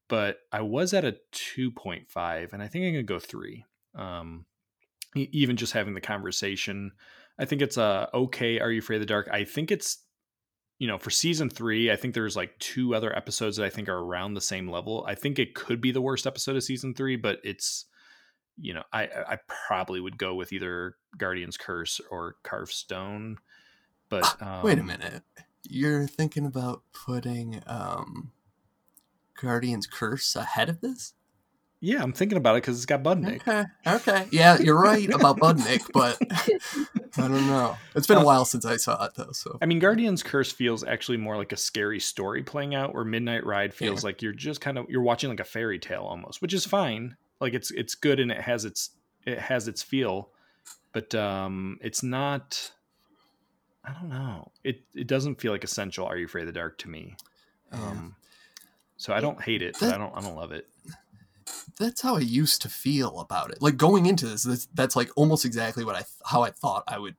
[0.10, 3.66] but i was at a 2.5 and i think i'm gonna go 3
[3.96, 4.46] um
[5.16, 6.92] even just having the conversation
[7.40, 9.30] i think it's a okay are you afraid of the dark?
[9.32, 10.04] I think it's
[10.80, 13.88] you know for season three i think there's like two other episodes that i think
[13.88, 15.06] are around the same level.
[15.08, 17.86] I think it could be the worst episode of season three but it's
[18.60, 19.38] you know i i
[19.68, 23.38] probably would go with either guardian's curse or carved stone
[24.10, 25.24] but um, Wait a minute.
[25.68, 28.32] You're thinking about putting um
[29.40, 31.14] Guardian's Curse ahead of this?
[31.82, 33.64] yeah i'm thinking about it because it's got budnick Okay.
[33.86, 34.28] Okay.
[34.32, 36.18] Yeah, you're right about Budnick, but
[37.18, 37.76] I don't know.
[37.96, 40.52] It's been a Uh, while since I saw it though, so I mean, Guardian's Curse
[40.52, 44.08] feels actually more like a scary story playing out, where Midnight Ride feels Yeah.
[44.08, 47.18] like you're just kind of you're watching like a fairy tale almost, which is fine.
[47.40, 48.92] Like it's it's good and it has its
[49.26, 50.30] it has its feel,
[50.94, 52.72] but um, it's not.
[53.84, 54.52] I don't know.
[54.64, 56.06] It it doesn't feel like essential.
[56.06, 57.18] Are you afraid of the dark to me?
[57.72, 57.80] yeah.
[57.80, 58.16] Um,
[58.98, 60.68] so I don't hate it, but I don't I don't love it.
[61.80, 63.62] that's how I used to feel about it.
[63.62, 66.98] Like going into this, that's, that's like almost exactly what I how I thought I
[66.98, 67.16] would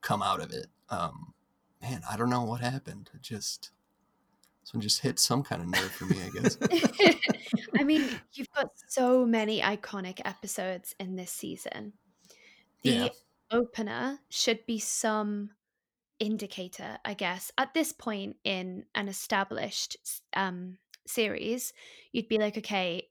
[0.00, 0.66] come out of it.
[0.88, 1.34] Um,
[1.80, 3.10] man, I don't know what happened.
[3.14, 3.70] It just
[4.60, 6.58] this one just hit some kind of nerve for me, I guess.
[7.78, 11.94] I mean, you've got so many iconic episodes in this season.
[12.82, 13.08] The Yeah.
[13.50, 15.50] opener should be some
[16.18, 17.50] indicator, I guess.
[17.56, 19.96] At this point in an established
[20.34, 21.72] um, series,
[22.12, 23.08] you'd be like, okay,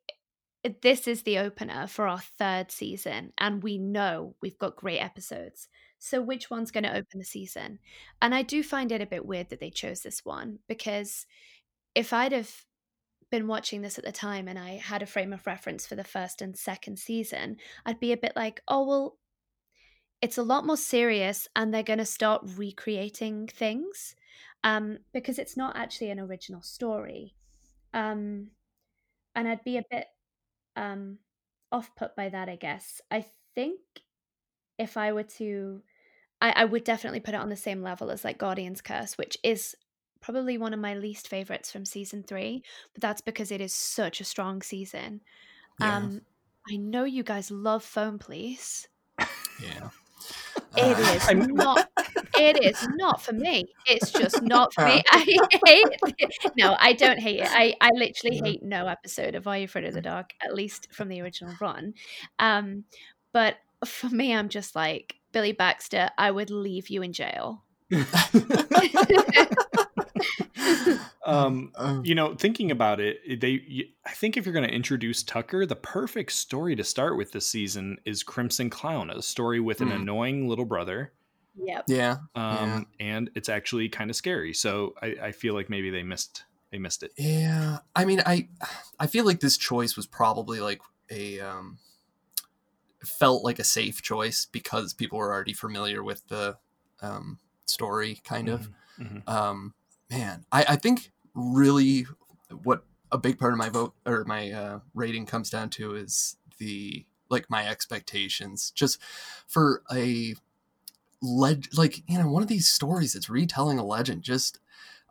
[0.81, 5.67] this is the opener for our third season, and we know we've got great episodes.
[5.99, 7.79] So, which one's going to open the season?
[8.21, 11.25] And I do find it a bit weird that they chose this one because
[11.93, 12.65] if I'd have
[13.29, 16.03] been watching this at the time and I had a frame of reference for the
[16.03, 19.17] first and second season, I'd be a bit like, oh, well,
[20.21, 24.15] it's a lot more serious and they're going to start recreating things
[24.63, 27.35] um, because it's not actually an original story.
[27.93, 28.47] Um,
[29.35, 30.07] and I'd be a bit
[30.75, 31.19] um,
[31.71, 33.01] off put by that, I guess.
[33.09, 33.79] I think
[34.77, 35.81] if I were to,
[36.41, 39.37] I, I would definitely put it on the same level as like Guardian's Curse, which
[39.43, 39.75] is
[40.21, 42.63] probably one of my least favorites from season three,
[42.93, 45.21] but that's because it is such a strong season.
[45.79, 45.97] Yeah.
[45.97, 46.21] Um,
[46.69, 48.87] I know you guys love Phone Police.
[49.19, 49.89] yeah.
[50.77, 51.89] It Uh, is I'm- not.
[52.41, 53.65] It is not for me.
[53.85, 55.03] It's just not for me.
[55.11, 55.41] I hate
[56.19, 56.53] it.
[56.55, 57.49] No, I don't hate it.
[57.49, 58.43] I, I literally Yeah.
[58.45, 61.53] hate no episode of Are You Afraid of the Dark, at least from the original
[61.59, 61.95] run.
[62.37, 62.85] Um,
[63.33, 63.55] but
[63.85, 66.09] for me, I'm just like Billy Baxter.
[66.17, 67.63] I would leave you in jail.
[71.25, 74.73] Um, um, you know, thinking about it, they y- I think if you're going to
[74.73, 79.59] introduce Tucker, the perfect story to start with this season is Crimson Clown, a story
[79.59, 79.97] with an Hmm.
[80.01, 81.13] annoying little brother.
[81.61, 81.83] Yep.
[81.87, 82.15] yeah.
[82.35, 84.53] Um, and it's actually kind of scary.
[84.53, 87.11] So I, I feel like maybe they missed they missed it.
[87.17, 88.47] Yeah, I mean, I
[88.99, 90.81] I feel like this choice was probably like
[91.11, 91.77] a um,
[93.03, 96.57] felt like a safe choice because people were already familiar with the
[97.01, 98.69] um, story, kind of.
[98.99, 99.27] Mhm.
[99.27, 99.73] Um,
[100.09, 102.05] man, I I think really
[102.63, 106.37] what a big part of my vote or my uh, rating comes down to is
[106.57, 108.99] the like my expectations just
[109.47, 110.35] for a
[111.21, 114.59] leg like you know one of these stories that's retelling a legend just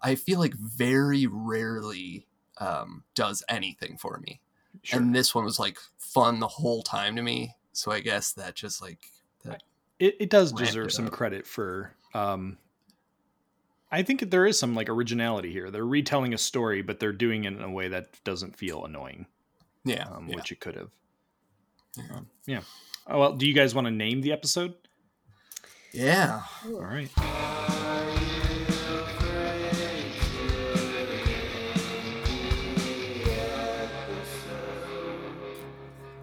[0.03, 2.27] i feel like very rarely
[2.59, 4.41] um, does anything for me
[4.83, 5.01] Sure.
[5.01, 8.55] and this one was like fun the whole time to me so i guess that
[8.55, 8.99] just like
[9.45, 9.63] that
[9.99, 11.13] it, it does deserve it some up.
[11.13, 12.59] credit for um
[13.91, 15.71] I think there is some like originality here.
[15.71, 19.25] They're retelling a story, but they're doing it in a way that doesn't feel annoying,
[19.87, 20.05] Yeah.
[20.15, 20.37] um, yeah.
[20.37, 20.91] which it could have.
[21.97, 22.05] Yeah.
[22.17, 22.61] Um, yeah.
[23.07, 24.75] Oh, well, do you guys want to name the episode?
[25.95, 26.43] yeah.
[26.67, 27.09] All right.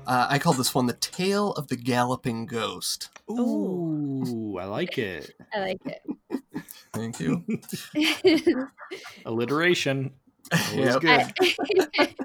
[0.08, 3.10] Uh, I call this one the Tale of the Galloping Ghost.
[3.30, 5.34] Ooh, I like it.
[5.54, 6.02] I like it.
[6.94, 7.44] Thank you.
[9.26, 10.12] Alliteration.
[10.72, 11.02] Always Yep.
[11.02, 11.34] good.
[12.00, 12.16] I,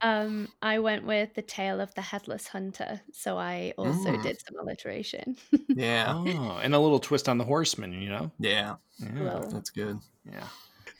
[0.00, 4.22] um, I went with the tale of the headless hunter, so I also Mm.
[4.22, 5.36] did some alliteration.
[5.68, 6.14] Yeah.
[6.16, 8.30] Oh, and a little twist on the horseman, you know?
[8.38, 8.76] Yeah.
[8.98, 9.22] Yeah.
[9.22, 9.98] Well, That's good.
[10.30, 10.44] yeah.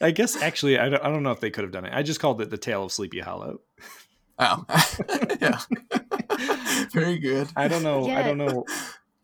[0.02, 1.92] I guess actually, I don't, I don't know if they could have done it.
[1.94, 3.60] I just called it the Tale of Sleepy Hollow.
[4.40, 4.64] Oh.
[5.40, 5.58] yeah.
[6.92, 7.48] Very good.
[7.56, 8.08] I don't know.
[8.08, 8.64] I don't know.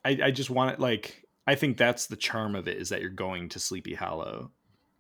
[0.05, 3.01] I, I just want it like, I think that's the charm of it is that
[3.01, 4.51] you're going to Sleepy Hollow.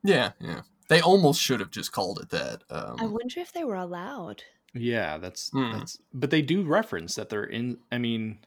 [0.03, 0.33] Yeah.
[0.41, 0.63] Yeah.
[0.89, 2.63] They almost should have just called it that.
[2.71, 4.43] I Um, wonder if they were allowed.
[4.73, 5.73] Yeah, that's Hmm.
[5.73, 5.99] that's.
[6.15, 7.79] But they do reference that they're in.
[7.91, 8.39] I mean,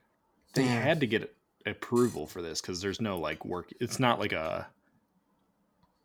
[0.53, 0.81] they Yeah.
[0.81, 1.35] had to get
[1.65, 3.71] approval for this because there's no like work.
[3.79, 4.67] It's not like a.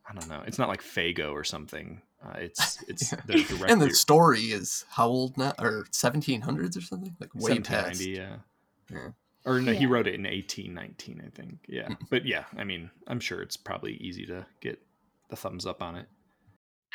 [0.09, 0.43] I don't know.
[0.47, 2.03] It's not like Fago or something.
[2.25, 3.21] Uh, it's it's Yeah.
[3.27, 3.67] the director.
[3.67, 5.53] and the story is how old now?
[5.59, 7.15] Or 1700s or something?
[7.21, 8.01] Like way past.
[8.01, 8.37] 1790, yeah.
[8.91, 9.09] Yeah.
[9.47, 11.59] Or no, he wrote it in 1819, I think.
[11.69, 11.89] Yeah.
[11.89, 11.99] Mm.
[12.09, 14.81] But yeah, I mean, I'm sure it's probably easy to get
[15.29, 16.07] the thumbs up on it.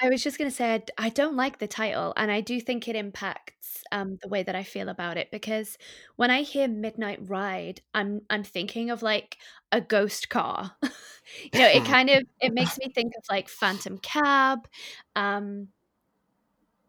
[0.01, 2.87] I was just going to say, I don't like the title, and I do think
[2.87, 5.77] it impacts um, the way that I feel about it because
[6.15, 9.37] when I hear Midnight Ride, I'm I'm thinking of like
[9.71, 10.71] a ghost car.
[10.83, 14.67] you know, it kind of it makes me think of like Phantom Cab.
[15.15, 15.69] Um,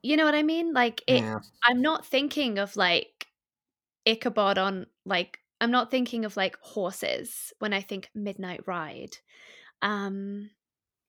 [0.02, 0.72] you know what I mean?
[0.72, 1.22] Like it.
[1.22, 1.38] yeah.
[1.64, 3.26] I'm not thinking of like
[4.06, 9.16] Ichabod on like I'm not thinking of like horses when I think Midnight Ride.
[9.82, 10.50] Um,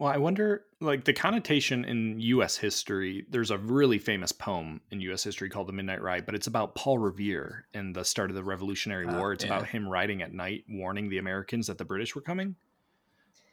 [0.02, 2.58] Well, I wonder, like the connotation in U.S.
[2.58, 3.24] history.
[3.30, 5.24] There's a really famous poem in U.S.
[5.24, 8.44] history called "The Midnight Ride," but it's about Paul Revere and the start of the
[8.44, 9.32] Revolutionary Ah, War.
[9.32, 9.56] It's yeah.
[9.56, 12.56] about him riding at night, warning the Americans that the British were coming.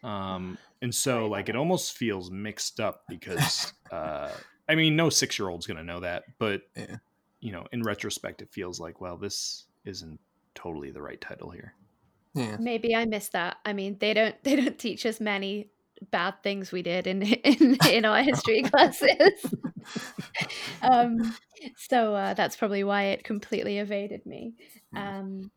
[0.03, 4.31] Um, and so, like, it almost feels mixed up because, uh,
[4.70, 6.97] I mean, no six-year-old's gonna know that, but Yeah.
[7.41, 10.19] you know, in retrospect, it feels like, well, this isn't
[10.55, 11.75] totally the right title here.
[12.33, 12.57] Yeah.
[12.59, 13.59] maybe I missed that.
[13.66, 15.69] I mean, they don't they don't teach us many
[16.11, 19.45] bad things we did in in, in our history classes.
[20.83, 21.35] um,
[21.77, 24.55] so uh, that's probably why it completely evaded me.
[24.95, 25.51] Um,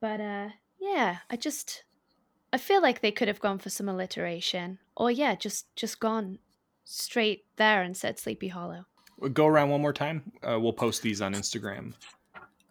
[0.00, 0.48] but uh,
[0.80, 1.84] yeah, I just
[2.52, 6.38] I feel like they could have gone for some alliteration, or yeah, just just gone
[6.84, 8.86] straight there and said Sleepy Hollow.
[9.18, 10.32] We'll go around one more time.
[10.42, 11.94] Uh, we'll post these on Instagram.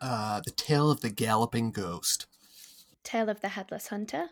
[0.01, 2.27] Uh, the Tale of the Galloping Ghost.
[3.03, 4.27] Tale of the Headless Hunter.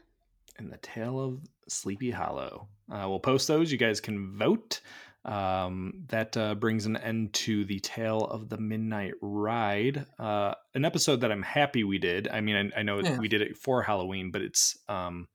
[0.57, 1.39] and the Tale of
[1.71, 2.67] Sleepy Hollow.
[2.91, 3.71] Uh, we'll post those.
[3.71, 4.81] You guys can vote.
[5.23, 10.83] Um, that uh, brings an end to the Tale of the Midnight Ride, uh, an
[10.83, 12.27] episode that I'm happy we did.
[12.27, 13.19] I mean, I, I know Yeah.
[13.19, 15.27] we did it for Halloween, but it's, um,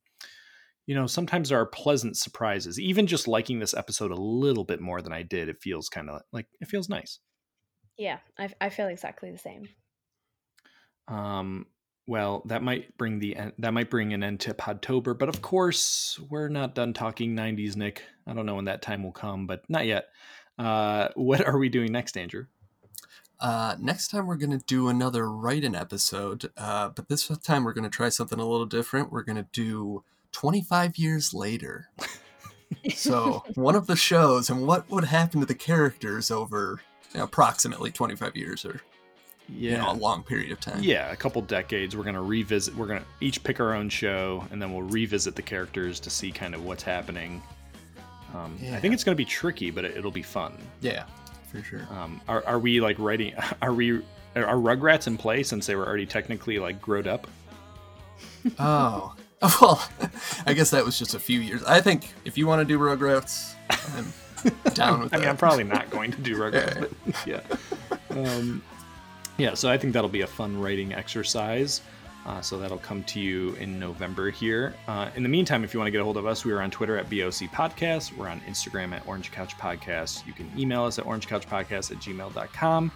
[0.86, 2.80] you know, sometimes there are pleasant surprises.
[2.80, 6.10] Even just liking this episode a little bit more than I did, it feels kind
[6.10, 7.20] of like it feels nice.
[7.96, 9.68] Yeah, I, I feel exactly the same.
[11.06, 11.66] Um,
[12.06, 16.20] well, that might bring the that might bring an end to Podtober, but of course
[16.30, 18.04] we're not done talking '90s, Nick.
[18.26, 20.08] I don't know when that time will come, but not yet.
[20.58, 22.46] Uh, what are we doing next, Andrew?
[23.38, 27.90] Uh, next time we're gonna do another write-in episode, uh, but this time we're gonna
[27.90, 29.12] try something a little different.
[29.12, 31.90] We're gonna do 25 years later.
[32.94, 36.80] So one of the shows and what would happen to the characters over
[37.12, 38.80] you know, approximately 25 years or
[39.48, 40.82] Yeah, you know, a long period of time.
[40.82, 41.96] yeah, a couple decades.
[41.96, 42.74] We're gonna revisit.
[42.74, 46.32] We're gonna each pick our own show, and then we'll revisit the characters to see
[46.32, 47.42] kind of what's happening.
[48.34, 50.58] Um, I think it's gonna be tricky, but it, it'll be fun.
[50.80, 51.04] Yeah,
[51.50, 51.86] for sure.
[51.92, 53.34] Um, are, are we like writing?
[53.62, 53.98] Are we?
[54.34, 57.26] Are Rugrats in play since they were already technically like growed up?
[58.58, 59.14] Oh.
[59.60, 59.86] Well,
[60.46, 61.62] I guess that was just a few years.
[61.64, 63.54] I think if you want to do Rugrats,
[63.94, 64.12] I'm
[64.72, 65.20] down with I that.
[65.20, 66.88] mean, I'm probably not going to do Rugrats,
[67.26, 67.40] Yeah.
[67.48, 67.60] but
[68.16, 68.22] yeah.
[68.32, 68.62] Um,
[69.38, 71.82] yeah, so I think that'll be a fun writing exercise.
[72.26, 74.74] Uh, so that'll come to you in November here.
[74.88, 76.60] Uh, in the meantime, if you want to get a hold of us, we are
[76.60, 78.16] on Twitter at BOC Podcast.
[78.16, 80.26] We're on Instagram at Orange Couch Podcast.
[80.26, 82.90] You can email us at orangecouchpodcast at gmail.com.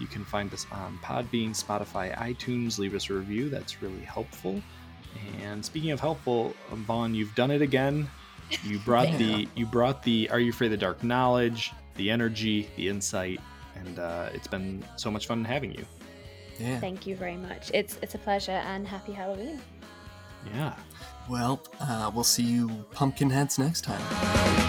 [0.00, 2.78] You can find us on Podbean, Spotify, iTunes.
[2.78, 3.50] Leave us a review.
[3.50, 4.62] That's really helpful.
[5.42, 8.08] And speaking of helpful, Vaughn, you've done it again.
[8.64, 12.70] You brought the you brought the Are You Afraid of the Dark knowledge, the energy,
[12.76, 13.40] the insight,
[13.76, 15.84] and uh, it's been so much fun having you.
[16.58, 16.78] Yeah.
[16.80, 17.70] Thank you very much.
[17.72, 19.60] It's it's a pleasure and happy Halloween.
[20.54, 20.74] Yeah.
[21.28, 24.68] Well, uh, we'll see you pumpkin heads next time.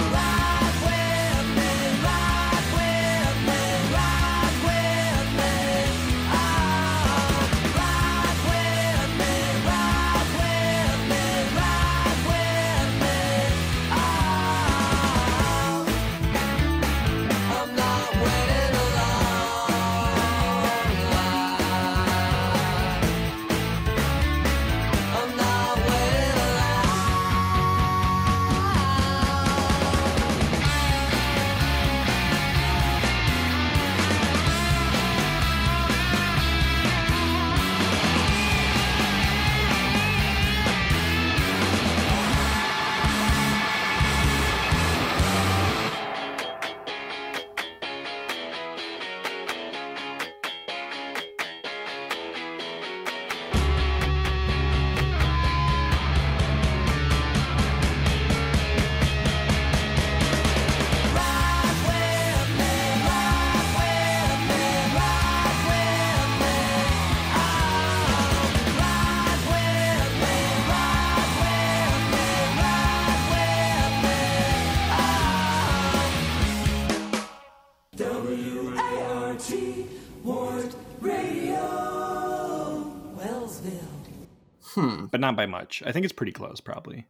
[85.22, 85.84] But not by much.
[85.86, 87.06] I think it's pretty close, probably.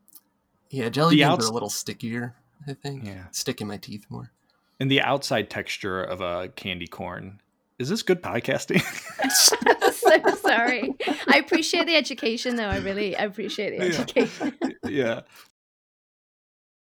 [0.69, 2.35] Yeah, jelly The beans outs- are a little stickier.
[2.67, 3.05] I think.
[3.05, 3.23] Yeah.
[3.31, 4.31] Stick in my teeth more.
[4.79, 7.41] And the outside texture of a candy corn.
[7.79, 8.81] Is this good podcasting?
[9.93, 10.93] so sorry.
[11.27, 12.67] I appreciate the education, though.
[12.67, 13.93] I really appreciate the Yeah.
[13.93, 14.57] education.
[14.85, 15.21] yeah.